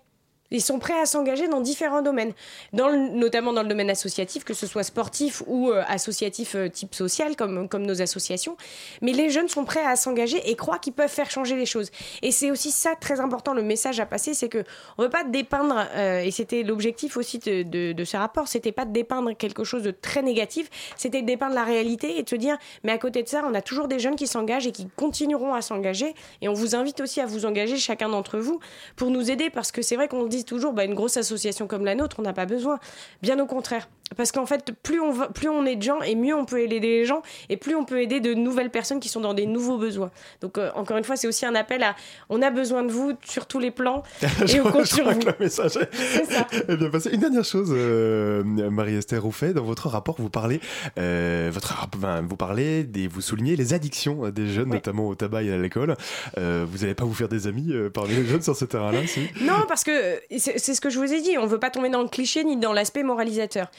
Ils 0.53 0.62
sont 0.62 0.79
prêts 0.79 0.99
à 0.99 1.07
s'engager 1.07 1.49
dans 1.49 1.61
différents 1.61 2.03
domaines, 2.03 2.33
notamment 2.73 3.53
dans 3.53 3.62
le 3.62 3.69
domaine 3.69 3.91
associatif, 3.91 4.45
que 4.45 4.55
ce 4.55 4.67
soit 4.67 4.83
sportif 4.83 5.43
ou 5.47 5.71
euh, 5.71 5.83
associatif 5.88 6.55
euh, 6.55 6.69
type 6.69 6.95
social, 6.95 7.37
comme, 7.37 7.69
nos 7.87 8.03
associations. 8.03 8.57
Mais 9.01 9.12
les 9.12 9.31
jeunes 9.31 9.49
sont 9.49 9.65
prêts 9.65 9.85
à 9.85 9.97
s'engager 9.97 10.41
et 10.49 10.55
croient 10.57 10.79
qu'ils 10.79 10.93
peuvent 10.93 11.09
faire 11.09 11.31
changer 11.31 11.57
les 11.57 11.67
choses. 11.67 11.91
Et 12.23 12.31
c'est 12.31 12.51
aussi 12.51 12.71
ça 12.71 12.95
très 12.95 13.21
important, 13.21 13.55
le 13.55 13.62
message 13.62 13.99
à 14.01 14.07
passer, 14.07 14.35
c'est 14.35 14.49
que 14.49 14.65
on 14.99 15.03
veut 15.03 15.11
pas 15.11 15.25
dépeindre, 15.25 15.87
euh, 15.95 16.21
et 16.21 16.31
c'était 16.31 16.62
l'objectif 16.62 17.17
aussi 17.17 17.38
de, 17.38 17.62
de, 17.62 17.93
de 17.93 18.05
ce 18.05 18.17
rapport, 18.17 18.49
c'était 18.49 18.73
pas 18.73 18.85
de 18.85 18.93
dépeindre 18.93 19.37
quelque 19.37 19.65
chose 19.65 19.83
de 19.83 19.91
très 19.91 20.23
négatif, 20.23 20.69
c'était 20.97 21.23
de 21.23 21.27
dépeindre 21.27 21.55
la 21.55 21.65
réalité 21.65 22.19
et 22.19 22.23
de 22.23 22.29
se 22.29 22.37
dire, 22.37 22.59
mais 22.85 22.93
à 22.93 22.99
côté 22.99 23.23
de 23.23 23.29
ça, 23.29 23.43
on 23.49 23.55
a 23.55 23.62
toujours 23.62 23.88
des 23.88 23.99
jeunes 23.99 24.17
qui 24.17 24.27
s'engagent 24.27 24.67
et 24.67 24.73
qui 24.73 24.88
continueront 24.97 25.55
à 25.55 25.62
s'engager. 25.62 26.15
Et 26.41 26.49
on 26.49 26.53
vous 26.53 26.75
invite 26.75 27.01
aussi 27.01 27.21
à 27.21 27.27
vous 27.27 27.47
engager, 27.47 27.77
chacun 27.77 28.09
d'entre 28.09 28.38
vous, 28.38 28.61
pour 28.97 29.11
nous 29.11 29.31
aider, 29.31 29.51
parce 29.51 29.73
que 29.73 29.83
c'est 29.83 29.97
vrai 29.97 30.09
qu'on 30.09 30.27
dit 30.27 30.42
toujours, 30.45 30.73
bah, 30.73 30.85
une 30.85 30.95
grosse 30.95 31.17
association 31.17 31.67
comme 31.67 31.85
la 31.85 31.95
nôtre, 31.95 32.17
on 32.19 32.23
n'a 32.23 32.33
pas 32.33 32.47
besoin. 32.47 32.79
Bien 33.23 33.39
au 33.39 33.47
contraire. 33.47 33.89
Parce 34.17 34.33
qu'en 34.33 34.47
fait, 34.47 34.73
plus 34.83 35.01
on, 35.01 35.12
va, 35.12 35.29
plus 35.29 35.49
on 35.49 35.65
est 35.65 35.77
de 35.77 35.83
gens, 35.83 36.01
et 36.03 36.15
mieux 36.15 36.35
on 36.35 36.45
peut 36.45 36.61
aider 36.61 36.81
les 36.81 37.05
gens, 37.05 37.23
et 37.49 37.57
plus 37.57 37.75
on 37.75 37.85
peut 37.85 38.01
aider 38.03 38.21
de 38.21 38.35
nouvelles 38.35 38.71
personnes 38.71 39.01
qui 39.01 39.09
sont 39.09 39.21
dans 39.21 39.35
des 39.35 39.47
nouveaux 39.47 39.79
besoins. 39.79 40.11
Donc, 40.41 40.59
euh, 40.59 40.71
encore 40.75 40.97
une 40.97 41.05
fois, 41.05 41.17
c'est 41.17 41.27
aussi 41.27 41.47
un 41.47 41.55
appel 41.55 41.83
à 41.83 41.97
on 42.29 42.43
a 42.43 42.51
besoin 42.51 42.83
de 42.83 42.93
vous 42.93 43.12
sur 43.25 43.47
tous 43.47 43.59
les 43.59 43.71
plans, 43.71 44.03
et 44.49 44.61
on 44.61 44.71
compte 44.71 44.87
sur 44.87 45.11
vous. 45.11 45.19
que 45.19 45.27
le 45.27 45.35
message 45.41 45.77
est 46.69 46.77
bien 46.77 46.91
passé. 46.91 47.11
Une 47.12 47.21
dernière 47.21 47.45
chose, 47.45 47.73
euh, 47.73 48.43
Marie-Esther 48.45 49.23
Rouffet, 49.23 49.53
dans 49.53 49.65
votre 49.65 49.88
rapport, 49.88 50.17
vous 50.19 50.31
parlez, 50.31 50.61
euh, 50.99 51.51
votre, 51.53 51.88
vous 52.23 52.37
parlez, 52.37 52.85
des, 52.85 53.09
vous 53.09 53.21
soulignez 53.21 53.57
les 53.57 53.75
addictions 53.75 54.29
des 54.31 54.49
jeunes, 54.49 54.71
notamment 54.71 55.09
au 55.09 55.15
tabac 55.15 55.43
et 55.43 55.53
à 55.53 55.57
l'alcool. 55.57 55.97
Vous 56.37 56.79
n'allez 56.79 56.95
pas 56.95 57.05
vous 57.05 57.15
faire 57.15 57.29
des 57.29 57.47
amis 57.47 57.73
parmi 57.93 58.15
les 58.15 58.27
jeunes 58.27 58.43
sur 58.43 58.57
ce 58.57 58.65
terrain-là, 58.65 59.07
si? 59.07 59.29
Non, 59.43 59.65
parce 59.69 59.85
que 59.85 60.21
c'est 60.37 60.59
ce 60.59 60.81
que 60.81 60.91
je 60.91 60.99
vous 60.99 61.12
ai 61.12 61.21
dit. 61.21 61.38
On 61.38 61.47
veut 61.47 61.59
pas 61.59 61.71
tomber 61.71 61.88
dans 61.88 62.03
le 62.03 62.09
cliché 62.09 62.45
ni 62.45 62.57
dans 62.57 62.73
l'aspect 62.73 63.03
moralisateur. 63.03 63.71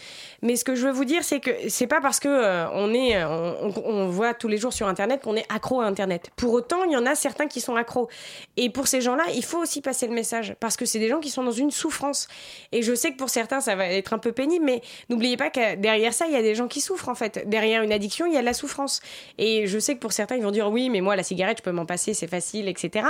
Mais 0.41 0.55
ce 0.55 0.63
que 0.63 0.75
je 0.75 0.85
veux 0.85 0.91
vous 0.91 1.05
dire, 1.05 1.23
c'est 1.23 1.39
que 1.39 1.51
c'est 1.69 1.87
pas 1.87 2.01
parce 2.01 2.19
que 2.19 2.27
euh, 2.27 2.69
on 2.71 2.93
est, 2.93 3.15
euh, 3.15 3.71
on, 3.85 4.07
voit 4.07 4.33
tous 4.33 4.47
les 4.47 4.57
jours 4.57 4.73
sur 4.73 4.87
Internet 4.87 5.21
qu'on 5.23 5.35
est 5.35 5.45
accro 5.49 5.81
à 5.81 5.85
Internet. 5.85 6.29
Pour 6.35 6.53
autant, 6.53 6.83
il 6.83 6.91
y 6.91 6.97
en 6.97 7.05
a 7.05 7.15
certains 7.15 7.47
qui 7.47 7.61
sont 7.61 7.75
accros. 7.75 8.09
Et 8.57 8.69
pour 8.69 8.87
ces 8.87 9.01
gens-là, 9.01 9.23
il 9.35 9.43
faut 9.43 9.59
aussi 9.59 9.81
passer 9.81 10.07
le 10.07 10.13
message 10.13 10.55
parce 10.59 10.77
que 10.77 10.85
c'est 10.85 10.99
des 10.99 11.09
gens 11.09 11.19
qui 11.19 11.29
sont 11.29 11.43
dans 11.43 11.51
une 11.51 11.71
souffrance. 11.71 12.27
Et 12.71 12.81
je 12.81 12.93
sais 12.93 13.11
que 13.11 13.17
pour 13.17 13.29
certains, 13.29 13.61
ça 13.61 13.75
va 13.75 13.87
être 13.87 14.13
un 14.13 14.19
peu 14.19 14.31
pénible, 14.31 14.65
mais 14.65 14.81
n'oubliez 15.09 15.37
pas 15.37 15.49
que 15.49 15.75
derrière 15.75 16.13
ça, 16.13 16.25
il 16.27 16.33
y 16.33 16.37
a 16.37 16.41
des 16.41 16.55
gens 16.55 16.67
qui 16.67 16.81
souffrent 16.81 17.09
en 17.09 17.15
fait. 17.15 17.47
Derrière 17.47 17.83
une 17.83 17.91
addiction, 17.91 18.25
il 18.25 18.33
y 18.33 18.37
a 18.37 18.41
de 18.41 18.45
la 18.45 18.53
souffrance. 18.53 19.01
Et 19.37 19.67
je 19.67 19.79
sais 19.79 19.95
que 19.95 19.99
pour 19.99 20.11
certains, 20.13 20.35
ils 20.35 20.43
vont 20.43 20.51
dire 20.51 20.69
oui, 20.69 20.89
mais 20.89 21.01
moi, 21.01 21.15
la 21.15 21.23
cigarette, 21.23 21.59
je 21.59 21.63
peux 21.63 21.71
m'en 21.71 21.85
passer, 21.85 22.13
c'est 22.13 22.27
facile, 22.27 22.67
etc. 22.67 23.07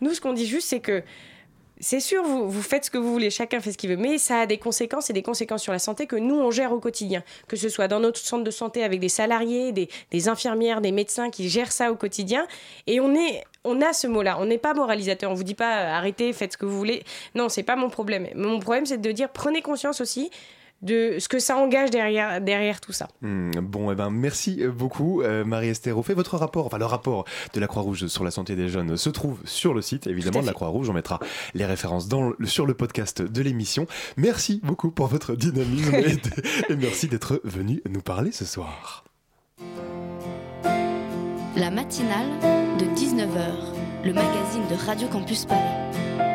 Nous, 0.00 0.14
ce 0.14 0.20
qu'on 0.20 0.32
dit 0.32 0.46
juste, 0.46 0.68
c'est 0.68 0.80
que 0.80 1.02
c'est 1.80 2.00
sûr, 2.00 2.22
vous, 2.22 2.48
vous 2.48 2.62
faites 2.62 2.86
ce 2.86 2.90
que 2.90 2.98
vous 2.98 3.12
voulez, 3.12 3.30
chacun 3.30 3.60
fait 3.60 3.72
ce 3.72 3.78
qu'il 3.78 3.90
veut, 3.90 3.96
mais 3.96 4.18
ça 4.18 4.40
a 4.40 4.46
des 4.46 4.58
conséquences 4.58 5.10
et 5.10 5.12
des 5.12 5.22
conséquences 5.22 5.62
sur 5.62 5.72
la 5.72 5.78
santé 5.78 6.06
que 6.06 6.16
nous, 6.16 6.34
on 6.34 6.50
gère 6.50 6.72
au 6.72 6.80
quotidien. 6.80 7.22
Que 7.48 7.56
ce 7.56 7.68
soit 7.68 7.88
dans 7.88 8.00
notre 8.00 8.18
centre 8.18 8.44
de 8.44 8.50
santé 8.50 8.82
avec 8.82 9.00
des 9.00 9.08
salariés, 9.08 9.72
des, 9.72 10.28
infirmières, 10.28 10.80
des 10.80 10.92
médecins 10.92 11.30
qui 11.30 11.48
gèrent 11.48 11.72
ça 11.72 11.92
au 11.92 11.96
quotidien. 11.96 12.46
Et 12.86 13.00
on, 13.00 13.14
est, 13.14 13.44
on 13.64 13.82
a 13.82 13.92
ce 13.92 14.06
mot-là, 14.06 14.38
on 14.40 14.46
n'est 14.46 14.58
pas 14.58 14.74
moralisateur, 14.74 15.30
on 15.30 15.34
vous 15.34 15.44
dit 15.44 15.54
pas 15.54 15.80
euh, 15.80 15.92
arrêtez, 15.92 16.32
faites 16.32 16.54
ce 16.54 16.58
que 16.58 16.66
vous 16.66 16.78
voulez. 16.78 17.02
Non, 17.34 17.48
c'est 17.48 17.62
pas 17.62 17.76
mon 17.76 17.90
problème. 17.90 18.28
Mon 18.34 18.58
problème, 18.58 18.86
c'est 18.86 19.00
de 19.00 19.12
dire 19.12 19.28
prenez 19.28 19.60
conscience 19.60 20.00
aussi 20.00 20.30
de 20.86 21.16
ce 21.18 21.28
que 21.28 21.38
ça 21.38 21.56
engage 21.58 21.90
derrière, 21.90 22.40
derrière 22.40 22.80
tout 22.80 22.92
ça. 22.92 23.08
Hmm, 23.20 23.50
bon, 23.60 23.92
eh 23.92 23.94
ben, 23.94 24.08
merci 24.10 24.62
beaucoup, 24.66 25.20
euh, 25.22 25.44
Marie-Esther 25.44 25.94
Rouffet. 25.94 26.14
Votre 26.14 26.38
rapport, 26.38 26.64
enfin 26.66 26.78
le 26.78 26.86
rapport 26.86 27.24
de 27.52 27.60
la 27.60 27.66
Croix-Rouge 27.66 28.06
sur 28.06 28.24
la 28.24 28.30
santé 28.30 28.56
des 28.56 28.68
jeunes 28.68 28.96
se 28.96 29.10
trouve 29.10 29.38
sur 29.44 29.74
le 29.74 29.82
site, 29.82 30.06
évidemment, 30.06 30.40
de 30.40 30.46
la 30.46 30.52
Croix-Rouge. 30.54 30.88
On 30.88 30.94
mettra 30.94 31.18
les 31.54 31.66
références 31.66 32.08
dans 32.08 32.30
le- 32.30 32.46
sur 32.46 32.64
le 32.64 32.74
podcast 32.74 33.20
de 33.22 33.42
l'émission. 33.42 33.86
Merci 34.16 34.60
beaucoup 34.62 34.90
pour 34.90 35.08
votre 35.08 35.34
dynamisme 35.34 35.94
et, 35.94 36.14
de- 36.16 36.72
et 36.72 36.76
merci 36.76 37.08
d'être 37.08 37.40
venu 37.44 37.82
nous 37.90 38.00
parler 38.00 38.32
ce 38.32 38.44
soir. 38.44 39.04
La 41.56 41.70
matinale 41.70 42.28
de 42.78 42.84
19h, 42.84 44.04
le 44.04 44.12
magazine 44.12 44.62
de 44.70 44.74
Radio 44.86 45.08
Campus 45.08 45.46
Paris. 45.46 46.25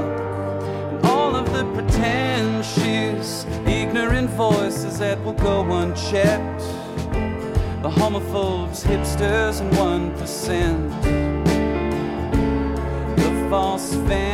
And 0.00 1.06
all 1.06 1.36
of 1.36 1.52
the 1.52 1.64
pretentious, 1.74 3.44
ignorant 3.66 4.30
voices 4.30 4.98
that 4.98 5.22
will 5.24 5.34
go 5.34 5.62
unchecked. 5.80 6.60
The 7.82 7.90
homophobes, 7.90 8.84
hipsters, 8.84 9.60
and 9.60 9.72
1%. 9.72 10.90
The 13.16 13.48
false 13.50 13.94
feminists 13.94 14.31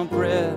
final 0.00 0.18
breath. 0.18 0.56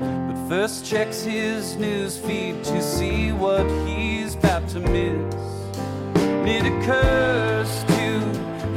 But 0.00 0.48
first, 0.48 0.84
checks 0.84 1.22
his 1.22 1.76
news 1.76 2.18
feed 2.18 2.64
to 2.64 2.82
see 2.82 3.32
what 3.32 3.66
he's 3.86 4.34
about 4.34 4.68
to 4.70 4.80
miss. 4.80 5.34
It 6.46 6.66
occurs 6.66 7.84
to 7.84 8.20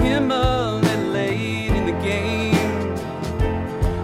him 0.03 0.29
little 0.29 1.11
late 1.11 1.71
in 1.71 1.85
the 1.85 1.99
game. 2.03 2.89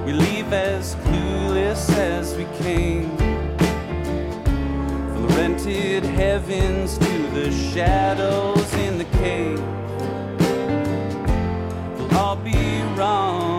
We 0.06 0.14
leave 0.14 0.52
as 0.54 0.96
clueless 0.96 1.90
as 1.98 2.36
we 2.36 2.46
came. 2.64 3.16
From 5.10 5.28
the 5.28 5.34
rented 5.36 6.04
heavens 6.04 6.98
to 6.98 7.18
the 7.34 7.52
shadows 7.52 8.74
in 8.76 8.98
the 8.98 9.06
cave. 9.20 9.60
We'll 11.98 12.18
all 12.18 12.36
be 12.38 12.82
wrong 12.96 13.59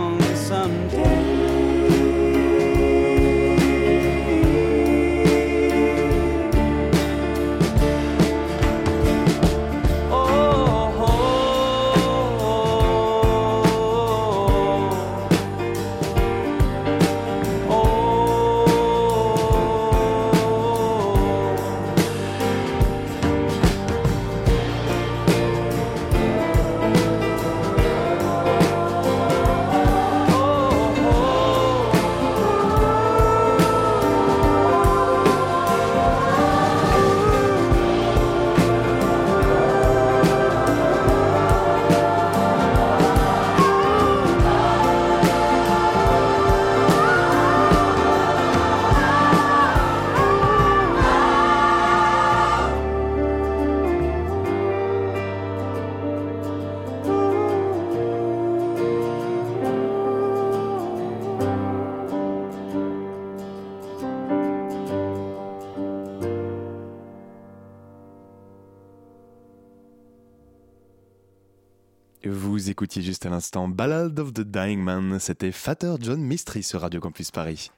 écoutiez 72.81 73.03
juste 73.03 73.27
à 73.27 73.29
l'instant 73.29 73.69
Ballad 73.69 74.19
of 74.19 74.33
the 74.33 74.41
Dying 74.41 74.81
Man, 74.81 75.19
c'était 75.21 75.53
Fatter 75.53 75.97
John 76.01 76.19
Mystery 76.23 76.63
sur 76.63 76.81
Radio 76.81 76.99
Campus 76.99 77.31
Paris. 77.31 77.71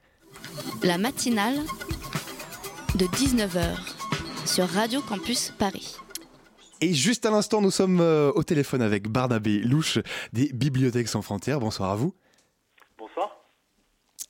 La 0.85 0.97
matinale 0.97 1.57
de 2.95 3.07
19h 3.07 3.65
sur 4.47 4.69
Radio 4.69 5.01
Campus 5.01 5.53
Paris. 5.59 5.97
Et 6.81 6.95
juste 6.95 7.27
à 7.27 7.33
l'instant, 7.33 7.61
nous 7.61 7.73
sommes 7.73 8.01
euh, 8.01 8.31
au 8.37 8.45
téléphone 8.45 8.81
avec 8.81 9.09
Barnabé 9.09 9.59
Louche 9.59 9.99
des 10.33 10.53
Bibliothèques 10.55 11.09
sans 11.09 11.21
frontières. 11.21 11.59
Bonsoir 11.59 11.91
à 11.91 11.97
vous. 11.97 12.15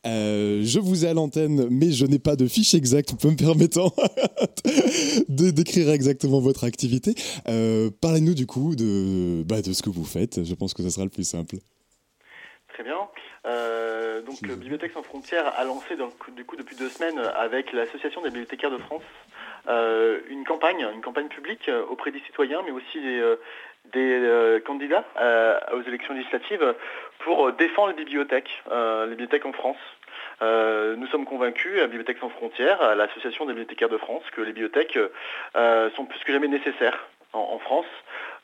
Euh, 0.07 0.61
je 0.65 0.81
vous 0.81 1.05
ai 1.05 1.09
à 1.09 1.15
l'antenne, 1.15 1.69
mais 1.71 1.93
je 1.93 2.07
n'ai 2.07 2.19
pas 2.19 2.37
de 2.37 2.47
fiche 2.47 2.75
exacte 2.75 3.13
me 3.25 3.37
permettant 3.37 3.93
de 5.29 5.51
décrire 5.51 5.91
exactement 5.91 6.41
votre 6.41 6.65
activité. 6.65 7.15
Euh, 7.49 7.91
Parlez-nous 8.01 8.35
du 8.35 8.47
coup 8.47 8.75
de, 8.75 9.43
bah, 9.45 9.63
de 9.63 9.73
ce 9.73 9.83
que 9.83 9.91
vous 9.91 10.05
faites. 10.05 10.45
Je 10.45 10.55
pense 10.55 10.75
que 10.75 10.83
ce 10.83 10.91
sera 10.91 11.05
le 11.05 11.11
plus 11.11 11.29
simple. 11.29 11.57
Très 12.69 12.83
bien. 12.83 12.97
Euh, 13.47 14.23
donc 14.23 14.43
Bibliothèques 14.43 14.93
sans 14.93 15.03
frontières 15.03 15.53
a 15.57 15.65
lancé 15.65 15.97
donc, 15.97 16.15
du 16.35 16.45
coup 16.45 16.57
depuis 16.57 16.77
deux 16.77 16.89
semaines 16.89 17.19
avec 17.19 17.73
l'association 17.73 18.23
des 18.23 18.29
bibliothécaires 18.29 18.71
de 18.71 18.79
France 18.79 19.03
euh, 19.69 20.21
une 20.29 20.45
campagne, 20.45 20.85
une 20.95 21.03
campagne 21.03 21.29
publique 21.29 21.71
auprès 21.89 22.11
des 22.11 22.21
citoyens, 22.21 22.63
mais 22.65 22.73
aussi 22.73 23.01
des, 23.01 23.37
des 23.93 24.19
euh, 24.23 24.61
candidats 24.61 25.05
euh, 25.21 25.59
aux 25.73 25.83
élections 25.83 26.15
législatives 26.15 26.75
pour 27.21 27.49
euh, 27.49 27.53
défendre 27.53 27.89
les 27.89 27.95
bibliothèques, 27.95 28.63
les 28.71 29.11
bibliothèques 29.11 29.47
en 29.47 29.53
France. 29.53 29.79
Nous 30.41 31.07
sommes 31.07 31.25
convaincus 31.25 31.81
à 31.81 31.87
Bibliothèques 31.87 32.19
sans 32.19 32.29
frontières, 32.29 32.83
à 32.83 32.97
l'association 32.97 33.45
des 33.45 33.53
bibliothécaires 33.53 33.89
de 33.89 33.97
France, 33.97 34.25
que 34.33 34.41
les 34.41 34.53
bibliothèques 34.53 34.99
sont 35.55 36.05
plus 36.05 36.19
que 36.25 36.33
jamais 36.33 36.49
nécessaires 36.49 37.07
en, 37.33 37.59
France. 37.61 37.87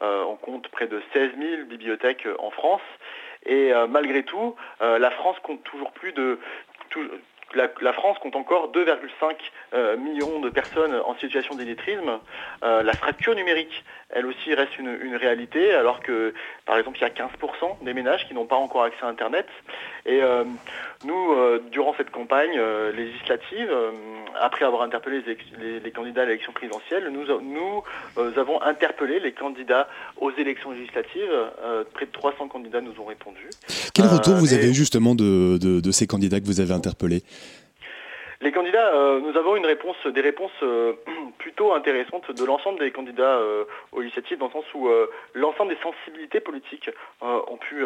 On 0.01 0.37
compte 0.37 0.69
près 0.69 0.87
de 0.87 1.03
16 1.13 1.33
000 1.37 1.65
bibliothèques 1.65 2.29
en 2.39 2.51
France. 2.51 2.83
Et 3.47 3.73
malgré 3.89 4.23
tout, 4.23 4.55
la 4.81 5.11
France 5.11 5.37
compte 5.43 5.65
toujours 5.65 5.91
plus 5.91 6.13
de... 6.13 6.39
la, 7.55 7.69
la 7.81 7.93
France 7.93 8.19
compte 8.21 8.37
encore 8.37 8.71
2,5 8.73 9.35
euh, 9.75 9.97
millions 9.97 10.41
de 10.41 10.51
personnes 10.51 10.95
en 11.07 11.17
situation 11.19 11.55
d'illettrisme. 11.55 12.19
Euh, 12.63 12.83
la 12.83 12.93
fracture 12.93 13.35
numérique, 13.35 13.85
elle 14.11 14.27
aussi 14.27 14.55
reste 14.55 14.79
une, 14.79 14.97
une 15.03 15.17
réalité, 15.17 15.73
alors 15.75 16.01
que, 16.01 16.35
par 16.67 16.79
exemple, 16.79 16.99
il 16.99 17.03
y 17.03 17.05
a 17.05 17.11
15% 17.11 17.83
des 17.85 17.95
ménages 17.95 18.27
qui 18.27 18.35
n'ont 18.35 18.47
pas 18.47 18.57
encore 18.57 18.83
accès 18.85 19.03
à 19.05 19.09
Internet. 19.09 19.47
Et 20.07 20.23
euh, 20.23 20.45
nous, 21.05 21.35
durant 21.71 21.95
cette 21.97 22.11
campagne 22.11 22.59
législative, 22.97 23.71
après 24.41 24.65
avoir 24.65 24.83
interpellé 24.83 25.21
les, 25.27 25.33
élec- 25.35 25.59
les- 25.61 25.81
les 25.81 25.91
candidats 25.91 26.23
à 26.23 26.25
l'élection 26.27 26.53
présidentielle, 26.53 27.11
nous, 27.11 27.83
avons 28.37 28.61
interpellé 28.63 29.21
les 29.21 29.33
candidats 29.33 29.89
aux 30.21 30.31
élections 30.33 30.71
législatives. 30.73 31.31
Près 31.95 32.07
de 32.07 32.11
300 32.13 32.49
candidats 32.49 32.81
nous 32.81 32.95
ont 33.01 33.05
répondu. 33.07 33.49
Quel 33.95 34.07
retour 34.07 34.35
vous 34.35 34.55
et- 34.55 34.59
avez 34.59 34.71
eu 34.71 34.75
justement 34.75 35.15
de, 35.15 35.59
de- 35.59 35.81
de 35.81 35.91
ces 35.91 36.07
candidats 36.07 36.41
que 36.41 36.47
vous 36.47 36.61
avez 36.61 36.73
interpellés? 36.73 37.23
Les 38.41 38.53
candidats, 38.53 38.95
euh, 38.95 39.19
nous 39.19 39.37
avons 39.37 39.57
une 39.57 39.67
réponse, 39.67 39.97
des 40.07 40.21
réponses 40.21 40.53
euh, 40.63 40.93
plutôt 41.39 41.75
intéressantes 41.75 42.31
de 42.31 42.45
l'ensemble 42.45 42.79
des 42.79 42.93
candidats 42.93 43.39
euh, 43.39 43.65
aux 43.91 44.01
législatives, 44.01 44.39
dans 44.39 44.47
le 44.47 44.53
sens 44.53 44.65
où 44.75 44.89
l'ensemble 45.35 45.75
des 45.75 45.81
sensibilités 45.83 46.39
politiques 46.39 46.91
ont, 47.21 47.57
pu, 47.57 47.85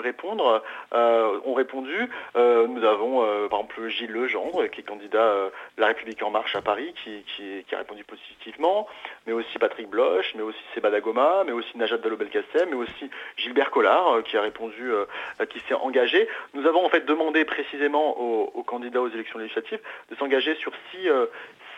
répondre, 0.00 0.62
ont 0.92 1.54
répondu. 1.54 2.08
Nous 2.34 2.84
avons 2.84 3.20
par 3.48 3.60
exemple 3.60 3.88
Gilles 3.88 4.12
Legendre, 4.12 4.66
qui 4.68 4.80
est 4.80 4.84
candidat 4.84 5.50
La 5.78 5.88
République 5.88 6.22
En 6.22 6.30
Marche 6.30 6.56
à 6.56 6.62
Paris, 6.62 6.94
qui, 7.04 7.64
a 7.72 7.78
répondu 7.78 8.04
positivement, 8.04 8.88
mais 9.26 9.32
aussi 9.32 9.58
Patrick 9.58 9.88
Bloch, 9.88 10.32
mais 10.34 10.42
aussi 10.42 10.60
Seba 10.74 10.90
Dagoma, 10.90 11.44
mais 11.44 11.52
aussi 11.52 11.76
Najat 11.76 11.98
Vallaud-Belkacem, 11.98 12.70
mais 12.70 12.76
aussi 12.76 13.10
Gilbert 13.36 13.70
Collard, 13.70 14.22
qui 14.24 14.36
a 14.36 14.42
répondu, 14.42 14.90
qui 15.50 15.60
s'est 15.68 15.74
engagé. 15.74 16.28
Nous 16.54 16.66
avons 16.66 16.84
en 16.84 16.88
fait 16.88 17.04
demandé 17.04 17.44
précisément 17.44 18.18
aux 18.18 18.62
candidats 18.62 19.00
aux 19.00 19.10
élections 19.10 19.38
législatives 19.38 19.59
de 20.10 20.16
s'engager 20.16 20.54
sur 20.56 20.72
six, 20.90 21.08
euh, 21.08 21.26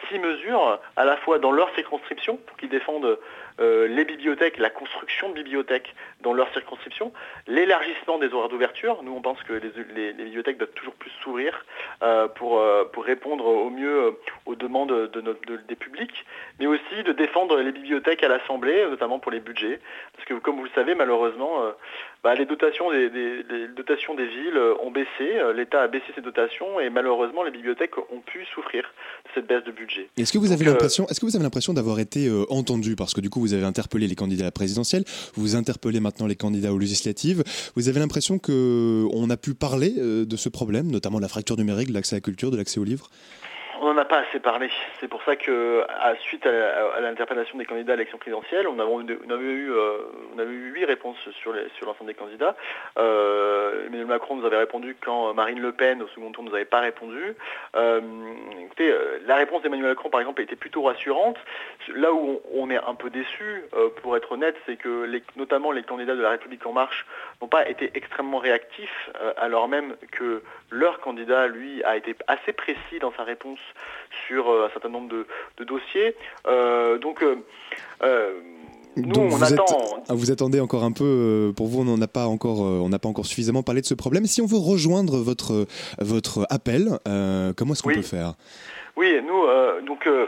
six 0.09 0.19
mesures, 0.19 0.81
à 0.97 1.05
la 1.05 1.17
fois 1.19 1.39
dans 1.39 1.53
leur 1.53 1.75
circonscription, 1.75 2.37
pour 2.37 2.57
qu'ils 2.57 2.69
défendent 2.69 3.19
euh, 3.61 3.87
les 3.89 4.05
bibliothèques, 4.05 4.59
la 4.59 4.71
construction 4.71 5.29
de 5.31 5.35
bibliothèques 5.35 5.95
dans 6.23 6.33
leur 6.33 6.53
circonscription, 6.53 7.13
l'élargissement 7.47 8.19
des 8.19 8.33
horaires 8.33 8.49
d'ouverture. 8.49 9.03
Nous, 9.03 9.13
on 9.13 9.21
pense 9.21 9.43
que 9.43 9.53
les, 9.53 9.71
les- 9.95 10.13
les 10.13 10.25
bibliothèques 10.25 10.59
doivent 10.59 10.71
toujours 10.75 10.95
plus 10.95 11.11
s'ouvrir 11.23 11.65
euh, 12.03 12.29
pour, 12.29 12.61
euh, 12.61 12.85
pour 12.85 13.05
répondre 13.05 13.45
au 13.47 13.71
mieux 13.71 14.17
aux 14.47 14.55
demandes 14.55 15.11
de 15.11 15.21
notre- 15.21 15.45
de- 15.47 15.61
des 15.69 15.77
publics, 15.77 16.25
mais 16.61 16.67
aussi 16.67 17.03
de 17.05 17.13
défendre 17.13 17.59
les 17.59 17.73
bibliothèques 17.73 18.23
à 18.23 18.29
l'Assemblée, 18.29 18.85
notamment 18.89 19.19
pour 19.19 19.33
les 19.33 19.41
budgets. 19.41 19.81
Parce 20.15 20.25
que, 20.27 20.35
comme 20.35 20.57
vous 20.57 20.65
le 20.65 20.71
savez, 20.75 20.95
malheureusement, 20.95 21.53
bah, 22.23 22.35
les, 22.35 22.47
dotations 22.47 22.91
des, 22.91 23.11
des- 23.11 23.43
les 23.43 23.69
dotations 23.69 24.15
des 24.15 24.27
villes 24.27 24.59
ont 24.83 24.91
baissé, 24.91 25.41
l'État 25.55 25.83
a 25.83 25.89
baissé 25.89 26.07
ses 26.15 26.21
dotations, 26.21 26.81
et 26.81 26.89
malheureusement, 26.91 27.43
les 27.43 27.51
bibliothèques 27.51 27.99
ont 27.99 28.21
pu 28.25 28.45
souffrir 28.55 28.83
de 29.25 29.31
cette 29.35 29.47
baisse 29.47 29.65
de 29.65 29.73
budget. 29.73 30.09
Est-ce 30.17 30.33
que 30.33 30.39
vous 30.39 30.53
avez 30.53 30.65
l'impression, 30.65 31.73
d'avoir 31.75 31.99
été 31.99 32.29
entendu? 32.51 32.95
Parce 32.97 33.15
que 33.15 33.21
du 33.21 33.31
coup 33.31 33.42
vous 33.43 33.55
avez 33.55 33.65
interpellé 33.65 34.09
les 34.09 34.15
candidats 34.15 34.45
à 34.45 34.47
la 34.47 34.53
présidentielle, 34.53 35.05
vous 35.35 35.57
interpellez 35.57 36.01
maintenant 36.01 36.27
les 36.27 36.37
candidats 36.37 36.73
aux 36.73 36.79
législatives. 36.79 37.45
Vous 37.77 37.89
avez 37.89 38.01
l'impression 38.01 38.39
que 38.39 39.07
on 39.13 39.29
a 39.31 39.37
pu 39.37 39.55
parler 39.55 39.95
euh, 39.99 40.25
de 40.25 40.37
ce 40.37 40.49
problème, 40.49 40.91
notamment 40.91 41.19
de 41.19 41.23
la 41.23 41.29
fracture 41.29 41.57
numérique, 41.57 41.89
de 41.89 41.95
l'accès 41.95 42.17
à 42.17 42.19
la 42.19 42.21
culture, 42.21 42.51
de 42.51 42.57
l'accès 42.57 42.79
aux 42.81 42.85
livres? 42.85 43.11
On 43.85 43.93
n'en 43.93 44.01
a 44.01 44.05
pas 44.05 44.19
assez 44.19 44.39
parlé. 44.39 44.71
C'est 45.01 45.09
pour 45.09 45.25
ça 45.25 45.35
que, 45.35 45.85
suite 46.21 46.47
à, 46.47 46.51
à- 46.51 46.99
à 46.99 47.01
l'interpellation 47.01 47.59
des 47.59 47.65
candidats 47.65 47.95
à 47.95 47.97
l'élection 47.97 48.17
présidentielle, 48.17 48.69
on, 48.69 48.79
avait 48.79 49.43
eu, 49.43 49.73
euh, 49.73 49.99
on 50.37 50.39
avait 50.39 50.53
eu 50.53 50.71
huit 50.71 50.85
réponses 50.85 51.19
sur 51.33 51.53
l'ensemble 51.53 52.07
des 52.07 52.15
candidats. 52.15 52.55
Euh, 52.97 53.87
Emmanuel 53.87 54.07
Macron 54.07 54.37
nous 54.37 54.47
avait 54.47 54.59
répondu 54.59 54.97
quand 55.05 55.35
Marine 55.35 55.59
Le 55.61 55.73
Pen, 55.73 56.01
au 56.01 56.07
second 56.07 56.31
tour, 56.31 56.45
ne 56.45 56.51
nous 56.51 56.55
avait 56.55 56.65
pas 56.65 56.79
répondu. 56.79 57.35
Euh, 57.75 58.01
écoutez, 58.61 58.95
la 59.27 59.35
réponse 59.35 59.63
d'Emmanuel 59.63 59.89
Macron, 59.89 60.11
par 60.11 60.21
exemple, 60.21 60.43
été 60.43 60.55
plutôt 60.55 60.83
rassurante. 60.83 61.39
Là 61.89 62.13
où 62.13 62.41
on, 62.55 62.71
est 62.71 62.77
un 62.79 62.95
peu 62.95 63.11
déçu, 63.11 63.65
pour 64.01 64.17
être 64.17 64.31
honnête, 64.31 64.55
c'est 64.65 64.77
que 64.77 65.11
notamment 65.35 65.73
les 65.73 65.83
candidats 65.83 66.15
de 66.15 66.23
la 66.23 66.31
République 66.31 66.65
en 66.67 66.73
marche 66.73 67.05
n'ont 67.41 67.49
pas 67.49 67.69
été 67.69 67.91
extrêmement 67.95 68.39
réactifs, 68.39 69.11
alors 69.37 69.67
même 69.67 69.97
que 70.13 70.41
leur 70.71 71.01
candidat, 71.01 71.49
lui, 71.49 71.83
a 71.83 71.97
été 71.97 72.15
assez 72.29 72.53
précis 72.53 73.01
dans 73.01 73.13
sa 73.17 73.25
réponse 73.25 73.59
sur 74.27 74.49
euh, 74.51 74.67
un 74.67 74.71
certain 74.71 74.89
nombre 74.89 75.09
de, 75.09 75.27
de 75.59 75.65
dossiers. 75.65 76.15
Euh, 76.47 76.99
donc, 76.99 77.23
euh, 77.23 77.37
nous, 78.97 79.13
Donc 79.13 79.25
on 79.33 79.37
vous, 79.37 79.45
attend. 79.45 79.65
ah, 80.09 80.15
vous 80.15 80.31
attendez 80.31 80.61
encore 80.61 80.85
un 80.85 80.93
peu. 80.93 81.53
pour 81.57 81.67
vous, 81.69 81.81
on 81.81 81.85
n'en 81.85 82.01
a 82.03 82.09
pas 82.09 82.27
encore, 82.27 82.61
on 82.61 82.89
n'a 82.89 82.99
pas 82.99 83.09
encore 83.09 83.25
suffisamment 83.27 83.63
parlé 83.63 83.81
de 83.81 83.87
ce 83.87 83.95
problème. 83.95 84.27
Si 84.27 84.43
on 84.43 84.47
veut 84.47 84.59
rejoindre 84.59 85.17
votre 85.19 85.67
votre 86.01 86.47
appel, 86.51 86.99
euh, 87.09 87.53
comment 87.57 87.73
est-ce 87.73 87.83
qu'on 87.83 87.89
Oui. 87.91 87.97
peut 87.97 88.03
faire? 88.03 88.35
Oui, 88.97 89.19
nous, 89.27 89.45
euh, 89.45 89.81
donc, 89.81 90.07
euh, 90.07 90.27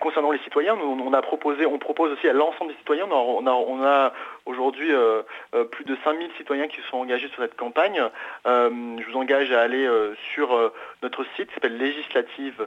concernant 0.00 0.30
les 0.30 0.38
citoyens, 0.38 0.76
nous, 0.76 0.84
on 1.04 1.12
a 1.12 1.20
proposé, 1.20 1.66
on 1.66 1.78
propose 1.78 2.12
aussi 2.12 2.26
à 2.26 2.32
l'ensemble 2.32 2.70
des 2.72 2.78
citoyens, 2.78 3.06
on 3.10 3.46
a, 3.46 3.52
on 3.52 4.10
aujourd'hui 4.46 4.90
euh, 4.94 5.20
euh, 5.54 5.64
plus 5.64 5.84
de 5.84 5.94
5000 6.02 6.30
citoyens 6.38 6.66
qui 6.68 6.76
se 6.76 6.88
sont 6.88 6.96
engagés 6.96 7.28
sur 7.28 7.42
cette 7.42 7.56
campagne. 7.56 8.00
Euh, 8.46 8.70
je 8.98 9.10
vous 9.10 9.18
engage 9.18 9.52
à 9.52 9.60
aller 9.60 9.86
sur 10.32 10.72
notre 11.02 11.24
site 11.36 11.48
qui 11.48 11.54
s'appelle 11.54 11.76
législative. 11.76 12.66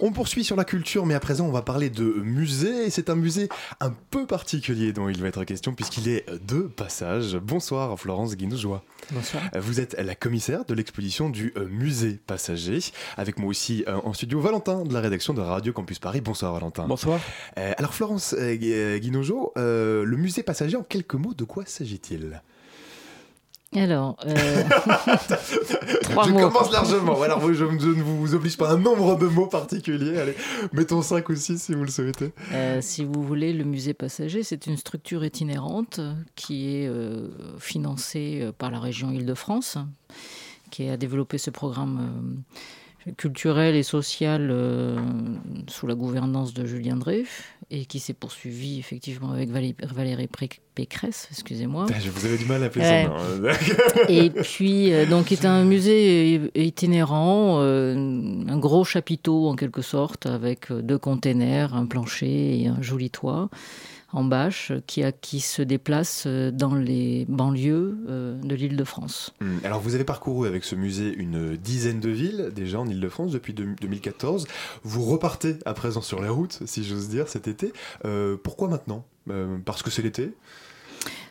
On 0.00 0.12
poursuit 0.12 0.44
sur 0.44 0.54
la 0.54 0.64
culture, 0.64 1.06
mais 1.06 1.14
à 1.14 1.20
présent 1.20 1.46
on 1.46 1.50
va 1.50 1.62
parler 1.62 1.90
de 1.90 2.04
musée. 2.04 2.86
Et 2.86 2.90
c'est 2.90 3.10
un 3.10 3.16
musée 3.16 3.48
un 3.80 3.90
peu 4.10 4.26
particulier 4.26 4.92
dont 4.92 5.08
il 5.08 5.20
va 5.20 5.26
être 5.26 5.42
question 5.42 5.74
puisqu'il 5.74 6.08
est 6.08 6.24
de 6.46 6.60
passage. 6.60 7.36
Bonsoir 7.36 7.98
Florence 7.98 8.36
Guinoujois. 8.36 8.84
Bonsoir. 9.10 9.42
Vous 9.58 9.80
êtes 9.80 9.94
la 9.98 10.14
commissaire 10.14 10.64
de 10.64 10.74
l'exposition 10.74 11.30
du 11.30 11.52
euh, 11.56 11.66
musée 11.68 12.18
passager. 12.26 12.78
Avec 13.16 13.40
moi 13.40 13.48
aussi 13.50 13.82
euh, 13.88 13.96
en 14.04 14.12
studio 14.12 14.40
Valentin 14.40 14.84
de 14.84 14.94
la 14.94 15.00
rédaction 15.00 15.34
de 15.34 15.40
Radio 15.40 15.72
Campus 15.72 15.98
Paris. 15.98 16.20
Bonsoir 16.20 16.52
Valentin. 16.52 16.86
Bonsoir. 16.86 17.18
Euh, 17.58 17.72
alors 17.76 17.92
Florence 17.92 18.36
Gui- 18.38 19.00
Guinojo, 19.00 19.52
le 19.56 20.16
musée 20.16 20.44
passager 20.44 20.76
en 20.76 20.84
quelques 20.84 21.14
mots, 21.14 21.34
de 21.34 21.44
quoi 21.44 21.64
s'agit-il? 21.66 22.40
Alors, 23.76 24.16
euh, 24.26 24.34
trois 26.02 26.24
Je 26.26 26.30
mots. 26.30 26.40
commence 26.48 26.72
largement. 26.72 27.20
Alors 27.20 27.46
je, 27.46 27.52
je 27.52 27.64
ne 27.64 28.02
vous 28.02 28.34
oblige 28.34 28.56
pas 28.56 28.70
à 28.70 28.72
un 28.72 28.78
nombre 28.78 29.16
de 29.18 29.26
mots 29.26 29.46
particuliers. 29.46 30.18
Allez, 30.18 30.34
mettons 30.72 31.02
5 31.02 31.28
ou 31.28 31.36
6 31.36 31.60
si 31.62 31.74
vous 31.74 31.84
le 31.84 31.90
souhaitez. 31.90 32.32
Euh, 32.52 32.80
si 32.80 33.04
vous 33.04 33.22
voulez, 33.22 33.52
le 33.52 33.64
musée 33.64 33.92
passager, 33.92 34.42
c'est 34.42 34.66
une 34.66 34.78
structure 34.78 35.22
itinérante 35.24 36.00
qui 36.34 36.76
est 36.76 36.88
euh, 36.88 37.28
financée 37.58 38.48
par 38.56 38.70
la 38.70 38.80
région 38.80 39.10
Île-de-France 39.10 39.76
qui 40.70 40.88
a 40.88 40.96
développé 40.96 41.36
ce 41.38 41.50
programme 41.50 42.42
euh, 43.08 43.12
culturel 43.16 43.74
et 43.76 43.82
social 43.82 44.48
euh, 44.50 44.96
sous 45.68 45.86
la 45.86 45.94
gouvernance 45.94 46.54
de 46.54 46.64
Julien 46.66 46.96
Drey 46.96 47.24
et 47.70 47.84
qui 47.84 47.98
s'est 48.00 48.14
poursuivi 48.14 48.78
effectivement 48.78 49.30
avec 49.32 49.50
Valé- 49.50 49.74
Valérie 49.94 50.28
Pécresse, 50.74 51.28
excusez-moi. 51.30 51.86
Je 52.00 52.08
vous 52.10 52.24
avais 52.24 52.38
du 52.38 52.46
mal 52.46 52.62
à 52.62 52.66
appeler 52.66 52.84
Ouais. 52.84 53.06
son 53.06 53.42
nom. 53.42 53.48
Et 54.08 54.30
puis, 54.30 54.92
euh, 54.92 55.04
donc, 55.06 55.32
est 55.32 55.44
un 55.44 55.64
musée 55.64 56.34
é- 56.54 56.64
itinérant, 56.66 57.58
euh, 57.60 57.94
un 58.48 58.58
gros 58.58 58.84
chapiteau 58.84 59.48
en 59.48 59.56
quelque 59.56 59.82
sorte, 59.82 60.26
avec 60.26 60.70
euh, 60.70 60.80
deux 60.80 60.98
containers, 60.98 61.74
un 61.74 61.84
plancher 61.86 62.62
et 62.62 62.68
un 62.68 62.80
joli 62.80 63.10
toit 63.10 63.50
en 64.12 64.24
bâche, 64.24 64.72
qui, 64.86 65.02
a, 65.04 65.12
qui 65.12 65.40
se 65.40 65.60
déplace 65.60 66.24
euh, 66.26 66.50
dans 66.50 66.74
les 66.74 67.26
banlieues 67.28 67.98
euh, 68.08 68.40
de 68.42 68.54
l'île 68.54 68.76
de 68.76 68.84
France. 68.84 69.34
Hum, 69.42 69.60
Alors 69.64 69.80
vous 69.80 69.94
avez 69.94 70.04
parcouru 70.04 70.48
avec 70.48 70.64
ce 70.64 70.74
musée 70.74 71.12
une 71.14 71.56
dizaine 71.56 72.00
de 72.00 72.08
villes 72.08 72.50
déjà 72.54 72.80
en 72.80 72.88
Ile-de-France 72.88 73.32
depuis 73.32 73.52
deux- 73.52 73.74
2014. 73.80 74.46
Vous 74.82 75.04
repartez 75.04 75.56
à 75.66 75.74
présent 75.74 76.00
sur 76.00 76.22
la 76.22 76.30
route, 76.30 76.58
si 76.64 76.84
j'ose 76.84 77.08
dire, 77.08 77.28
cet 77.28 77.48
été. 77.48 77.72
Euh, 78.06 78.36
pourquoi 78.42 78.68
maintenant? 78.68 79.04
Euh, 79.30 79.58
Parce 79.64 79.82
que 79.82 79.90
c'est 79.90 80.02
l'été? 80.02 80.32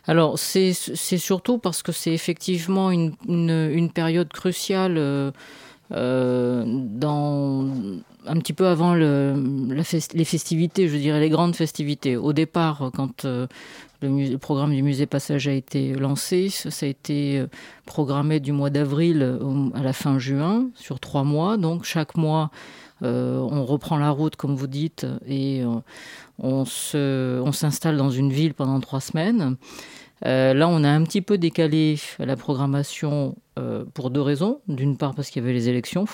Alors, 0.06 0.40
c'est 0.40 0.72
c'est 0.74 1.18
surtout 1.18 1.58
parce 1.58 1.84
que 1.84 1.92
c'est 1.92 2.14
effectivement 2.14 2.92
une, 2.92 3.14
une, 3.28 3.50
une 3.74 3.92
période 3.92 4.32
cruciale 4.32 4.98
euh, 4.98 5.32
euh, 5.94 6.64
dans, 6.66 7.66
un 8.26 8.38
petit 8.40 8.54
peu 8.54 8.68
avant 8.68 8.94
les 8.94 9.84
festivités, 10.26 10.88
je 10.88 10.98
dirais 10.98 11.20
les 11.20 11.30
grandes 11.30 11.56
festivités. 11.56 12.18
Au 12.18 12.34
départ, 12.34 12.92
quand 12.96 13.26
euh, 13.26 13.48
le, 14.02 14.36
programme 14.38 14.74
du 14.74 14.84
musée 14.84 15.06
Passager 15.06 15.52
a 15.52 15.54
été 15.54 15.94
lancé, 15.94 16.50
ça 16.50 16.86
a 16.86 16.90
été 16.90 17.40
euh, 17.40 17.48
programmé 17.86 18.40
du 18.40 18.52
mois 18.52 18.70
d'avril 18.70 19.40
à 19.74 19.82
la 19.82 19.94
fin 19.94 20.20
juin, 20.20 20.70
sur 20.76 21.00
trois 21.00 21.24
mois. 21.24 21.58
Donc, 21.58 21.84
chaque 21.84 22.16
mois, 22.16 22.52
on 23.02 23.64
reprend 23.64 23.98
la 23.98 24.10
route, 24.10 24.36
comme 24.36 24.56
vous 24.56 24.68
dites, 24.68 25.06
et 25.28 25.62
on 26.40 26.66
se- 26.66 27.40
on 27.42 27.52
s'installe 27.52 27.96
dans 27.96 28.10
une 28.10 28.32
ville 28.32 28.54
pendant 28.54 28.80
trois 28.80 29.02
semaines. 29.02 29.56
Euh, 30.26 30.54
là, 30.54 30.68
on 30.68 30.84
a 30.84 30.90
un 30.90 31.04
petit 31.04 31.22
peu 31.22 31.38
décalé 31.38 31.98
la 32.20 32.36
programmation 32.36 33.36
euh, 33.60 33.86
pour 33.94 34.10
deux 34.10 34.22
raisons. 34.22 34.62
D'une 34.68 34.98
part, 34.98 35.14
parce 35.14 35.30
qu'il 35.30 35.42
y 35.42 35.46
avait 35.46 35.54
les 35.54 35.70
élections 35.70 36.06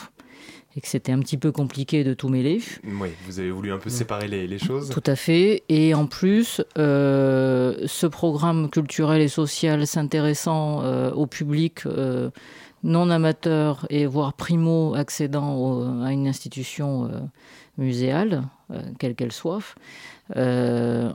et 0.75 0.81
que 0.81 0.87
c'était 0.87 1.11
un 1.11 1.19
petit 1.19 1.37
peu 1.37 1.51
compliqué 1.51 2.03
de 2.03 2.13
tout 2.15 2.29
mêler. 2.29 2.59
Oui, 2.83 3.09
vous 3.27 3.39
avez 3.39 3.51
voulu 3.51 3.71
un 3.71 3.77
peu 3.77 3.91
séparer 3.91 4.27
les, 4.27 4.47
les 4.47 4.57
choses. 4.59 4.89
Tout 4.89 5.03
à 5.05 5.15
fait. 5.15 5.61
Et 5.69 5.93
en 5.93 6.07
plus, 6.07 6.61
euh, 6.79 7.75
ce 7.85 8.07
programme 8.07 8.69
culturel 8.71 9.21
et 9.21 9.27
social 9.27 9.85
s'intéressant 9.85 10.83
au 11.11 11.27
public 11.27 11.83
non 12.83 13.09
amateur 13.11 13.85
et 13.91 14.05
voire 14.07 14.33
primo 14.33 14.95
accédant 14.95 15.55
au- 15.55 16.03
à 16.03 16.11
une 16.11 16.27
institution 16.27 17.09
muséale, 17.77 18.43
quelle 18.99 19.15
qu'elle 19.15 19.31
soit, 19.31 19.59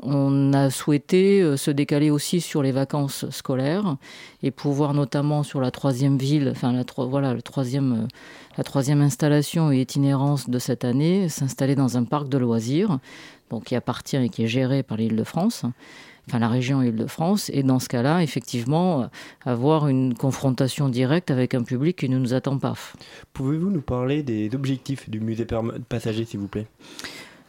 on 0.02 0.52
a 0.52 0.70
souhaité 0.70 1.40
euh, 1.40 1.56
se 1.56 1.70
décaler 1.70 2.10
aussi 2.10 2.40
sur 2.40 2.62
les 2.62 2.72
vacances 2.72 3.28
scolaires 3.30 3.96
et 4.42 4.50
pouvoir 4.50 4.92
notamment 4.94 5.42
sur 5.42 5.60
la 5.60 5.70
troisième 5.70 6.18
ville, 6.18 6.48
enfin 6.50 6.72
la, 6.72 6.84
voilà, 7.04 7.32
le 7.32 7.42
troisième, 7.42 7.92
euh, 7.92 8.06
la 8.56 8.64
troisième 8.64 9.00
installation 9.00 9.72
et 9.72 9.80
itinérance 9.80 10.50
de 10.50 10.58
cette 10.58 10.84
année, 10.84 11.28
s'installer 11.28 11.74
dans 11.74 11.96
un 11.96 12.04
parc 12.04 12.28
de 12.28 12.38
loisirs, 12.38 12.98
donc 13.50 13.64
qui 13.64 13.76
appartient 13.76 14.16
et 14.16 14.28
qui 14.28 14.44
est 14.44 14.48
géré 14.48 14.82
par 14.82 14.98
l'Île-de-France, 14.98 15.64
enfin 16.28 16.38
la 16.38 16.48
région 16.48 16.82
Île-de-France, 16.82 17.50
et 17.54 17.62
dans 17.62 17.78
ce 17.78 17.88
cas-là, 17.88 18.22
effectivement, 18.22 19.02
euh, 19.02 19.06
avoir 19.46 19.88
une 19.88 20.14
confrontation 20.14 20.90
directe 20.90 21.30
avec 21.30 21.54
un 21.54 21.62
public 21.62 21.96
qui 21.96 22.10
ne 22.10 22.18
nous 22.18 22.34
attend 22.34 22.58
pas. 22.58 22.74
Pouvez-vous 23.32 23.70
nous 23.70 23.80
parler 23.80 24.22
des 24.22 24.54
objectifs 24.54 25.08
du 25.08 25.20
musée 25.20 25.46
passager, 25.88 26.26
s'il 26.26 26.40
vous 26.40 26.48
plaît? 26.48 26.66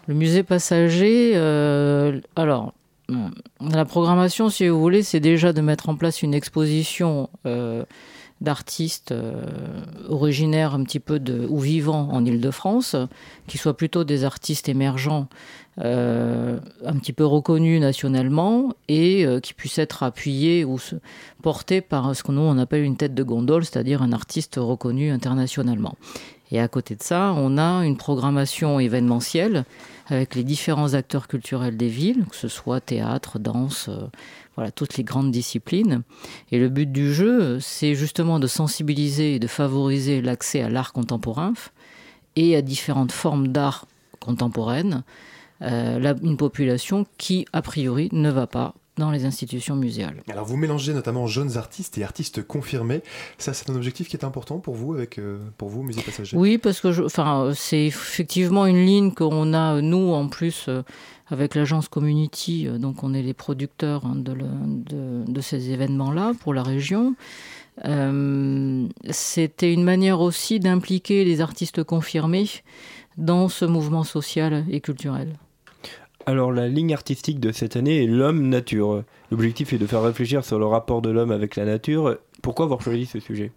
Le 0.10 0.16
musée 0.16 0.42
passager, 0.42 1.34
euh, 1.36 2.20
alors, 2.36 2.74
euh, 3.12 3.14
la 3.62 3.86
programmation, 3.86 4.50
si 4.50 4.68
vous 4.68 4.80
voulez, 4.80 5.04
c'est 5.04 5.20
déjà 5.20 5.54
de 5.54 5.62
mettre 5.62 5.88
en 5.88 5.96
place 5.96 6.24
une 6.24 6.34
exposition 6.34 7.30
euh, 7.46 7.86
d'artistes 8.42 9.12
euh, 9.12 9.44
originaires 10.08 10.74
un 10.74 10.84
petit 10.84 11.00
peu 11.00 11.20
de, 11.20 11.46
ou 11.48 11.60
vivants 11.60 12.10
en 12.12 12.26
Ile-de-France, 12.26 12.96
qui 13.46 13.60
soient 13.60 13.78
plutôt 13.78 14.04
des 14.04 14.24
artistes 14.24 14.68
émergents, 14.68 15.28
un 15.78 16.98
petit 17.00 17.14
peu 17.14 17.24
reconnus 17.24 17.80
nationalement, 17.80 18.74
et 18.88 19.26
qui 19.44 19.54
puissent 19.54 19.78
être 19.78 20.02
appuyés 20.02 20.66
ou 20.66 20.78
portés 21.44 21.82
par 21.82 22.16
ce 22.16 22.24
que 22.24 22.34
nous 22.34 22.42
on 22.42 22.58
appelle 22.58 22.84
une 22.84 22.98
tête 22.98 23.14
de 23.14 23.24
gondole, 23.24 23.64
c'est-à-dire 23.64 24.02
un 24.02 24.12
artiste 24.12 24.56
reconnu 24.58 25.10
internationalement. 25.12 25.96
Et 26.52 26.60
à 26.60 26.68
côté 26.68 26.96
de 26.96 27.04
ça, 27.04 27.34
on 27.38 27.58
a 27.58 27.86
une 27.86 27.98
programmation 27.98 28.80
événementielle 28.80 29.66
avec 30.08 30.34
les 30.34 30.44
différents 30.44 30.96
acteurs 30.96 31.28
culturels 31.28 31.78
des 31.78 31.90
villes, 31.90 32.26
que 32.30 32.36
ce 32.36 32.48
soit 32.48 32.82
théâtre, 32.82 33.38
danse, 33.38 33.88
euh, 33.90 34.08
voilà, 34.56 34.72
toutes 34.72 34.98
les 34.98 35.04
grandes 35.04 35.32
disciplines. 35.32 36.02
Et 36.52 36.58
le 36.58 36.70
but 36.70 36.92
du 36.92 37.14
jeu, 37.14 37.60
c'est 37.60 37.94
justement 37.94 38.40
de 38.40 38.48
sensibiliser 38.48 39.36
et 39.36 39.40
de 39.40 39.46
favoriser 39.48 40.22
l'accès 40.22 40.62
à 40.62 40.70
l'art 40.70 40.92
contemporain 40.92 41.54
et 42.36 42.56
à 42.56 42.64
différentes 42.64 43.12
formes 43.12 43.50
d'art 43.50 43.86
contemporaine, 44.20 45.04
euh, 45.62 46.00
la- 46.00 46.16
une 46.24 46.38
population 46.38 47.06
qui, 47.18 47.46
a 47.54 47.62
priori, 47.62 48.10
ne 48.12 48.32
va 48.32 48.48
pas 48.48 48.74
dans 49.00 49.10
les 49.10 49.26
institutions 49.26 49.76
muséales. 49.76 50.22
Alors 50.30 50.46
vous 50.46 50.58
mélangez 50.58 50.94
notamment 50.94 51.26
jeunes 51.26 51.58
artistes 51.58 51.98
et 51.98 52.04
artistes 52.04 52.46
confirmés. 52.46 53.02
Ça, 53.40 53.54
c'est 53.54 53.70
un 53.72 53.76
objectif 53.76 54.08
qui 54.10 54.16
est 54.18 54.24
important 54.24 54.60
pour 54.60 54.76
vous, 54.76 54.94
avec, 54.94 55.18
euh, 55.18 55.40
pour 55.58 55.70
vous, 55.70 55.82
Musée 55.82 56.02
Passager? 56.04 56.38
Oui, 56.38 56.58
parce 56.60 56.80
que 56.82 56.92
je- 56.92 57.04
enfin, 57.04 57.52
c'est 57.56 57.86
effectivement 57.86 58.66
une 58.68 58.86
ligne 58.86 59.12
qu'on 59.12 59.54
a, 59.54 59.82
nous, 59.82 60.12
en 60.12 60.28
plus, 60.28 60.66
euh, 60.68 60.84
avec 61.28 61.56
l'agence 61.56 61.88
Community. 61.88 62.68
euh, 62.68 62.78
Donc, 62.78 63.04
on 63.04 63.14
est 63.14 63.22
les 63.24 63.34
producteurs 63.34 64.06
hein, 64.06 64.16
de, 64.16 64.34
le- 64.34 64.46
de- 64.92 65.24
de 65.32 65.42
ces 65.42 65.72
événements-là 65.72 66.34
pour 66.42 66.54
la 66.54 66.64
région. 66.64 67.16
C'était 69.12 69.74
une 69.74 69.84
manière 69.84 70.20
aussi 70.22 70.60
d'impliquer 70.60 71.24
les 71.24 71.40
artistes 71.42 71.84
confirmés 71.84 72.48
dans 73.18 73.48
ce 73.50 73.66
mouvement 73.66 74.04
social 74.04 74.66
et 74.70 74.82
culturel. 74.82 75.38
Alors 76.30 76.52
la 76.52 76.68
ligne 76.68 76.94
artistique 76.94 77.40
de 77.40 77.52
cette 77.52 77.76
année 77.76 78.04
est 78.04 78.06
l'homme-nature. 78.06 79.04
L'objectif 79.32 79.74
est 79.74 79.80
de 79.80 79.88
faire 79.88 80.04
réfléchir 80.04 80.46
sur 80.46 80.60
le 80.60 80.68
rapport 80.68 81.02
de 81.02 81.10
l'homme 81.10 81.32
avec 81.32 81.56
la 81.56 81.66
nature. 81.66 82.20
Pourquoi 82.44 82.66
avoir 82.66 82.84
choisi 82.84 83.08
ce 83.08 83.20
sujet? 83.20 83.52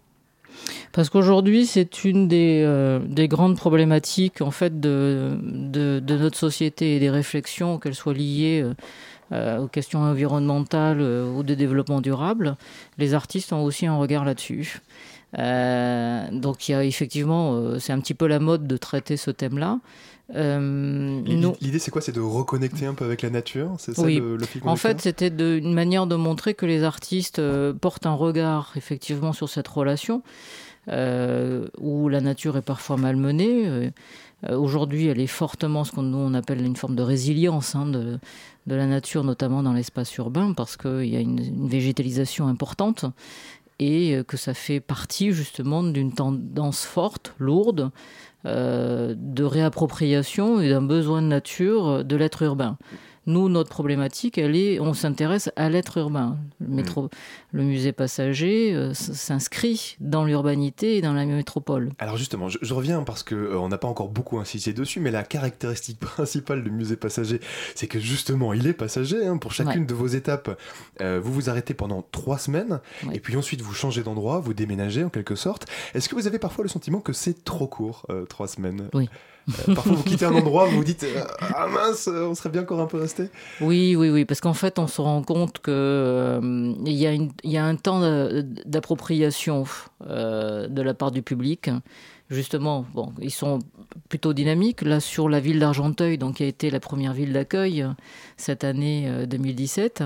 Parce 0.91 1.11
qu'aujourd'hui, 1.11 1.67
c'est 1.67 2.03
une 2.03 2.27
des, 2.27 2.63
euh, 2.65 2.97
des 2.97 3.27
grandes 3.27 3.57
problématiques 3.57 4.41
en 4.41 4.49
fait 4.49 4.79
de, 4.79 5.37
notre 5.43 6.35
société 6.35 6.95
et 6.95 6.99
des 6.99 7.11
réflexions, 7.11 7.77
qu'elles 7.77 7.93
soient 7.93 8.15
liées 8.15 8.63
euh, 8.63 8.73
euh, 9.33 9.59
aux 9.59 9.67
questions 9.67 9.99
environnementales 9.99 10.99
ou 10.99 11.43
de 11.43 11.53
développement 11.53 12.01
durable. 12.01 12.57
Les 12.97 13.13
artistes 13.13 13.53
ont 13.53 13.63
aussi 13.63 13.85
un 13.85 13.97
regard 13.97 14.25
là-dessus. 14.25 14.81
Donc 15.37 16.69
il 16.69 16.71
y 16.71 16.73
a 16.73 16.83
effectivement, 16.83 17.77
c'est 17.79 17.93
un 17.93 17.99
petit 17.99 18.15
peu 18.15 18.25
la 18.25 18.39
mode 18.39 18.65
de 18.65 18.77
traiter 18.77 19.15
ce 19.15 19.29
thème-là. 19.29 19.77
Euh, 20.35 21.21
L'idée, 21.61 21.79
c'est 21.79 21.91
quoi? 21.91 22.01
C'est 22.01 22.11
de 22.11 22.19
reconnecter 22.21 22.85
un 22.85 22.93
peu 22.93 23.05
avec 23.05 23.21
la 23.21 23.29
nature? 23.29 23.71
C'est 23.77 23.93
ça 23.95 24.01
oui. 24.01 24.17
le, 24.17 24.37
le 24.37 24.45
fil 24.45 24.61
en 24.65 24.75
fait, 24.75 25.01
c'était 25.01 25.27
une 25.27 25.73
manière 25.73 26.07
de 26.07 26.15
montrer 26.15 26.53
que 26.53 26.65
les 26.65 26.83
artistes 26.83 27.39
euh, 27.39 27.73
portent 27.73 28.05
un 28.05 28.15
regard 28.15 28.73
effectivement 28.75 29.33
sur 29.33 29.49
cette 29.49 29.67
relation 29.67 30.23
euh, 30.89 31.67
où 31.77 32.09
la 32.09 32.21
nature 32.21 32.57
est 32.57 32.63
parfois 32.63 32.97
malmenée. 32.97 33.91
Aujourd'hui, 34.51 35.07
elle 35.07 35.21
est 35.21 35.27
fortement 35.27 35.85
ce 35.85 35.93
qu'on 35.93 36.01
nous 36.01 36.17
on 36.17 36.33
appelle 36.33 36.61
une 36.65 36.75
forme 36.75 36.97
de 36.97 37.01
résilience 37.01 37.75
hein, 37.75 37.85
de, 37.85 38.19
de 38.67 38.75
la 38.75 38.87
nature, 38.87 39.23
notamment 39.23 39.63
dans 39.63 39.71
l'espace 39.71 40.13
urbain, 40.17 40.51
parce 40.51 40.75
qu'il 40.75 41.05
y 41.05 41.15
a 41.15 41.21
une, 41.21 41.39
une 41.39 41.69
végétalisation 41.69 42.47
importante 42.47 43.05
et 43.79 44.15
euh, 44.15 44.23
que 44.23 44.37
ça 44.37 44.53
fait 44.53 44.79
partie 44.79 45.31
justement 45.31 45.83
d'une 45.83 46.13
tendance 46.13 46.83
forte, 46.85 47.33
lourde, 47.39 47.91
euh, 48.45 49.15
de 49.17 49.43
réappropriation 49.43 50.59
et 50.61 50.69
d'un 50.69 50.81
besoin 50.81 51.21
de 51.21 51.27
nature 51.27 52.03
de 52.03 52.15
l'être 52.15 52.41
urbain. 52.43 52.77
Nous, 53.25 53.47
notre 53.49 53.69
problématique, 53.69 54.37
elle 54.37 54.55
est, 54.55 54.79
on 54.79 54.93
s'intéresse 54.93 55.49
à 55.55 55.69
l'être 55.69 55.97
urbain. 55.97 56.37
Le, 56.59 56.67
métro, 56.67 57.09
le 57.51 57.63
musée 57.63 57.91
passager 57.93 58.73
euh, 58.73 58.93
s'inscrit 58.93 59.95
dans 59.99 60.25
l'urbanité 60.25 60.97
et 60.97 61.01
dans 61.01 61.13
la 61.13 61.25
métropole. 61.25 61.91
Alors 61.99 62.17
justement, 62.17 62.49
je, 62.49 62.57
je 62.61 62.73
reviens 62.73 63.03
parce 63.03 63.23
que 63.23 63.35
euh, 63.35 63.57
on 63.59 63.69
n'a 63.69 63.77
pas 63.77 63.87
encore 63.87 64.09
beaucoup 64.09 64.39
insisté 64.39 64.73
dessus, 64.73 64.99
mais 64.99 65.11
la 65.11 65.23
caractéristique 65.23 65.99
principale 66.01 66.63
du 66.63 66.71
musée 66.71 66.95
passager, 66.97 67.39
c'est 67.75 67.87
que 67.87 67.99
justement, 67.99 68.53
il 68.53 68.67
est 68.67 68.73
passager. 68.73 69.25
hein, 69.25 69.37
pour 69.37 69.53
chacune 69.53 69.81
Ouais. 69.81 69.87
de 69.87 69.93
vos 69.93 70.07
étapes, 70.07 70.59
euh, 71.01 71.19
vous 71.23 71.31
vous 71.33 71.49
arrêtez 71.49 71.73
pendant 71.73 72.01
trois 72.11 72.37
semaines, 72.37 72.79
et 73.13 73.19
puis 73.19 73.35
ensuite 73.37 73.61
vous 73.61 73.73
changez 73.73 74.03
d'endroit, 74.03 74.39
vous 74.39 74.53
déménagez 74.53 75.03
en 75.03 75.09
quelque 75.09 75.35
sorte. 75.35 75.65
Est-ce 75.93 76.09
que 76.09 76.15
vous 76.15 76.27
avez 76.27 76.39
parfois 76.39 76.63
le 76.63 76.69
sentiment 76.69 76.99
que 76.99 77.13
c'est 77.13 77.43
trop 77.43 77.67
court, 77.67 78.05
trois 78.29 78.47
semaines? 78.47 78.89
Oui. 78.93 79.09
Euh, 79.49 79.75
parfois, 79.75 79.93
vous 79.93 80.03
quittez 80.03 80.25
un 80.25 80.33
endroit, 80.33 80.65
vous 80.65 80.77
vous 80.77 80.83
dites 80.83 81.03
euh, 81.03 81.23
Ah 81.39 81.67
mince, 81.67 82.07
euh, 82.07 82.27
on 82.27 82.35
serait 82.35 82.49
bien 82.49 82.61
encore 82.61 82.79
un 82.79 82.85
peu 82.85 82.97
resté. 82.97 83.29
Oui, 83.61 83.95
oui, 83.95 84.09
oui, 84.09 84.25
parce 84.25 84.39
qu'en 84.39 84.53
fait, 84.53 84.79
on 84.79 84.87
se 84.87 85.01
rend 85.01 85.21
compte 85.23 85.59
que 85.59 85.71
euh, 85.71 86.73
il 86.85 86.93
y, 86.93 87.57
a 87.57 87.65
un 87.65 87.75
temps 87.75 87.99
d'a- 87.99 88.41
d'appropriation 88.41 89.65
de 90.01 90.81
la 90.81 90.93
part 90.93 91.11
du 91.11 91.21
public. 91.21 91.69
Justement, 92.29 92.85
bon, 92.93 93.13
ils 93.21 93.31
sont 93.31 93.59
plutôt 94.09 94.33
dynamiques. 94.33 94.81
Là, 94.81 94.99
sur 94.99 95.29
la 95.29 95.39
ville 95.39 95.59
d'Argenteuil, 95.59 96.17
donc 96.17 96.35
qui 96.37 96.43
a 96.43 96.47
été 96.47 96.71
la 96.71 96.79
première 96.79 97.13
ville 97.13 97.33
d'accueil 97.33 97.85
cette 98.37 98.63
année 98.63 99.03
euh, 99.07 99.25
2017, 99.25 100.03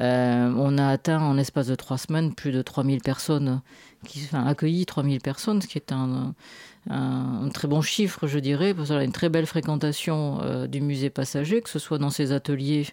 euh, 0.00 0.54
on 0.56 0.78
a 0.78 0.86
atteint 0.88 1.20
en 1.20 1.36
espace 1.38 1.66
de 1.66 1.74
trois 1.74 1.98
semaines 1.98 2.34
plus 2.34 2.52
de 2.52 2.62
3000 2.62 3.00
personnes, 3.00 3.60
qui, 4.06 4.20
enfin, 4.24 4.46
accueilli 4.46 4.86
3000 4.86 5.20
personnes, 5.20 5.62
ce 5.62 5.66
qui 5.66 5.78
est 5.78 5.90
un, 5.90 6.34
un, 6.90 7.42
un 7.44 7.48
très 7.48 7.68
bon 7.68 7.80
chiffre, 7.80 8.26
je 8.26 8.38
dirais, 8.38 8.74
parce 8.74 8.90
a 8.90 9.02
une 9.04 9.12
très 9.12 9.28
belle 9.28 9.46
fréquentation 9.46 10.38
euh, 10.42 10.66
du 10.66 10.80
musée 10.80 11.10
passager, 11.10 11.62
que 11.62 11.70
ce 11.70 11.78
soit 11.78 11.98
dans 11.98 12.10
ses 12.10 12.32
ateliers 12.32 12.86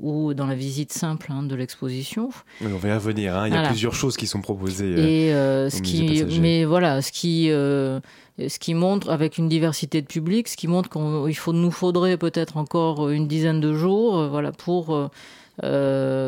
ou 0.00 0.32
dans 0.32 0.46
la 0.46 0.54
visite 0.54 0.92
simple 0.92 1.26
hein, 1.30 1.42
de 1.42 1.54
l'exposition. 1.54 2.30
Oui, 2.62 2.70
on 2.72 2.78
va 2.78 2.88
y 2.88 2.92
revenir. 2.94 3.36
hein. 3.36 3.46
Il 3.46 3.50
y 3.50 3.52
a 3.52 3.56
Voilà. 3.58 3.68
plusieurs 3.68 3.94
choses 3.94 4.16
qui 4.16 4.26
sont 4.26 4.40
proposées. 4.40 4.94
euh, 4.96 5.06
Et 5.06 5.34
euh, 5.34 5.66
au 5.66 5.70
ce 5.70 5.80
musée 5.80 6.06
qui, 6.06 6.06
passager. 6.22 6.40
mais 6.40 6.64
voilà, 6.64 7.02
ce 7.02 7.12
qui, 7.12 7.50
euh, 7.50 8.00
ce 8.38 8.58
qui 8.58 8.72
montre 8.74 9.10
avec 9.10 9.36
une 9.38 9.48
diversité 9.48 10.00
de 10.00 10.06
public, 10.06 10.48
ce 10.48 10.56
qui 10.56 10.66
montre 10.68 10.88
qu'il 10.88 11.36
faut, 11.36 11.52
nous 11.52 11.70
faudrait 11.70 12.16
peut-être 12.16 12.56
encore 12.56 13.10
une 13.10 13.26
dizaine 13.28 13.60
de 13.60 13.74
jours, 13.74 14.28
voilà, 14.28 14.52
pour 14.52 15.10
euh, 15.62 15.82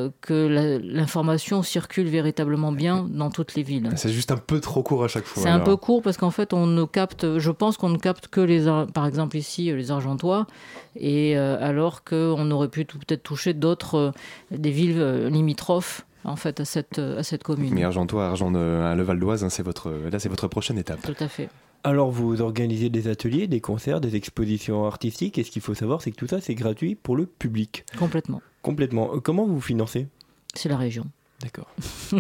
euh, 0.05 0.11
que 0.20 0.81
l'information 0.83 1.62
circule 1.62 2.07
véritablement 2.09 2.72
bien 2.72 3.07
dans 3.09 3.31
toutes 3.31 3.55
les 3.55 3.62
villes. 3.62 3.89
C'est 3.97 4.11
juste 4.11 4.31
un 4.33 4.37
peu 4.37 4.61
trop 4.61 4.83
court 4.83 5.05
à 5.05 5.09
chaque 5.09 5.25
fois. 5.25 5.43
C'est 5.43 5.49
un 5.49 5.61
peu 5.61 5.77
court 5.77 6.03
parce 6.03 6.16
qu'en 6.16 6.31
fait, 6.31 6.53
on 6.53 6.66
ne 6.66 6.85
capte, 6.85 7.39
je 7.39 7.51
pense 7.51 7.77
qu'on 7.77 7.89
ne 7.89 7.99
capte 7.99 8.29
que 8.29 8.41
les, 8.41 8.68
Ar- 8.68 8.87
par 8.87 9.07
exemple 9.07 9.37
ici, 9.37 9.72
les 9.72 9.91
Argentois, 9.91 10.47
et 10.97 11.37
euh, 11.37 11.57
alors 11.61 12.05
qu'on 12.05 12.51
aurait 12.51 12.68
pu 12.68 12.85
peut-être 12.85 13.22
toucher 13.22 13.55
d'autres, 13.55 13.95
euh, 13.97 14.11
des 14.51 14.70
villes 14.70 15.01
euh, 15.01 15.29
limitrophes, 15.31 16.05
en 16.25 16.37
fait, 16.37 16.61
à 16.61 16.64
cette, 16.64 16.99
à 16.99 17.22
cette 17.22 17.43
commune. 17.43 17.72
Mais 17.75 17.85
Argentois, 17.85 18.27
Argent, 18.27 18.53
euh, 18.55 18.95
le 18.95 19.03
Val 19.03 19.18
d'Oise, 19.18 19.45
hein, 19.45 19.51
c'est 19.51 19.62
votre, 19.62 19.91
là, 20.11 20.18
c'est 20.18 20.29
votre 20.29 20.49
prochaine 20.49 20.79
étape. 20.79 21.01
Tout 21.03 21.14
à 21.25 21.29
fait. 21.29 21.49
Alors 21.87 22.11
vous 22.11 22.41
organisez 22.41 22.89
des 22.89 23.09
ateliers, 23.09 23.47
des 23.47 23.61
concerts, 23.61 24.01
des 24.01 24.16
expositions 24.16 24.87
artistiques, 24.87 25.37
et 25.39 25.45
ce 25.45 25.51
qu'il 25.51 25.61
faut 25.61 25.74
savoir, 25.74 26.01
c'est 26.01 26.11
que 26.12 26.16
tout 26.16 26.26
ça, 26.26 26.41
c'est 26.41 26.55
gratuit 26.55 26.95
pour 26.95 27.14
le 27.14 27.26
public. 27.26 27.85
Complètement. 27.99 28.41
Complètement. 28.62 29.14
Euh, 29.14 29.20
Comment 29.20 29.45
vous 29.47 29.61
financez? 29.61 30.09
C'est 30.55 30.70
la 30.70 30.78
région. 30.78 31.05
D'accord. 31.43 31.66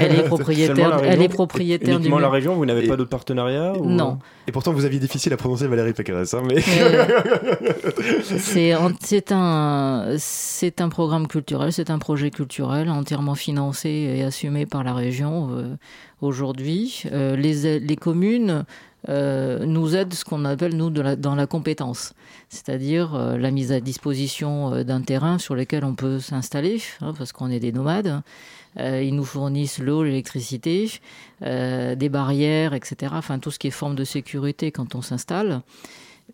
elle 0.00 0.16
est 0.18 0.24
propriétaire, 0.24 1.00
elle 1.04 1.22
est 1.22 1.28
propriétaire 1.28 1.96
du 1.98 2.06
Uniquement 2.06 2.18
la 2.18 2.30
région, 2.30 2.56
vous 2.56 2.66
n'avez 2.66 2.88
pas 2.88 2.96
d'autres 2.96 3.10
partenariats 3.10 3.74
ou- 3.78 3.86
Non. 3.88 4.18
Et 4.48 4.52
pourtant, 4.52 4.72
vous 4.72 4.84
aviez 4.84 4.98
difficile 4.98 5.32
à 5.32 5.36
prononcer 5.36 5.68
Valérie 5.68 5.92
Pécresse. 5.92 6.34
Hein, 6.34 6.42
mais... 6.48 6.60
C'est 8.38 9.30
un, 9.32 10.14
c'est 10.18 10.80
un 10.80 10.88
programme 10.88 11.28
culturel, 11.28 11.72
c'est 11.72 11.90
un 11.90 11.98
projet 11.98 12.30
culturel 12.30 12.90
entièrement 12.90 13.34
financé 13.34 13.88
et 13.90 14.24
assumé 14.24 14.66
par 14.66 14.82
la 14.82 14.94
région 14.94 15.50
euh, 15.52 15.76
aujourd'hui. 16.22 17.02
Euh, 17.12 17.36
les, 17.36 17.78
les 17.78 17.96
communes 17.96 18.64
euh, 19.08 19.66
nous 19.66 19.94
aident 19.94 20.14
ce 20.14 20.24
qu'on 20.24 20.44
appelle, 20.44 20.76
nous, 20.76 20.90
dans 20.90 21.34
la 21.34 21.46
compétence, 21.46 22.14
c'est-à-dire 22.48 23.14
euh, 23.14 23.36
la 23.36 23.50
mise 23.50 23.72
à 23.72 23.80
disposition 23.80 24.82
d'un 24.84 25.02
terrain 25.02 25.38
sur 25.38 25.54
lequel 25.54 25.84
on 25.84 25.94
peut 25.94 26.20
s'installer, 26.20 26.80
hein, 27.00 27.12
parce 27.16 27.32
qu'on 27.32 27.50
est 27.50 27.60
des 27.60 27.72
nomades. 27.72 28.22
Ils 28.78 29.14
nous 29.14 29.26
fournissent 29.26 29.80
l'eau, 29.80 30.02
l'électricité, 30.02 30.90
des 31.42 32.08
barrières, 32.08 32.72
etc. 32.72 33.12
Enfin, 33.14 33.38
tout 33.38 33.50
ce 33.50 33.58
qui 33.58 33.66
est 33.66 33.70
forme 33.70 33.94
de 33.94 34.04
sécurité 34.04 34.72
quand 34.72 34.94
on 34.94 35.02
s'installe 35.02 35.60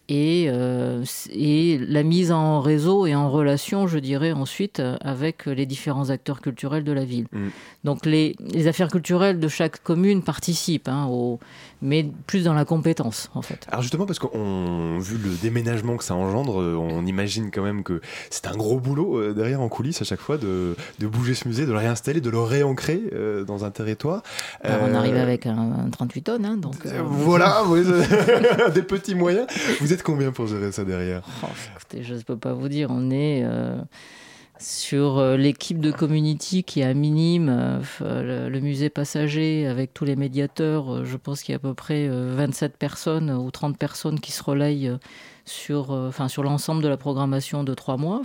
et, 0.08 0.46
euh, 0.48 1.04
et 1.30 1.78
la 1.78 2.02
mise 2.02 2.32
en 2.32 2.60
réseau 2.60 3.06
et 3.06 3.14
en 3.14 3.30
relation, 3.30 3.86
je 3.86 3.98
dirais, 3.98 4.32
ensuite 4.32 4.80
euh, 4.80 4.96
avec 5.02 5.44
les 5.44 5.66
différents 5.66 6.08
acteurs 6.08 6.40
culturels 6.40 6.84
de 6.84 6.92
la 6.92 7.04
ville. 7.04 7.26
Mm. 7.32 7.48
Donc 7.84 8.06
les, 8.06 8.34
les 8.40 8.68
affaires 8.68 8.88
culturelles 8.88 9.38
de 9.38 9.48
chaque 9.48 9.82
commune 9.82 10.22
participent, 10.22 10.88
hein, 10.88 11.06
au, 11.10 11.38
mais 11.80 12.06
plus 12.26 12.44
dans 12.44 12.54
la 12.54 12.64
compétence, 12.64 13.30
en 13.34 13.42
fait. 13.42 13.66
Alors 13.70 13.82
justement, 13.82 14.06
parce 14.06 14.18
qu'on 14.18 14.98
vu 14.98 15.16
le 15.18 15.30
déménagement 15.40 15.96
que 15.96 16.04
ça 16.04 16.14
engendre, 16.14 16.60
euh, 16.60 16.74
on 16.74 17.06
imagine 17.06 17.50
quand 17.50 17.62
même 17.62 17.82
que 17.84 18.00
c'est 18.30 18.46
un 18.46 18.56
gros 18.56 18.80
boulot 18.80 19.16
euh, 19.18 19.32
derrière 19.34 19.60
en 19.60 19.68
coulisses 19.68 20.02
à 20.02 20.04
chaque 20.04 20.20
fois 20.20 20.38
de, 20.38 20.74
de 20.98 21.06
bouger 21.06 21.34
ce 21.34 21.46
musée, 21.46 21.66
de 21.66 21.72
le 21.72 21.78
réinstaller, 21.78 22.20
de 22.20 22.30
le 22.30 22.40
réancrer 22.40 23.02
euh, 23.12 23.44
dans 23.44 23.64
un 23.64 23.70
territoire. 23.70 24.22
Alors, 24.62 24.88
on 24.90 24.94
arrive 24.94 25.16
avec 25.16 25.46
un, 25.46 25.86
un 25.86 25.90
38 25.90 26.22
tonnes, 26.22 26.44
hein, 26.44 26.56
donc... 26.56 26.74
euh, 26.86 27.02
Voilà, 27.04 27.62
oui, 27.66 27.82
des 28.74 28.82
petits 28.82 29.14
moyens. 29.14 29.46
Vous 29.80 29.92
êtes 29.92 30.02
combien 30.02 30.32
pour 30.32 30.46
gérer 30.46 30.72
ça 30.72 30.84
derrière? 30.84 31.22
Oh, 31.42 31.46
écoutez, 31.76 32.02
je 32.02 32.14
ne 32.14 32.20
peux 32.20 32.36
pas 32.36 32.52
vous 32.54 32.68
dire. 32.68 32.88
On 32.90 33.10
est 33.10 33.44
sur 34.60 35.18
euh, 35.18 35.36
l'équipe 35.36 35.80
de 35.80 35.90
Community 35.90 36.64
qui 36.64 36.80
est 36.80 36.84
à 36.84 36.94
minime, 36.94 37.48
euh, 37.48 37.80
euh, 38.02 38.48
le, 38.48 38.60
musée 38.60 38.90
passager 38.90 39.66
avec 39.66 39.94
tous 39.94 40.04
les 40.04 40.16
médiateurs. 40.16 41.04
je 41.04 41.16
pense 41.16 41.42
qu'il 41.42 41.52
y 41.52 41.54
a 41.54 41.56
à 41.56 41.60
peu 41.60 41.74
près 41.74 42.08
euh, 42.08 42.34
27 42.36 42.76
personnes 42.76 43.30
ou 43.30 43.50
30 43.50 43.78
personnes 43.78 44.20
qui 44.20 44.32
se 44.32 44.42
relayent 44.42 44.92
sur, 45.44 45.90
enfin, 45.90 46.28
sur 46.28 46.42
l'ensemble 46.42 46.82
de 46.82 46.88
la 46.88 46.96
programmation 46.96 47.64
de 47.64 47.74
trois 47.74 47.96
mois. 47.96 48.22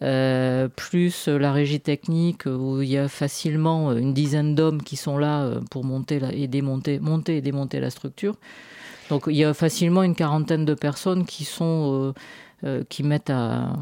Plus 0.00 1.28
la 1.28 1.52
régie 1.52 1.80
technique 1.80 2.44
où 2.44 2.82
il 2.82 2.88
y 2.88 2.98
a 2.98 3.08
facilement 3.08 3.92
une 3.92 4.12
dizaine 4.12 4.54
d'hommes 4.54 4.82
qui 4.82 4.96
sont 4.96 5.16
là 5.16 5.50
pour 5.70 5.84
monter 5.84 6.20
et 6.32 6.46
démonter, 6.48 6.98
monter 6.98 7.38
et 7.38 7.40
démonter 7.40 7.80
la 7.80 7.88
structure. 7.88 8.34
Donc 9.08 9.24
il 9.28 9.36
y 9.36 9.44
a 9.44 9.54
facilement 9.54 10.02
une 10.02 10.14
quarantaine 10.14 10.66
de 10.66 10.74
personnes 10.74 11.24
qui 11.24 11.44
sont 11.46 12.12
euh, 12.64 12.84
qui 12.88 13.02
mettent 13.02 13.28
à 13.28 13.74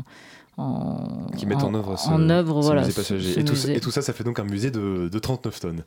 en, 0.57 1.27
Qui 1.37 1.47
mettent 1.47 1.63
en, 1.65 1.75
œuvre 1.75 1.97
ce, 1.99 2.09
en 2.09 2.29
œuvre, 2.31 2.61
ce 2.63 2.67
voilà, 2.67 2.81
musée 2.83 2.93
ce- 2.93 2.97
passager. 3.01 3.33
ce 3.35 3.41
et, 3.41 3.45
tout, 3.45 3.55
ça- 3.57 3.67
musée. 3.69 3.77
et 3.77 3.81
tout 3.81 3.91
ça, 3.91 4.03
ça 4.03 4.13
fait 4.13 4.25
donc 4.25 4.39
un 4.39 4.45
musée 4.45 4.71
de, 4.71 5.09
de 5.09 5.19
39 5.19 5.61
tonnes. 5.61 5.85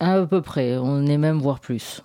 À 0.00 0.20
peu 0.22 0.42
près, 0.42 0.76
on 0.78 1.06
est 1.06 1.18
même 1.18 1.38
voire 1.38 1.60
plus. 1.60 2.02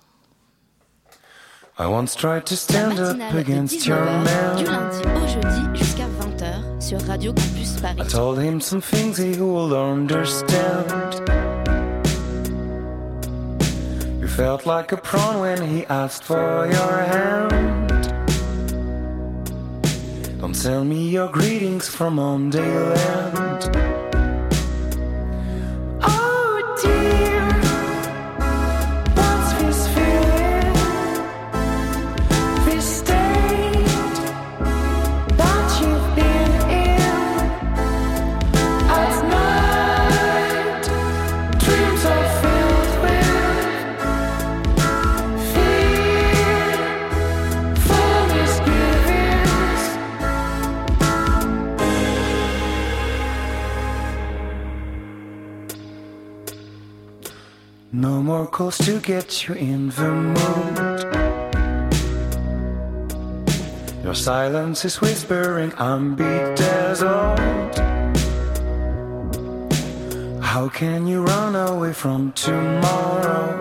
I 1.78 1.86
once 1.86 2.14
tried 2.14 2.44
to 2.44 2.54
La 2.54 2.56
stand 2.56 2.92
up 3.00 3.16
matinale 3.18 3.32
de 3.32 3.38
against 3.38 3.86
your 3.86 3.98
19h, 3.98 4.56
du 4.58 4.64
lundi 4.64 4.98
au 5.16 5.26
jeudi 5.28 5.78
jusqu'à 5.78 6.04
20h 6.04 6.80
sur 6.80 7.00
Radio 7.08 7.32
Campus 7.32 7.72
Paris. 7.82 7.96
I 8.00 8.06
told 8.08 8.38
him 8.40 8.60
some 8.60 8.80
things 8.80 9.18
he 9.18 9.36
would 9.40 9.72
understand. 9.72 10.84
You 14.20 14.28
felt 14.28 14.66
like 14.66 14.92
a 14.92 14.96
prawn 14.96 15.40
when 15.40 15.60
he 15.62 15.84
asked 15.88 16.24
for 16.24 16.66
your 16.66 17.04
hand. 17.10 17.83
Don't 20.44 20.52
tell 20.52 20.84
me 20.84 21.08
your 21.08 21.30
greetings 21.30 21.88
from 21.88 22.16
Mondayland. 22.16 23.74
Oh 23.76 23.83
No 58.04 58.22
more 58.22 58.46
calls 58.46 58.76
to 58.84 59.00
get 59.00 59.48
you 59.48 59.54
in 59.54 59.88
the 59.88 60.10
mood. 60.12 61.00
Your 64.04 64.14
silence 64.14 64.84
is 64.84 65.00
whispering, 65.00 65.72
I'm 65.78 66.14
bedazzled. 66.14 67.38
How 70.42 70.68
can 70.68 71.06
you 71.06 71.24
run 71.24 71.56
away 71.56 71.94
from 71.94 72.32
tomorrow? 72.32 73.58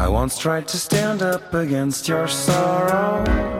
I 0.00 0.08
once 0.08 0.36
tried 0.38 0.66
to 0.66 0.78
stand 0.78 1.22
up 1.22 1.54
against 1.54 2.08
your 2.08 2.26
sorrow. 2.26 3.55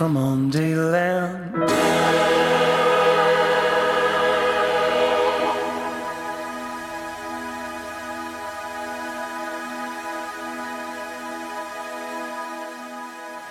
From 0.00 0.14
Monday 0.14 0.74
land. 0.74 1.68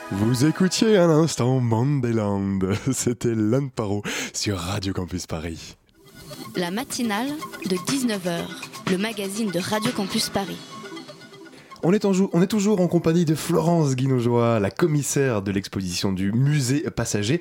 Vous 0.09 0.45
écoutiez 0.45 0.97
un 0.97 1.11
instant 1.11 1.59
Mandéland, 1.59 2.57
c'était 2.93 3.35
Lan 3.35 3.67
Paro 3.67 4.01
sur 4.33 4.57
Radio 4.57 4.91
Campus 4.91 5.27
Paris. 5.27 5.77
La 6.55 6.71
matinale 6.71 7.29
de 7.69 7.75
19h, 7.75 8.41
le 8.89 8.97
magazine 8.97 9.51
de 9.51 9.59
Radio 9.59 9.91
Campus 9.91 10.29
Paris. 10.29 10.57
On 11.81 11.93
est, 11.93 12.03
en 12.03 12.11
on 12.33 12.41
est 12.41 12.47
toujours 12.47 12.81
en 12.81 12.87
compagnie 12.87 13.23
de 13.23 13.35
Florence 13.35 13.95
Guinojoie, 13.95 14.59
la 14.59 14.69
commissaire 14.69 15.41
de 15.41 15.51
l'exposition 15.51 16.11
du 16.11 16.33
musée 16.33 16.81
passager, 16.91 17.39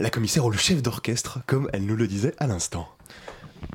la 0.00 0.10
commissaire 0.10 0.44
ou 0.44 0.50
le 0.50 0.56
chef 0.56 0.82
d'orchestre, 0.82 1.38
comme 1.46 1.70
elle 1.72 1.86
nous 1.86 1.94
le 1.94 2.08
disait 2.08 2.34
à 2.38 2.48
l'instant. 2.48 2.88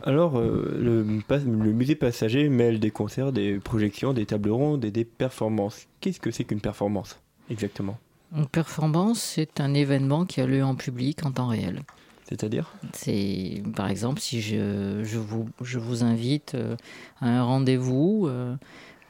Alors, 0.04 0.38
euh, 0.38 0.78
le 0.82 1.72
musée 1.72 1.96
passager 1.96 2.50
mêle 2.50 2.82
des 2.82 2.92
concerts, 2.92 3.32
des 3.32 3.58
projections, 3.60 4.12
des 4.12 4.26
tables 4.26 4.50
rondes 4.52 4.84
et 4.84 4.92
des 4.92 5.06
performances. 5.06 5.88
Qu'est-ce 6.02 6.20
que 6.20 6.32
c'est 6.32 6.44
qu'une 6.44 6.62
performance 6.62 7.20
exactement? 7.50 7.98
Une 8.36 8.48
performance, 8.48 9.22
c'est 9.22 9.62
un 9.62 9.74
événement 9.74 10.26
qui 10.26 10.42
a 10.42 10.46
lieu 10.46 10.64
en 10.64 10.76
public 10.76 11.26
en 11.26 11.32
temps 11.32 11.48
réel. 11.48 11.84
C'est-à-dire? 12.28 12.74
C'est, 12.94 13.62
par 13.76 13.88
exemple, 13.88 14.20
si 14.20 14.42
je, 14.42 15.04
je 15.04 15.20
vous, 15.20 15.48
je 15.62 15.78
vous 15.78 16.04
invite 16.04 16.56
euh, 16.56 16.76
à 17.22 17.30
un 17.30 17.44
rendez-vous 17.44 18.26
euh, 18.28 18.56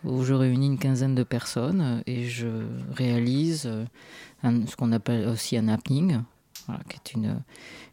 où 0.06 0.24
je 0.24 0.34
réunis 0.34 0.68
une 0.68 0.78
quinzaine 0.78 1.16
de 1.16 1.24
personnes 1.24 1.82
euh, 1.82 2.02
et 2.06 2.26
je 2.26 2.48
réalise 2.92 3.66
euh, 3.66 3.86
ce 4.44 4.76
qu'on 4.76 4.92
appelle 4.92 5.28
aussi 5.28 5.58
un 5.58 5.68
happening, 5.68 6.22
qui 6.90 6.96
est 6.96 7.14
une, 7.14 7.42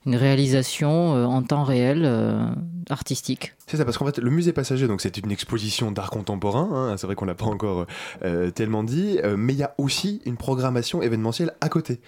une 0.06 0.16
réalisation 0.16 1.14
euh, 1.14 1.24
en 1.24 1.42
temps 1.42 1.62
réel 1.64 2.02
euh, 2.04 2.44
artistique. 2.90 3.54
C'est 3.68 3.76
ça, 3.76 3.84
parce 3.84 3.96
qu'en 3.96 4.04
fait, 4.04 4.18
le 4.18 4.30
musée 4.30 4.52
passager, 4.52 4.88
donc 4.88 5.00
c'est 5.00 5.16
une 5.16 5.30
exposition 5.30 5.92
d'art 5.92 6.10
contemporain, 6.10 6.68
hein, 6.72 6.96
c'est 6.96 7.06
vrai 7.06 7.14
qu'on 7.14 7.24
l'a 7.24 7.34
pas 7.34 7.46
encore 7.46 7.86
euh, 8.24 8.50
tellement 8.50 8.82
dit, 8.82 9.18
mais 9.38 9.52
il 9.54 9.58
y 9.58 9.62
a 9.62 9.72
aussi 9.78 10.20
une 10.26 10.36
programmation 10.36 11.00
événementielle 11.00 11.52
à 11.60 11.68
côté, 11.68 12.00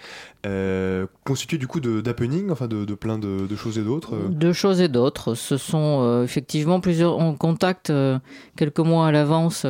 constituée 1.23 1.57
du 1.57 1.65
coup 1.65 1.79
d'happening, 1.79 2.51
enfin 2.51 2.67
de, 2.67 2.85
de 2.85 2.93
plein 2.93 3.17
de, 3.17 3.47
de 3.47 3.55
choses 3.55 3.77
et 3.79 3.83
d'autres. 3.83 4.15
De 4.29 4.53
choses 4.53 4.79
et 4.81 4.89
d'autres. 4.89 5.33
Ce 5.33 5.57
sont 5.57 6.21
effectivement 6.23 6.79
plusieurs. 6.81 7.17
On 7.17 7.33
contacte 7.35 7.91
quelques 8.55 8.79
mois 8.79 9.07
à 9.07 9.11
l'avance. 9.11 9.65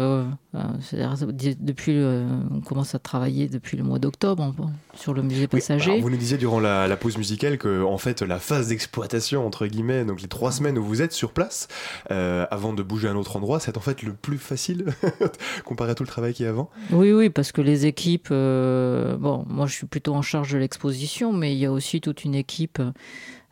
depuis, 0.53 2.03
on 2.51 2.61
commence 2.61 2.95
à 2.95 2.99
travailler 2.99 3.47
depuis 3.47 3.77
le 3.77 3.83
mois 3.83 3.99
d'octobre 3.99 4.53
sur 4.95 5.13
le 5.13 5.21
musée 5.21 5.41
Oui, 5.43 5.47
passager. 5.47 5.91
alors 5.91 6.03
vous 6.03 6.09
nous 6.09 6.17
disiez 6.17 6.37
durant 6.37 6.59
la, 6.59 6.87
la 6.87 6.97
pause 6.97 7.17
musicale 7.17 7.57
que 7.57 7.83
en 7.83 7.97
fait 7.97 8.14
la 8.21 8.39
phase 8.39 8.69
d'exploitation 8.69 9.45
entre 9.45 9.67
guillemets, 9.67 10.05
donc 10.05 10.21
les 10.21 10.27
trois 10.27 10.51
semaines 10.51 10.77
où 10.77 10.83
vous 10.83 11.01
êtes 11.01 11.11
sur 11.11 11.31
place, 11.31 11.67
euh, 12.11 12.45
avant 12.51 12.73
de 12.73 12.83
bouger 12.83 13.07
à 13.07 13.11
un 13.11 13.15
autre 13.15 13.35
endroit, 13.35 13.59
c'est 13.59 13.77
en 13.77 13.81
fait 13.81 14.03
le 14.03 14.13
plus 14.13 14.37
facile 14.37 14.85
comparé 15.65 15.91
à 15.91 15.95
tout 15.95 16.03
le 16.03 16.07
travail 16.07 16.33
qui 16.33 16.43
est 16.43 16.47
avant. 16.47 16.69
Oui, 16.91 17.11
oui, 17.11 17.29
parce 17.29 17.51
que 17.51 17.61
les 17.61 17.85
équipes. 17.85 18.29
euh, 18.31 19.17
bon, 19.17 19.45
moi, 19.47 19.65
je 19.65 19.73
suis 19.73 19.87
plutôt 19.87 20.13
en 20.13 20.21
charge 20.21 20.53
de 20.53 20.57
l'exposition, 20.57 21.33
mais 21.33 21.53
il 21.53 21.59
y 21.59 21.65
a 21.65 21.71
aussi 21.71 22.01
toute 22.01 22.23
une 22.23 22.35
équipe 22.35 22.81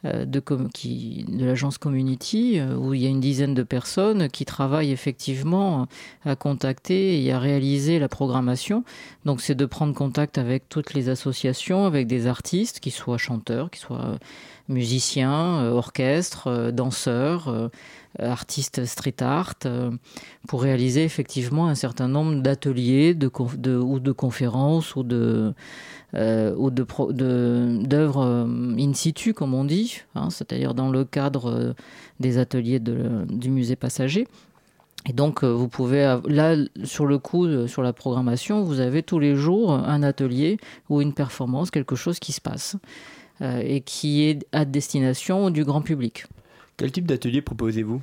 euh, 0.05 0.25
de, 0.25 0.41
qui, 0.73 1.25
de 1.27 1.45
l'agence 1.45 1.77
Community 1.77 2.59
où 2.77 2.93
il 2.93 3.01
y 3.01 3.05
a 3.05 3.09
une 3.09 3.21
dizaine 3.21 3.53
de 3.53 3.63
personnes 3.63 4.29
qui 4.29 4.45
travaillent 4.45 4.91
effectivement 4.91 5.87
à 6.25 6.35
contacter 6.35 7.23
et 7.23 7.31
à 7.31 7.39
réaliser 7.39 7.99
la 7.99 8.09
programmation. 8.09 8.83
Donc, 9.25 9.41
c'est 9.41 9.55
de 9.55 9.65
prendre 9.65 9.93
contact 9.93 10.37
avec 10.37 10.67
toutes 10.67 10.93
les 10.93 11.09
associations, 11.09 11.85
avec 11.85 12.07
des 12.07 12.27
artistes, 12.27 12.79
qui 12.79 12.91
soient 12.91 13.17
chanteurs, 13.17 13.71
qui 13.71 13.79
soient 13.79 14.17
musiciens, 14.67 15.61
euh, 15.61 15.71
orchestres, 15.71 16.47
euh, 16.47 16.71
danseurs. 16.71 17.47
euh, 17.47 17.69
artistes 18.19 18.85
street 18.85 19.15
art 19.21 19.55
pour 20.47 20.61
réaliser 20.61 21.03
effectivement 21.03 21.67
un 21.67 21.73
certain 21.73 22.07
nombre 22.07 22.43
d'ateliers 22.43 23.17
ou 23.17 23.99
de 23.99 24.11
conférences 24.11 24.95
ou 24.95 25.01
de 25.01 25.55
d'œuvres 26.13 27.47
in 28.77 28.93
situ 28.93 29.33
comme 29.33 29.55
on 29.55 29.65
dit 29.65 30.01
hein, 30.13 30.29
c'est-à-dire 30.29 30.75
dans 30.75 30.91
le 30.91 31.05
cadre 31.05 31.73
des 32.19 32.37
ateliers 32.37 32.79
du 32.79 33.49
musée 33.49 33.75
passager 33.75 34.27
et 35.09 35.11
donc, 35.11 35.43
vous 35.43 35.67
pouvez, 35.67 36.17
là, 36.27 36.55
sur 36.85 37.05
le 37.05 37.17
coup, 37.17 37.67
sur 37.67 37.81
la 37.81 37.91
programmation, 37.91 38.63
vous 38.63 38.79
avez 38.79 39.03
tous 39.03 39.19
les 39.19 39.35
jours 39.35 39.73
un 39.73 40.01
atelier 40.01 40.55
ou 40.87 41.01
une 41.01 41.13
performance, 41.13 41.71
quelque 41.71 41.97
chose 41.97 42.19
qui 42.19 42.31
se 42.31 42.39
passe 42.39 42.77
et 43.41 43.81
qui 43.81 44.23
est 44.23 44.45
à 44.51 44.65
destination 44.65 45.49
du 45.49 45.63
grand 45.63 45.81
public. 45.81 46.25
Quel 46.77 46.91
type 46.91 47.05
d'atelier 47.05 47.41
proposez-vous? 47.41 48.01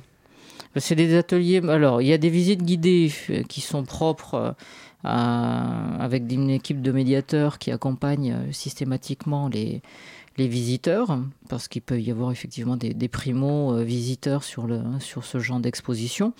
C'est 0.77 0.95
des 0.95 1.15
ateliers. 1.15 1.61
Alors, 1.67 2.01
il 2.01 2.07
y 2.07 2.13
a 2.13 2.17
des 2.17 2.29
visites 2.29 2.63
guidées 2.63 3.11
euh, 3.29 3.43
qui 3.43 3.59
sont 3.59 3.83
propres 3.83 4.35
euh, 4.35 4.51
à- 5.03 6.01
avec 6.01 6.31
une 6.31 6.49
équipe 6.49 6.81
de 6.81 6.91
médiateurs 6.93 7.59
qui 7.59 7.71
accompagne 7.71 8.31
euh, 8.31 8.51
systématiquement 8.53 9.49
les, 9.49 9.81
les 10.37 10.47
visiteurs, 10.47 11.19
parce 11.49 11.67
qu'il 11.67 11.81
peut 11.81 11.99
y 11.99 12.09
avoir 12.09 12.31
effectivement 12.31 12.77
des, 12.77 12.93
sur, 14.43 14.65
le, 14.65 14.79
sur 14.99 15.25
ce 15.25 15.39
genre 15.39 15.59
d'exposition. 15.59 16.31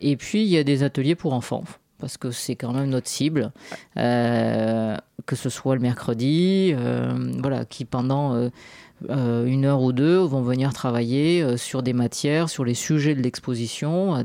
Et 0.00 0.16
puis, 0.16 0.42
il 0.42 0.48
y 0.48 0.58
a 0.58 0.64
des 0.64 0.82
ateliers 0.82 1.14
pour 1.14 1.32
enfants. 1.32 1.62
Parce 1.98 2.16
que 2.16 2.30
c'est 2.30 2.54
quand 2.54 2.72
même 2.72 2.90
notre 2.90 3.08
cible, 3.08 3.52
euh, 3.96 4.96
que 5.26 5.36
ce 5.36 5.48
soit 5.48 5.74
le 5.74 5.80
mercredi, 5.80 6.72
euh, 6.74 7.12
voilà, 7.40 7.64
qui 7.64 7.84
pendant 7.84 8.34
euh, 9.08 9.46
une 9.46 9.64
heure 9.64 9.82
ou 9.82 9.92
deux 9.92 10.18
vont 10.18 10.42
venir 10.42 10.72
travailler 10.72 11.56
sur 11.56 11.82
des 11.82 11.92
matières, 11.92 12.48
sur 12.48 12.64
les 12.64 12.74
sujets 12.74 13.14
de 13.14 13.22
l'exposition, 13.22 14.24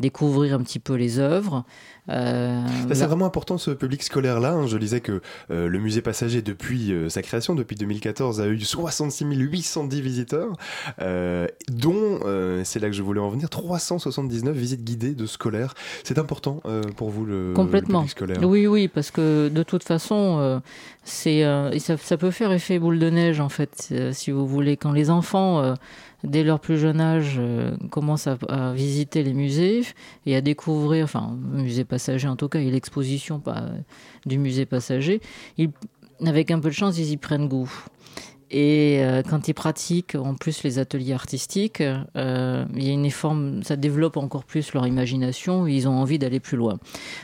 découvrir 0.00 0.54
un 0.54 0.62
petit 0.62 0.78
peu 0.78 0.94
les 0.94 1.18
œuvres. 1.18 1.64
Euh, 2.08 2.60
C'est 2.92 3.06
vraiment 3.06 3.26
important 3.26 3.58
ce 3.58 3.70
public 3.70 4.02
scolaire-là. 4.02 4.52
hein. 4.52 4.66
Je 4.66 4.76
lisais 4.76 5.00
que 5.00 5.20
euh, 5.50 5.68
le 5.68 5.78
musée 5.78 6.02
passager, 6.02 6.42
depuis 6.42 6.92
euh, 6.92 7.08
sa 7.08 7.22
création, 7.22 7.54
depuis 7.54 7.76
2014, 7.76 8.40
a 8.40 8.48
eu 8.48 8.58
66 8.58 9.24
810 9.24 10.00
visiteurs, 10.00 10.56
dont, 11.68 12.20
c'est 12.64 12.80
là 12.80 12.88
que 12.88 12.94
je 12.94 13.02
voulais 13.02 13.20
en 13.20 13.28
venir, 13.28 13.48
379 13.48 14.56
visites 14.56 14.84
guidées 14.84 15.14
de 15.14 15.26
scolaires. 15.26 15.74
C'est 16.04 16.18
important 16.18 16.62
pour 16.96 17.10
vous 17.10 17.24
le, 17.24 17.52
public 17.54 18.10
scolaire 18.10 18.38
Oui, 18.42 18.66
oui, 18.66 18.88
parce 18.88 19.10
que 19.10 19.48
de 19.48 19.62
toute 19.62 19.84
façon, 19.84 20.60
c'est 21.04 21.42
ça, 21.78 21.96
ça 21.96 22.16
peut 22.16 22.30
faire 22.30 22.52
effet 22.52 22.78
boule 22.78 22.98
de 22.98 23.10
neige 23.10 23.40
en 23.40 23.48
fait, 23.48 23.92
si 24.12 24.30
vous 24.30 24.46
voulez. 24.46 24.76
Quand 24.76 24.92
les 24.92 25.10
enfants, 25.10 25.74
dès 26.24 26.42
leur 26.42 26.60
plus 26.60 26.78
jeune 26.78 27.00
âge, 27.00 27.36
euh, 27.38 27.76
commencent 27.90 28.26
à, 28.26 28.72
visiter 28.72 29.22
les 29.22 29.34
musées 29.34 29.82
et 30.26 30.36
à 30.36 30.40
découvrir, 30.40 31.04
enfin, 31.04 31.36
le 31.52 31.62
musée 31.62 31.84
passager 31.84 32.28
en 32.28 32.36
tout 32.36 32.48
cas, 32.48 32.60
et 32.60 32.70
l'exposition 32.70 33.40
pas, 33.40 33.66
du 34.26 34.38
musée 34.38 34.66
passager, 34.66 35.20
avec 36.24 36.50
un 36.50 36.60
peu 36.60 36.68
de 36.68 36.74
chance, 36.74 36.98
ils 36.98 37.10
y 37.10 37.16
prennent 37.16 37.48
goût. 37.48 37.70
Et 38.50 38.98
euh, 39.00 39.22
quand 39.22 39.46
ils 39.46 39.54
pratiquent 39.54 40.16
en 40.16 40.34
plus 40.34 40.64
les 40.64 40.78
ateliers 40.80 41.12
artistiques, 41.12 41.82
euh, 42.16 42.64
il 42.74 42.84
y 42.84 42.90
a 42.90 42.92
une 42.92 43.10
forme, 43.10 43.62
ça 43.62 43.76
développe 43.76 44.16
encore 44.16 44.44
plus 44.44 44.72
leur 44.74 44.86
imagination. 44.86 45.68
Ils 45.68 45.88
ont 45.88 45.92
envie 45.92 46.18
d'aller 46.18 46.40
plus 46.40 46.56
loin. 46.56 46.78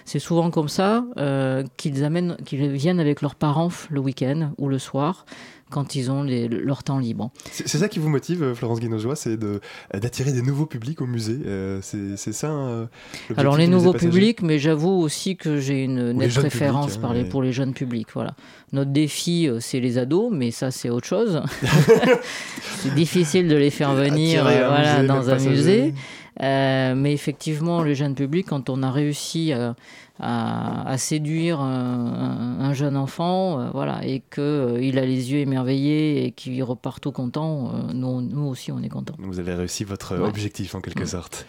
C'est 0.05 0.21
souvent 0.21 0.51
comme 0.51 0.69
ça 0.69 1.05
euh, 1.17 1.65
qu'ils 1.77 2.05
amènent, 2.05 2.37
qu'ils 2.45 2.71
viennent 2.71 3.01
avec 3.01 3.23
leurs 3.23 3.35
parents 3.35 3.71
le 3.91 4.01
week-end 4.01 4.53
ou 4.59 4.69
le 4.69 4.79
soir 4.79 5.27
quand 5.71 5.95
ils 5.97 6.11
ont 6.11 6.23
les- 6.23 6.49
leur 6.49 6.83
temps 6.85 6.99
libre. 6.99 7.31
C'est 7.51 7.67
ça 7.79 7.89
qui 7.89 7.99
vous 7.99 8.09
motive, 8.09 8.43
euh, 8.43 8.55
Florence 8.55 8.79
Guinojoie, 8.81 9.17
c'est 9.17 9.37
de- 9.37 9.61
euh, 9.95 9.99
d'attirer 9.99 10.33
des 10.33 10.43
nouveaux 10.43 10.67
publics 10.67 11.01
au 11.01 11.07
musée. 11.07 11.39
Euh, 11.45 11.81
c'est 11.83 12.17
ça 12.33 12.51
euh, 12.51 12.81
l'objectif 13.29 13.39
Alors 13.39 13.57
les 13.57 13.67
nouveaux 13.67 13.93
publics, 13.93 14.43
mais 14.43 14.59
j'avoue 14.59 14.91
aussi 15.01 15.37
que 15.37 15.59
j'ai 15.59 15.83
une 15.85 16.13
nette 16.13 16.35
préférence 16.35 16.85
publics, 16.93 16.99
hein, 16.99 17.01
par 17.03 17.15
les- 17.15 17.23
mais- 17.25 17.29
pour 17.29 17.43
les 17.43 17.53
jeunes 17.53 17.73
publics. 17.75 18.09
Voilà. 18.15 18.35
Notre 18.73 18.91
défi, 18.93 19.49
c'est 19.61 19.81
les 19.81 19.99
ados, 19.99 20.31
mais 20.33 20.51
ça 20.51 20.71
c'est 20.71 20.91
autre 20.91 21.07
chose. 21.07 21.43
c'est 22.79 22.95
difficile 22.95 23.49
de 23.49 23.57
les 23.57 23.71
faire 23.71 23.95
venir 23.95 24.43
voilà, 24.43 24.97
musée, 24.97 25.07
dans 25.09 25.29
un 25.29 25.33
passager. 25.35 25.51
musée. 25.51 25.95
Euh, 26.43 26.95
mais 26.95 27.13
effectivement, 27.15 27.83
le 27.83 27.95
jeune 27.95 28.15
public, 28.15 28.47
quand 28.49 28.69
on 28.69 28.83
a 28.83 28.91
réussi 28.91 29.53
euh, 29.55 29.73
à, 30.21 30.87
à 30.87 30.99
séduire 30.99 31.61
un, 31.61 32.59
un- 32.61 32.61
un 32.61 32.73
jeune 32.75 32.97
enfant, 32.97 33.59
euh, 33.61 33.71
voilà, 33.73 34.05
et 34.07 34.21
que 34.29 34.41
euh, 34.43 34.83
il 34.83 34.99
a 34.99 35.07
les 35.07 35.33
yeux 35.33 35.39
émerveillés 35.39 36.27
et 36.27 36.33
qu'il 36.33 36.63
repart 36.63 37.01
tout 37.03 37.13
content, 37.13 37.71
euh, 37.73 37.93
nous, 37.95 38.21
nous 38.21 38.45
aussi 38.49 38.71
on 38.71 38.83
est 38.83 38.91
content. 38.91 39.15
Vous 39.19 39.39
avez 39.39 39.55
réussi 39.55 39.85
votre 39.85 40.13
euh, 40.13 40.19
Ouais. 40.21 40.29
objectif 40.29 40.75
en 40.75 40.81
quelque 40.83 41.07
sorte. 41.07 41.47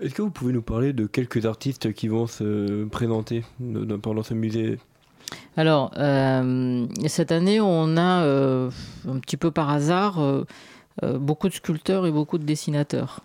Est-ce 0.00 0.14
que 0.14 0.22
vous 0.22 0.30
pouvez 0.30 0.52
nous 0.52 0.62
parler 0.62 0.92
de 0.92 1.06
quelques 1.06 1.44
artistes 1.44 1.92
qui 1.92 2.06
vont 2.08 2.26
se 2.28 2.84
présenter 2.84 3.42
pendant 4.00 4.22
ce 4.22 4.32
musée? 4.34 4.78
Alors, 5.56 5.90
euh, 5.98 6.86
cette 7.06 7.32
année, 7.32 7.60
on 7.60 7.96
a 7.96 8.22
euh, 8.22 8.70
un 9.08 9.18
petit 9.18 9.36
peu 9.36 9.50
par 9.50 9.68
hasard 9.70 10.20
euh, 10.20 10.44
euh, 11.02 11.18
beaucoup 11.18 11.48
de 11.48 11.52
sculpteurs 11.54 12.06
et 12.06 12.12
beaucoup 12.12 12.38
de 12.38 12.44
dessinateurs. 12.44 13.20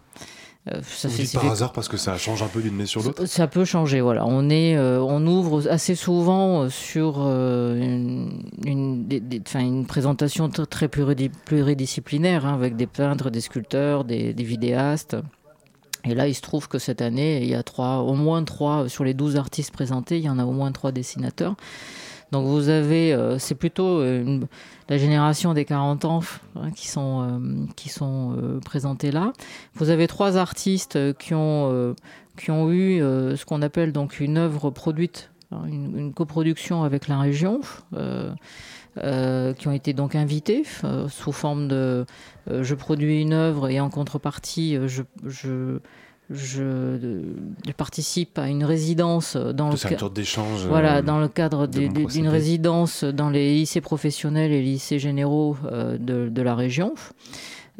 Euh, 0.68 0.80
ça, 0.84 1.07
Vous 1.07 1.13
c'est- 1.13 1.22
dites 1.22 1.28
c'est 1.32 1.38
par 1.38 1.43
fait- 1.43 1.51
hasard 1.51 1.74
parce 1.74 1.88
que 1.88 1.97
ça 1.97 2.18
change 2.18 2.41
un 2.41 2.47
peu 2.47 2.59
d'une 2.61 2.74
année 2.74 2.88
sur 2.88 3.03
l'autre? 3.03 3.26
Ça 3.28 3.45
peut 3.47 3.66
changer, 3.66 4.01
voilà. 4.01 4.26
On 4.26 4.49
est, 4.49 4.76
euh, 4.76 4.99
on 4.99 5.26
ouvre 5.28 5.70
assez 5.70 5.93
souvent 5.93 6.63
euh, 6.63 6.70
sur 6.70 7.18
euh, 7.20 7.76
une, 7.80 8.41
une, 8.66 9.07
des- 9.07 9.20
des- 9.20 9.41
enfin, 9.45 9.59
une 9.59 9.86
présentation 9.86 10.47
tr- 10.49 10.66
très 10.66 10.88
pluridi- 10.88 11.30
pluridisciplinaire, 11.45 12.47
hein, 12.47 12.55
avec 12.55 12.76
des 12.76 12.88
peintres, 12.88 13.30
des 13.30 13.41
sculpteurs, 13.41 14.05
des, 14.05 14.34
des 14.34 14.43
vidéastes. 14.43 15.16
Et 16.03 16.16
là, 16.16 16.28
il 16.28 16.34
se 16.36 16.41
trouve 16.41 16.68
que 16.68 16.80
cette 16.80 17.01
année, 17.01 17.41
il 17.43 17.47
y 17.49 17.55
a 17.55 17.61
trois, 17.63 17.97
au 17.99 18.13
moins 18.13 18.43
trois, 18.43 18.89
sur 18.89 19.03
les 19.03 19.13
12 19.13 19.38
artistes 19.38 19.72
présentés, 19.72 20.18
il 20.18 20.24
y 20.24 20.30
en 20.30 20.39
a 20.39 20.45
au 20.45 20.51
moins 20.51 20.72
trois 20.72 20.91
dessinateurs. 20.91 21.55
Donc 22.32 22.47
vous 22.47 22.70
avez, 22.70 23.16
c'est 23.38 23.55
plutôt 23.55 24.03
une- 24.03 24.47
la 24.90 24.98
génération 24.98 25.54
des 25.54 25.66
40 25.66 26.06
ans 26.06 26.22
hein, 26.56 26.72
qui 26.72 26.88
sont, 26.88 27.22
euh, 27.22 27.66
qui 27.76 27.90
sont 27.90 28.36
euh, 28.38 28.60
présentés 28.60 29.12
là. 29.12 29.34
Vous 29.74 29.90
avez 29.90 30.08
trois 30.08 30.38
artistes 30.38 30.96
euh, 30.96 31.14
qui 31.14 31.34
ont, 31.34 31.72
euh, 31.72 31.94
qui 32.38 32.52
ont 32.52 32.72
eu 32.72 33.02
euh, 33.02 33.36
ce 33.36 33.46
qu'on 33.46 33.62
appelle 33.62 33.92
donc 33.92 34.20
une 34.20 34.38
œuvre 34.38 34.70
produite, 34.70 35.32
hein, 35.52 35.64
une, 35.68 36.14
coproduction 36.14 36.84
avec 36.84 37.08
la 37.08 37.20
région. 37.20 37.62
euh, 37.94 38.32
euh, 38.98 39.52
qui 39.54 39.68
ont 39.68 39.74
été 39.74 39.92
donc 39.92 40.16
invités 40.16 40.64
euh, 40.86 41.10
sous 41.10 41.34
forme 41.34 41.68
de 41.68 42.06
euh, 42.50 42.64
je 42.64 42.76
produis 42.76 43.20
une 43.22 43.34
œuvre 43.34 43.68
et 43.68 43.82
en 43.82 43.90
contrepartie 43.90 44.78
je, 44.88 45.04
je, 45.26 45.80
je, 46.30 46.98
je 47.68 47.72
participe 47.74 48.38
à 48.40 48.48
une 48.48 48.64
résidence 48.64 49.36
dans 49.36 49.70
le 49.70 49.78
C'est 49.78 49.90
une 49.90 49.90
ca- 49.92 50.00
sorte 50.00 50.14
d'échange, 50.16 50.66
Voilà, 50.66 50.98
euh, 50.98 51.02
dans 51.02 51.20
le 51.20 51.28
cadre 51.28 51.68
d'une 51.68 52.28
résidence 52.28 53.04
dans 53.04 53.30
les 53.30 53.54
lycées 53.54 53.82
professionnels 53.82 54.52
et 54.52 54.62
lycées 54.62 55.00
généraux 55.00 55.58
euh, 55.66 55.98
de, 55.98 56.30
de 56.30 56.42
la 56.42 56.56
région. 56.56 56.94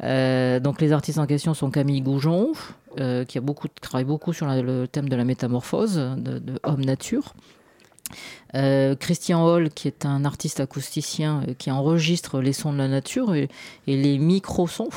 Euh, 0.02 0.60
donc 0.60 0.80
les 0.80 0.92
artistes 0.92 1.18
en 1.18 1.26
question 1.26 1.54
sont 1.54 1.70
Camille 1.70 2.02
Goujon, 2.02 2.52
euh, 3.00 3.24
qui 3.24 3.38
a 3.38 3.40
beaucoup 3.40 3.66
travaille 3.80 4.04
beaucoup 4.04 4.32
sur 4.32 4.46
la- 4.46 4.60
le 4.62 4.86
thème 4.86 5.08
de 5.08 5.16
la 5.16 5.24
métamorphose 5.24 5.96
de, 5.96 6.38
de 6.38 6.60
homme-nature. 6.62 7.34
Euh, 8.54 8.94
Christian 8.94 9.44
Hall, 9.44 9.70
qui 9.70 9.88
est 9.88 10.06
un 10.06 10.24
artiste 10.24 10.60
acousticien 10.60 11.42
qui 11.58 11.70
enregistre 11.70 12.40
les 12.40 12.52
sons 12.52 12.72
de 12.72 12.78
la 12.78 12.88
nature 12.88 13.34
et, 13.34 13.48
et 13.88 13.96
les 13.96 14.18
micro-sons. 14.18 14.90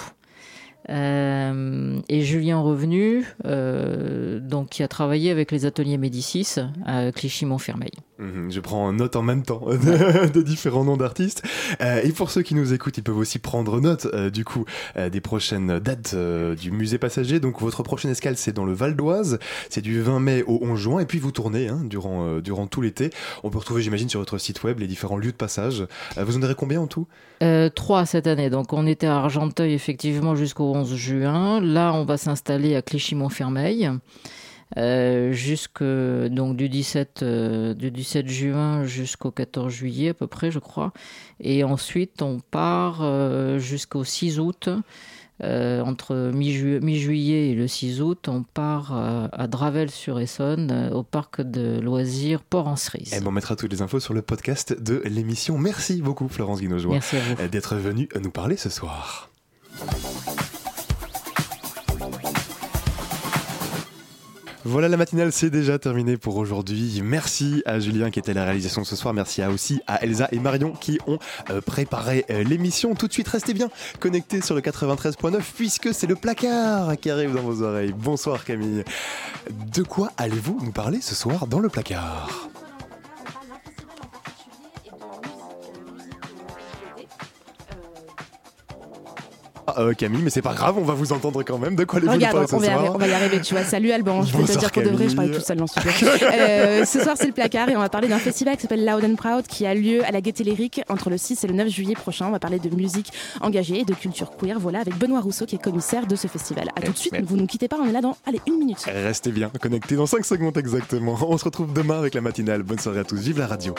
Euh, 0.89 1.99
et 2.09 2.21
Julien 2.21 2.59
Revenu, 2.59 3.25
euh, 3.45 4.39
donc, 4.39 4.69
qui 4.69 4.83
a 4.83 4.87
travaillé 4.87 5.31
avec 5.31 5.51
les 5.51 5.65
ateliers 5.65 5.97
Médicis 5.97 6.55
à 6.85 7.11
Clichy-Montfermeil. 7.11 7.91
Mhm, 8.17 8.51
Je 8.51 8.59
prends 8.59 8.91
note 8.91 9.15
en 9.15 9.21
même 9.21 9.43
temps 9.43 9.61
de, 9.67 10.27
de 10.29 10.41
différents 10.41 10.83
noms 10.83 10.97
d'artistes. 10.97 11.43
Euh, 11.81 12.01
et 12.03 12.11
pour 12.11 12.31
ceux 12.31 12.41
qui 12.41 12.55
nous 12.55 12.73
écoutent, 12.73 12.97
ils 12.97 13.03
peuvent 13.03 13.17
aussi 13.17 13.39
prendre 13.39 13.79
note 13.79 14.07
du 14.31 14.45
coup 14.45 14.65
des 14.95 15.21
prochaines 15.21 15.79
dates 15.79 16.15
du 16.15 16.71
musée 16.71 16.97
passager. 16.97 17.39
Donc 17.39 17.61
votre 17.61 17.83
prochaine 17.83 18.11
escale, 18.11 18.35
c'est 18.35 18.53
dans 18.53 18.65
le 18.65 18.73
Val 18.73 18.95
d'Oise. 18.95 19.39
C'est 19.69 19.81
du 19.81 20.01
20 20.01 20.19
mai 20.19 20.43
au 20.43 20.59
11 20.61 20.79
juin. 20.79 20.99
Et 20.99 21.05
puis 21.05 21.19
vous 21.19 21.31
tournez 21.31 21.67
hein, 21.67 21.81
durant, 21.83 22.39
durant 22.39 22.67
tout 22.67 22.81
l'été. 22.81 23.11
On 23.43 23.49
peut 23.49 23.59
retrouver, 23.59 23.81
j'imagine, 23.81 24.09
sur 24.09 24.19
votre 24.19 24.37
site 24.37 24.63
web 24.63 24.79
les 24.79 24.87
différents 24.87 25.17
lieux 25.17 25.31
de 25.31 25.37
passage. 25.37 25.85
Vous 26.17 26.37
en 26.37 26.43
aurez 26.43 26.55
combien 26.55 26.81
en 26.81 26.87
tout? 26.87 27.07
Trois 27.75 28.05
cette 28.05 28.27
année. 28.27 28.49
Donc, 28.49 28.73
on 28.73 28.85
était 28.85 29.07
à 29.07 29.17
Argenteuil 29.17 29.73
effectivement 29.73 30.35
jusqu'au 30.35 30.68
11 30.73 30.95
juin. 30.95 31.61
Là, 31.61 31.93
on 31.93 32.05
va 32.05 32.17
s'installer 32.17 32.75
à 32.75 32.81
Clichy-Montfermeil. 32.81 33.89
Euh, 34.77 35.31
jusque 35.31 35.83
donc 35.83 36.55
du 36.55 36.69
17 36.69 37.23
euh, 37.23 37.73
du 37.73 37.89
17 37.89 38.27
juin 38.27 38.83
jusqu'au 38.83 39.31
14 39.31 39.73
juillet 39.73 40.09
à 40.09 40.13
peu 40.13 40.27
près 40.27 40.51
je 40.51 40.59
crois 40.59 40.93
et 41.39 41.63
ensuite 41.63 42.21
on 42.21 42.39
part 42.39 42.99
euh, 43.01 43.57
jusqu'au 43.57 44.03
6 44.03 44.39
août 44.39 44.69
entre 45.41 46.31
mi-ju- 46.35 46.81
mi-juillet 46.81 47.49
et 47.49 47.55
le 47.55 47.67
6 47.67 47.99
août 48.03 48.27
on 48.27 48.43
part 48.43 48.93
à 48.93 49.47
Dravel-sur-Essonne 49.47 50.91
au 50.93 51.01
parc 51.01 51.41
de 51.41 51.79
loisirs 51.79 52.43
Port-en-Cerise 52.43 53.11
Et 53.15 53.25
on 53.25 53.31
mettra 53.31 53.55
toutes 53.55 53.71
les 53.71 53.81
infos 53.81 53.99
sur 53.99 54.13
le 54.13 54.21
podcast 54.21 54.79
de 54.79 55.01
l'émission. 55.05 55.57
Merci 55.57 56.01
beaucoup 56.03 56.27
Florence 56.27 56.59
Guinojoie 56.59 56.99
d'être 57.51 57.75
venue 57.75 58.07
nous 58.21 58.29
parler 58.31 58.55
ce 58.55 58.69
soir. 58.69 59.29
Voilà, 64.69 64.87
la 64.87 64.97
matinale, 64.97 65.31
c'est 65.31 65.49
déjà 65.49 65.79
terminé 65.79 66.15
pour 66.15 66.37
aujourd'hui. 66.37 67.01
Merci 67.03 67.63
à 67.65 67.79
Julien 67.79 68.11
qui 68.11 68.19
était 68.19 68.31
à 68.31 68.35
la 68.35 68.43
réalisation 68.45 68.83
ce 68.83 68.95
soir. 68.95 69.15
Merci 69.15 69.43
aussi 69.43 69.81
à 69.87 70.03
Elsa 70.03 70.29
et 70.31 70.37
Marion 70.37 70.73
qui 70.73 70.99
ont 71.07 71.17
euh, 71.49 71.59
préparé 71.59 72.23
euh, 72.29 72.43
l'émission. 72.43 72.93
Tout 72.93 73.07
de 73.07 73.11
suite, 73.11 73.27
restez 73.29 73.55
bien 73.55 73.71
connectés 73.99 74.41
sur 74.41 74.53
le 74.53 74.61
93.9 74.61 75.41
puisque 75.55 75.91
c'est 75.91 76.05
le 76.05 76.13
placard 76.13 76.95
qui 76.99 77.09
arrive 77.09 77.33
dans 77.33 77.41
vos 77.41 77.63
oreilles. 77.63 77.95
Bonsoir 77.97 78.45
Camille. 78.45 78.83
De 79.73 79.81
quoi 79.81 80.11
allez-vous 80.17 80.59
nous 80.63 80.71
parler 80.71 81.01
ce 81.01 81.15
soir 81.15 81.47
dans 81.47 81.59
le 81.59 81.69
placard? 81.69 82.29
Euh, 89.77 89.93
Camille, 89.93 90.21
mais 90.23 90.29
c'est 90.29 90.41
pas 90.41 90.53
grave, 90.53 90.75
on 90.77 90.83
va 90.83 90.93
vous 90.93 91.13
entendre 91.13 91.43
quand 91.43 91.57
même. 91.57 91.75
De 91.75 91.83
quoi 91.83 91.99
nous 91.99 92.09
Regarde, 92.11 92.47
ce 92.47 92.55
on 92.55 92.59
va, 92.59 92.65
y 92.65 92.69
soir 92.69 92.79
arriver, 92.79 92.91
on 92.95 92.97
va 92.97 93.07
y 93.07 93.13
arriver, 93.13 93.41
tu 93.41 93.53
vois. 93.53 93.63
Salut 93.63 93.91
Alban, 93.91 94.23
je 94.23 94.35
vais 94.37 94.43
te 94.43 94.57
dire 94.57 94.71
pour 94.71 94.83
de 94.83 94.89
vrai, 94.89 95.09
je 95.09 95.15
parlais 95.15 95.29
Camille. 95.29 95.39
tout 95.41 95.45
seul 95.45 95.57
dans 95.57 95.67
studio. 95.67 95.91
Euh, 96.33 96.85
ce 96.85 97.01
soir, 97.01 97.15
c'est 97.17 97.27
le 97.27 97.33
placard 97.33 97.69
et 97.69 97.75
on 97.75 97.79
va 97.79 97.89
parler 97.89 98.07
d'un 98.07 98.19
festival 98.19 98.55
qui 98.55 98.61
s'appelle 98.63 98.85
Loud 98.85 99.03
and 99.03 99.15
Proud 99.15 99.45
qui 99.47 99.65
a 99.65 99.73
lieu 99.73 100.03
à 100.05 100.11
la 100.11 100.21
Gaîté 100.21 100.43
Lyrique 100.43 100.81
entre 100.89 101.09
le 101.09 101.17
6 101.17 101.43
et 101.43 101.47
le 101.47 101.53
9 101.53 101.67
juillet 101.69 101.95
prochain. 101.95 102.27
On 102.27 102.31
va 102.31 102.39
parler 102.39 102.59
de 102.59 102.73
musique 102.75 103.11
engagée 103.41 103.79
et 103.81 103.85
de 103.85 103.93
culture 103.93 104.31
queer, 104.37 104.59
voilà, 104.59 104.79
avec 104.79 104.97
Benoît 104.97 105.19
Rousseau 105.21 105.45
qui 105.45 105.55
est 105.55 105.61
commissaire 105.63 106.07
de 106.07 106.15
ce 106.15 106.27
festival. 106.27 106.69
A 106.75 106.81
tout 106.81 106.91
de 106.91 106.97
suite, 106.97 107.13
mais- 107.13 107.21
vous 107.21 107.35
ne 107.35 107.41
nous 107.41 107.47
quittez 107.47 107.67
pas, 107.67 107.77
on 107.81 107.87
est 107.87 107.91
là 107.91 108.01
dans, 108.01 108.15
allez, 108.25 108.41
une 108.47 108.57
minute. 108.57 108.83
Restez 108.85 109.31
bien 109.31 109.49
connectés 109.61 109.95
dans 109.95 110.05
5 110.05 110.25
secondes 110.25 110.57
exactement. 110.57 111.17
On 111.27 111.37
se 111.37 111.45
retrouve 111.45 111.73
demain 111.73 111.97
avec 111.99 112.13
la 112.13 112.21
matinale. 112.21 112.63
Bonne 112.63 112.79
soirée 112.79 112.99
à 112.99 113.03
tous. 113.03 113.17
Vive 113.17 113.39
la 113.39 113.47
radio. 113.47 113.73